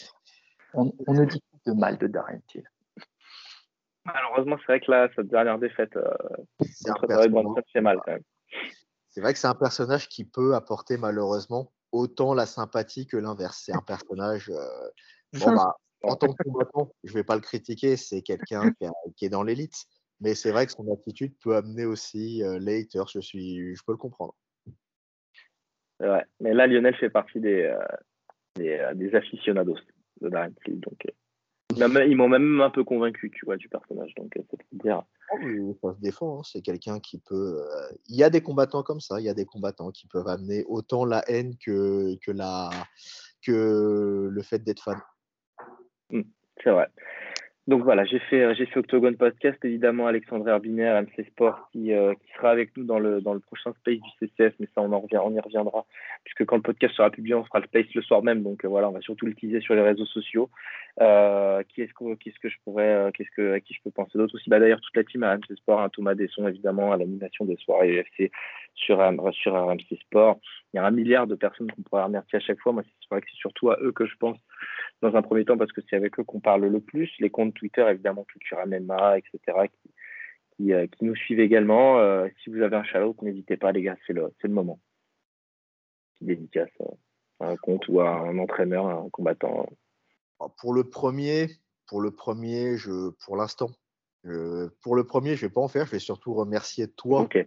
On, 0.74 0.92
ne 1.09 1.24
dit 1.24 1.40
pas 1.52 1.70
de 1.70 1.76
mal 1.76 1.98
de 1.98 2.07
Darren 2.07 2.40
Till. 2.48 2.68
Malheureusement, 4.04 4.57
c'est 4.59 4.72
vrai 4.72 4.80
que 4.80 4.90
là, 4.90 5.09
cette 5.14 5.28
dernière 5.28 5.59
défaite 5.59 5.96
euh, 5.96 6.09
c'est 6.61 7.80
mal 7.80 8.00
quand 8.04 8.12
même. 8.12 8.22
C'est 9.11 9.20
vrai 9.20 9.32
que 9.32 9.38
c'est 9.38 9.46
un 9.46 9.54
personnage 9.54 10.09
qui 10.09 10.24
peut 10.24 10.54
apporter 10.54 10.96
malheureusement 10.96 11.72
autant 11.92 12.34
la 12.34 12.46
sympathie 12.46 13.07
que 13.07 13.16
l'inverse. 13.16 13.62
C'est 13.64 13.74
un 13.74 13.80
personnage. 13.80 14.50
Euh, 14.50 14.90
bon, 15.32 15.52
bah, 15.57 15.76
en 16.02 16.16
tant 16.16 16.32
que 16.32 16.42
combattant, 16.42 16.92
je 17.04 17.12
ne 17.12 17.14
vais 17.18 17.24
pas 17.24 17.34
le 17.34 17.40
critiquer, 17.40 17.96
c'est 17.96 18.22
quelqu'un 18.22 18.72
qui, 19.16 19.24
est 19.24 19.28
dans 19.28 19.42
l'élite. 19.42 19.86
Mais 20.20 20.34
c'est 20.34 20.50
vrai 20.50 20.66
que 20.66 20.72
son 20.72 20.90
attitude 20.92 21.34
peut 21.42 21.56
amener 21.56 21.84
aussi 21.84 22.42
euh, 22.42 22.58
les 22.58 22.82
haters, 22.82 23.08
je, 23.08 23.20
suis, 23.20 23.74
je 23.74 23.82
peux 23.84 23.92
le 23.92 23.98
comprendre. 23.98 24.34
Ouais, 26.00 26.24
mais 26.40 26.54
là, 26.54 26.66
Lionel 26.66 26.94
fait 26.96 27.10
partie 27.10 27.40
des, 27.40 27.62
euh, 27.62 27.78
des, 28.56 28.78
euh, 28.78 28.94
des, 28.94 29.14
aficionados 29.14 29.78
de 30.20 30.28
Darren 30.28 30.52
Donc, 30.68 31.06
Ils 31.74 32.16
m'ont 32.16 32.28
même 32.28 32.60
un 32.60 32.70
peu 32.70 32.84
convaincu, 32.84 33.30
tu 33.30 33.46
vois, 33.46 33.56
du 33.56 33.68
personnage. 33.68 34.14
Donc, 34.14 34.32
c'est 34.34 34.58
dire. 34.72 35.02
Oh, 35.32 35.76
ça 35.82 35.94
se 35.94 36.00
défend, 36.00 36.38
hein. 36.38 36.42
c'est 36.44 36.62
quelqu'un 36.62 37.00
qui 37.00 37.18
peut. 37.18 37.62
Il 38.08 38.16
y 38.16 38.22
a 38.22 38.30
des 38.30 38.42
combattants 38.42 38.82
comme 38.82 39.00
ça, 39.00 39.20
il 39.20 39.24
y 39.24 39.28
a 39.28 39.34
des 39.34 39.46
combattants 39.46 39.90
qui 39.90 40.06
peuvent 40.06 40.28
amener 40.28 40.64
autant 40.68 41.04
la 41.04 41.22
haine 41.28 41.56
que, 41.56 42.16
que, 42.24 42.30
la... 42.30 42.70
que 43.42 44.28
le 44.30 44.42
fait 44.42 44.60
d'être 44.60 44.82
fan. 44.82 45.00
Mmh, 46.10 46.22
c'est 46.62 46.70
vrai. 46.70 46.88
Donc 47.66 47.82
voilà, 47.82 48.04
j'ai 48.04 48.20
fait, 48.20 48.42
euh, 48.42 48.54
j'ai 48.54 48.66
fait 48.66 48.78
Octogone 48.78 49.16
Podcast, 49.16 49.58
évidemment, 49.64 50.06
Alexandre 50.06 50.48
Herbiner, 50.48 51.00
MC 51.02 51.26
Sport, 51.26 51.68
qui, 51.72 51.92
euh, 51.92 52.14
qui, 52.14 52.32
sera 52.36 52.50
avec 52.50 52.76
nous 52.76 52.84
dans 52.84 53.00
le, 53.00 53.20
dans 53.20 53.34
le 53.34 53.40
prochain 53.40 53.72
space 53.80 53.98
du 53.98 54.10
CCF, 54.20 54.54
mais 54.60 54.68
ça, 54.72 54.82
on, 54.82 54.92
en 54.92 55.00
revient, 55.00 55.18
on 55.20 55.34
y 55.34 55.40
reviendra, 55.40 55.84
puisque 56.22 56.44
quand 56.44 56.54
le 56.54 56.62
podcast 56.62 56.94
sera 56.94 57.10
publié, 57.10 57.34
on 57.34 57.42
fera 57.42 57.58
le 57.58 57.66
space 57.66 57.92
le 57.92 58.02
soir 58.02 58.22
même, 58.22 58.44
donc 58.44 58.64
euh, 58.64 58.68
voilà, 58.68 58.88
on 58.88 58.92
va 58.92 59.00
surtout 59.00 59.26
l'utiliser 59.26 59.60
sur 59.60 59.74
les 59.74 59.82
réseaux 59.82 60.06
sociaux. 60.06 60.48
qui 60.96 61.82
est-ce 61.82 61.92
que, 61.92 62.14
qu'est-ce 62.14 62.38
que 62.38 62.48
je 62.48 62.56
pourrais, 62.62 63.10
qu'est-ce 63.14 63.30
que, 63.36 63.54
à 63.54 63.58
qui 63.58 63.74
je 63.74 63.80
peux 63.82 63.90
penser 63.90 64.16
d'autre 64.16 64.36
aussi? 64.36 64.48
Bah, 64.48 64.60
D'ailleurs, 64.60 64.80
toute 64.80 64.96
la 64.96 65.02
team 65.02 65.24
à 65.24 65.36
MC 65.36 65.56
Sport, 65.56 65.80
hein, 65.80 65.88
Thomas 65.88 66.14
Desson, 66.14 66.46
évidemment, 66.46 66.92
à 66.92 66.96
l'animation 66.96 67.46
des 67.46 67.56
soirées 67.56 68.00
UFC 68.00 68.30
sur, 68.76 69.02
sur 69.32 69.54
RMC 69.54 69.98
Sport. 70.02 70.38
Il 70.72 70.76
y 70.76 70.78
a 70.78 70.86
un 70.86 70.92
milliard 70.92 71.26
de 71.26 71.34
personnes 71.34 71.72
qu'on 71.72 71.82
pourrait 71.82 72.04
remercier 72.04 72.36
à 72.36 72.40
chaque 72.40 72.60
fois. 72.60 72.72
Moi, 72.72 72.84
c'est 72.84 73.08
vrai 73.10 73.20
que 73.22 73.26
c'est 73.28 73.38
surtout 73.38 73.70
à 73.70 73.78
eux 73.80 73.90
que 73.90 74.06
je 74.06 74.14
pense 74.20 74.38
dans 75.03 75.14
un 75.14 75.22
premier 75.22 75.44
temps 75.44 75.59
parce 75.59 75.72
que 75.72 75.80
c'est 75.88 75.97
avec 75.97 76.18
eux 76.18 76.24
qu'on 76.24 76.40
parle 76.40 76.66
le 76.66 76.80
plus. 76.80 77.11
Les 77.18 77.30
comptes 77.30 77.55
Twitter, 77.55 77.86
évidemment, 77.88 78.24
Culture 78.24 78.59
MMA, 78.66 79.18
etc., 79.18 79.68
qui, 79.70 79.90
qui, 80.57 80.72
euh, 80.72 80.86
qui, 80.86 81.05
nous 81.05 81.16
suivent 81.16 81.40
également. 81.40 81.99
Euh, 81.99 82.28
si 82.42 82.51
vous 82.51 82.62
avez 82.62 82.76
un 82.76 82.84
shout 82.84 83.16
n'hésitez 83.22 83.57
pas, 83.57 83.72
les 83.72 83.82
gars, 83.82 83.97
c'est 84.07 84.12
le, 84.12 84.32
le 84.42 84.51
moment. 84.51 84.80
Qui 86.16 86.24
dédicace 86.24 86.70
euh, 86.80 86.86
à 87.40 87.49
un 87.51 87.57
compte 87.57 87.86
ou 87.88 88.01
à 88.01 88.11
un 88.11 88.38
entraîneur, 88.38 88.86
à 88.86 88.94
un 88.94 89.09
combattant. 89.11 89.68
Pour 90.61 90.74
le 90.74 90.84
premier, 90.84 91.49
pour 91.86 92.01
le 92.01 92.11
premier, 92.11 92.76
je, 92.76 93.11
pour 93.24 93.36
l'instant, 93.36 93.70
pour 94.82 94.97
le 94.97 95.05
premier, 95.05 95.36
je 95.36 95.47
vais 95.47 95.53
pas 95.53 95.61
en 95.61 95.68
faire. 95.68 95.86
Je 95.86 95.92
vais 95.92 95.99
surtout 95.99 96.34
remercier 96.34 96.88
toi. 96.88 97.22
Okay. 97.22 97.47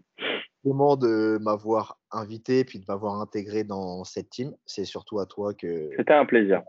de 0.64 1.38
m'avoir 1.40 2.00
invité 2.12 2.60
et 2.60 2.66
puis 2.66 2.80
de 2.80 2.86
m'avoir 2.88 3.20
intégré 3.22 3.64
dans 3.64 4.04
cette 4.06 4.30
team. 4.30 4.56
C'est 4.66 4.86
surtout 4.86 5.20
à 5.20 5.26
toi 5.26 5.54
que. 5.54 5.90
C'était 5.98 6.14
un 6.14 6.26
plaisir. 6.26 6.64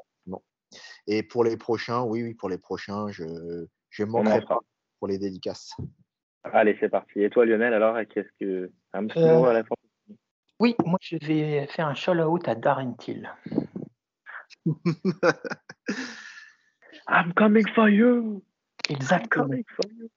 Et 1.06 1.22
pour 1.22 1.44
les 1.44 1.56
prochains, 1.56 2.02
oui, 2.02 2.22
oui, 2.22 2.34
pour 2.34 2.48
les 2.48 2.58
prochains, 2.58 3.10
je 3.10 3.66
je 3.90 4.04
manquerai 4.04 4.42
pas 4.42 4.60
pour 4.98 5.08
les 5.08 5.18
dédicaces. 5.18 5.74
Allez, 6.44 6.76
c'est 6.80 6.88
parti. 6.88 7.22
Et 7.22 7.30
toi, 7.30 7.44
Lionel, 7.44 7.74
alors, 7.74 7.98
qu'est-ce 8.08 8.30
que 8.38 8.70
un 8.92 9.06
petit 9.06 9.20
mot 9.20 9.46
à 9.46 9.52
la 9.52 9.64
fin? 9.64 9.74
Oui, 10.58 10.74
moi, 10.84 10.98
je 11.00 11.16
vais 11.16 11.66
faire 11.68 11.86
un 11.86 11.94
shout-out 11.94 12.46
à 12.48 12.54
Darren 12.54 12.94
Till. 12.94 13.30
I'm 17.08 17.32
coming 17.34 17.66
for 17.74 17.88
you. 17.88 18.42
Exactement. 18.88 19.44
I'm 19.44 19.48
coming 19.48 19.64
for 19.74 19.90
you. 19.90 20.10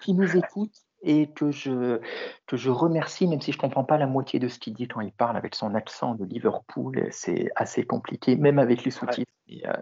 Qui 0.00 0.14
nous 0.14 0.36
écoute 0.36 0.87
et 1.02 1.28
que 1.28 1.50
je, 1.50 2.00
que 2.46 2.56
je 2.56 2.70
remercie, 2.70 3.26
même 3.26 3.40
si 3.40 3.52
je 3.52 3.56
ne 3.56 3.60
comprends 3.60 3.84
pas 3.84 3.98
la 3.98 4.06
moitié 4.06 4.38
de 4.38 4.48
ce 4.48 4.58
qu'il 4.58 4.74
dit 4.74 4.88
quand 4.88 5.00
il 5.00 5.12
parle 5.12 5.36
avec 5.36 5.54
son 5.54 5.74
accent 5.74 6.14
de 6.14 6.24
Liverpool. 6.24 7.06
C'est 7.10 7.50
assez 7.56 7.84
compliqué, 7.84 8.36
même 8.36 8.58
avec 8.58 8.84
les 8.84 8.90
sous-titres. 8.90 9.30
Euh, 9.64 9.72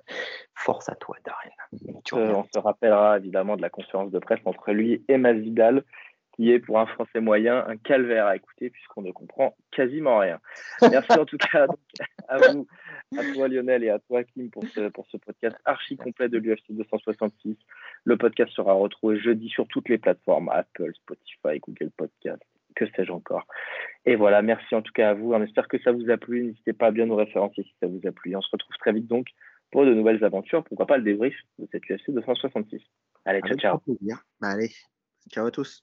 force 0.54 0.88
à 0.88 0.94
toi, 0.94 1.16
Darren. 1.24 1.50
Euh, 2.12 2.34
on 2.34 2.44
se 2.52 2.58
rappellera 2.58 3.18
évidemment 3.18 3.56
de 3.56 3.62
la 3.62 3.68
conférence 3.68 4.10
de 4.10 4.18
presse 4.18 4.40
entre 4.44 4.72
lui 4.72 5.04
et 5.08 5.16
Masvidal, 5.18 5.84
qui 6.36 6.50
est 6.52 6.60
pour 6.60 6.78
un 6.78 6.86
Français 6.86 7.20
moyen 7.20 7.64
un 7.66 7.76
calvaire 7.76 8.26
à 8.26 8.36
écouter 8.36 8.70
puisqu'on 8.70 9.02
ne 9.02 9.10
comprend 9.10 9.56
quasiment 9.70 10.18
rien. 10.18 10.38
Merci 10.82 11.18
en 11.18 11.24
tout 11.24 11.38
cas 11.38 11.66
à 12.28 12.36
vous, 12.52 12.66
à 13.16 13.22
toi 13.34 13.48
Lionel 13.48 13.84
et 13.84 13.90
à 13.90 13.98
toi 13.98 14.22
Kim 14.24 14.50
pour 14.50 14.64
ce, 14.68 14.88
pour 14.88 15.06
ce 15.08 15.16
podcast 15.16 15.56
archi 15.64 15.96
complet 15.96 16.28
de 16.28 16.38
l'UFC 16.38 16.70
266. 16.70 17.56
Le 18.04 18.16
podcast 18.16 18.52
sera 18.52 18.74
retrouvé 18.74 19.18
jeudi 19.18 19.48
sur 19.48 19.66
toutes 19.66 19.88
les 19.88 19.98
plateformes 19.98 20.50
Apple, 20.50 20.92
Spotify, 20.94 21.58
Google 21.60 21.90
Podcast, 21.96 22.42
que 22.74 22.86
sais-je 22.94 23.12
encore. 23.12 23.46
Et 24.04 24.16
voilà, 24.16 24.42
merci 24.42 24.74
en 24.74 24.82
tout 24.82 24.92
cas 24.92 25.10
à 25.10 25.14
vous. 25.14 25.32
On 25.32 25.42
espère 25.42 25.68
que 25.68 25.80
ça 25.80 25.92
vous 25.92 26.10
a 26.10 26.18
plu. 26.18 26.44
N'hésitez 26.44 26.74
pas 26.74 26.88
à 26.88 26.90
bien 26.90 27.06
nous 27.06 27.16
référencer 27.16 27.62
si 27.62 27.74
ça 27.80 27.88
vous 27.88 28.00
a 28.06 28.12
plu. 28.12 28.36
On 28.36 28.42
se 28.42 28.50
retrouve 28.52 28.76
très 28.78 28.92
vite 28.92 29.06
donc 29.06 29.28
pour 29.70 29.84
de 29.84 29.94
nouvelles 29.94 30.22
aventures. 30.22 30.62
Pourquoi 30.64 30.86
pas 30.86 30.98
le 30.98 31.02
débrief 31.02 31.34
de 31.58 31.66
cette 31.72 31.84
UFC 31.84 32.10
266. 32.10 32.82
Allez, 33.24 33.40
ciao, 33.40 33.56
ciao. 33.56 33.82
Bah, 34.40 34.50
allez, 34.50 34.70
ciao 35.30 35.46
à 35.46 35.50
tous. 35.50 35.82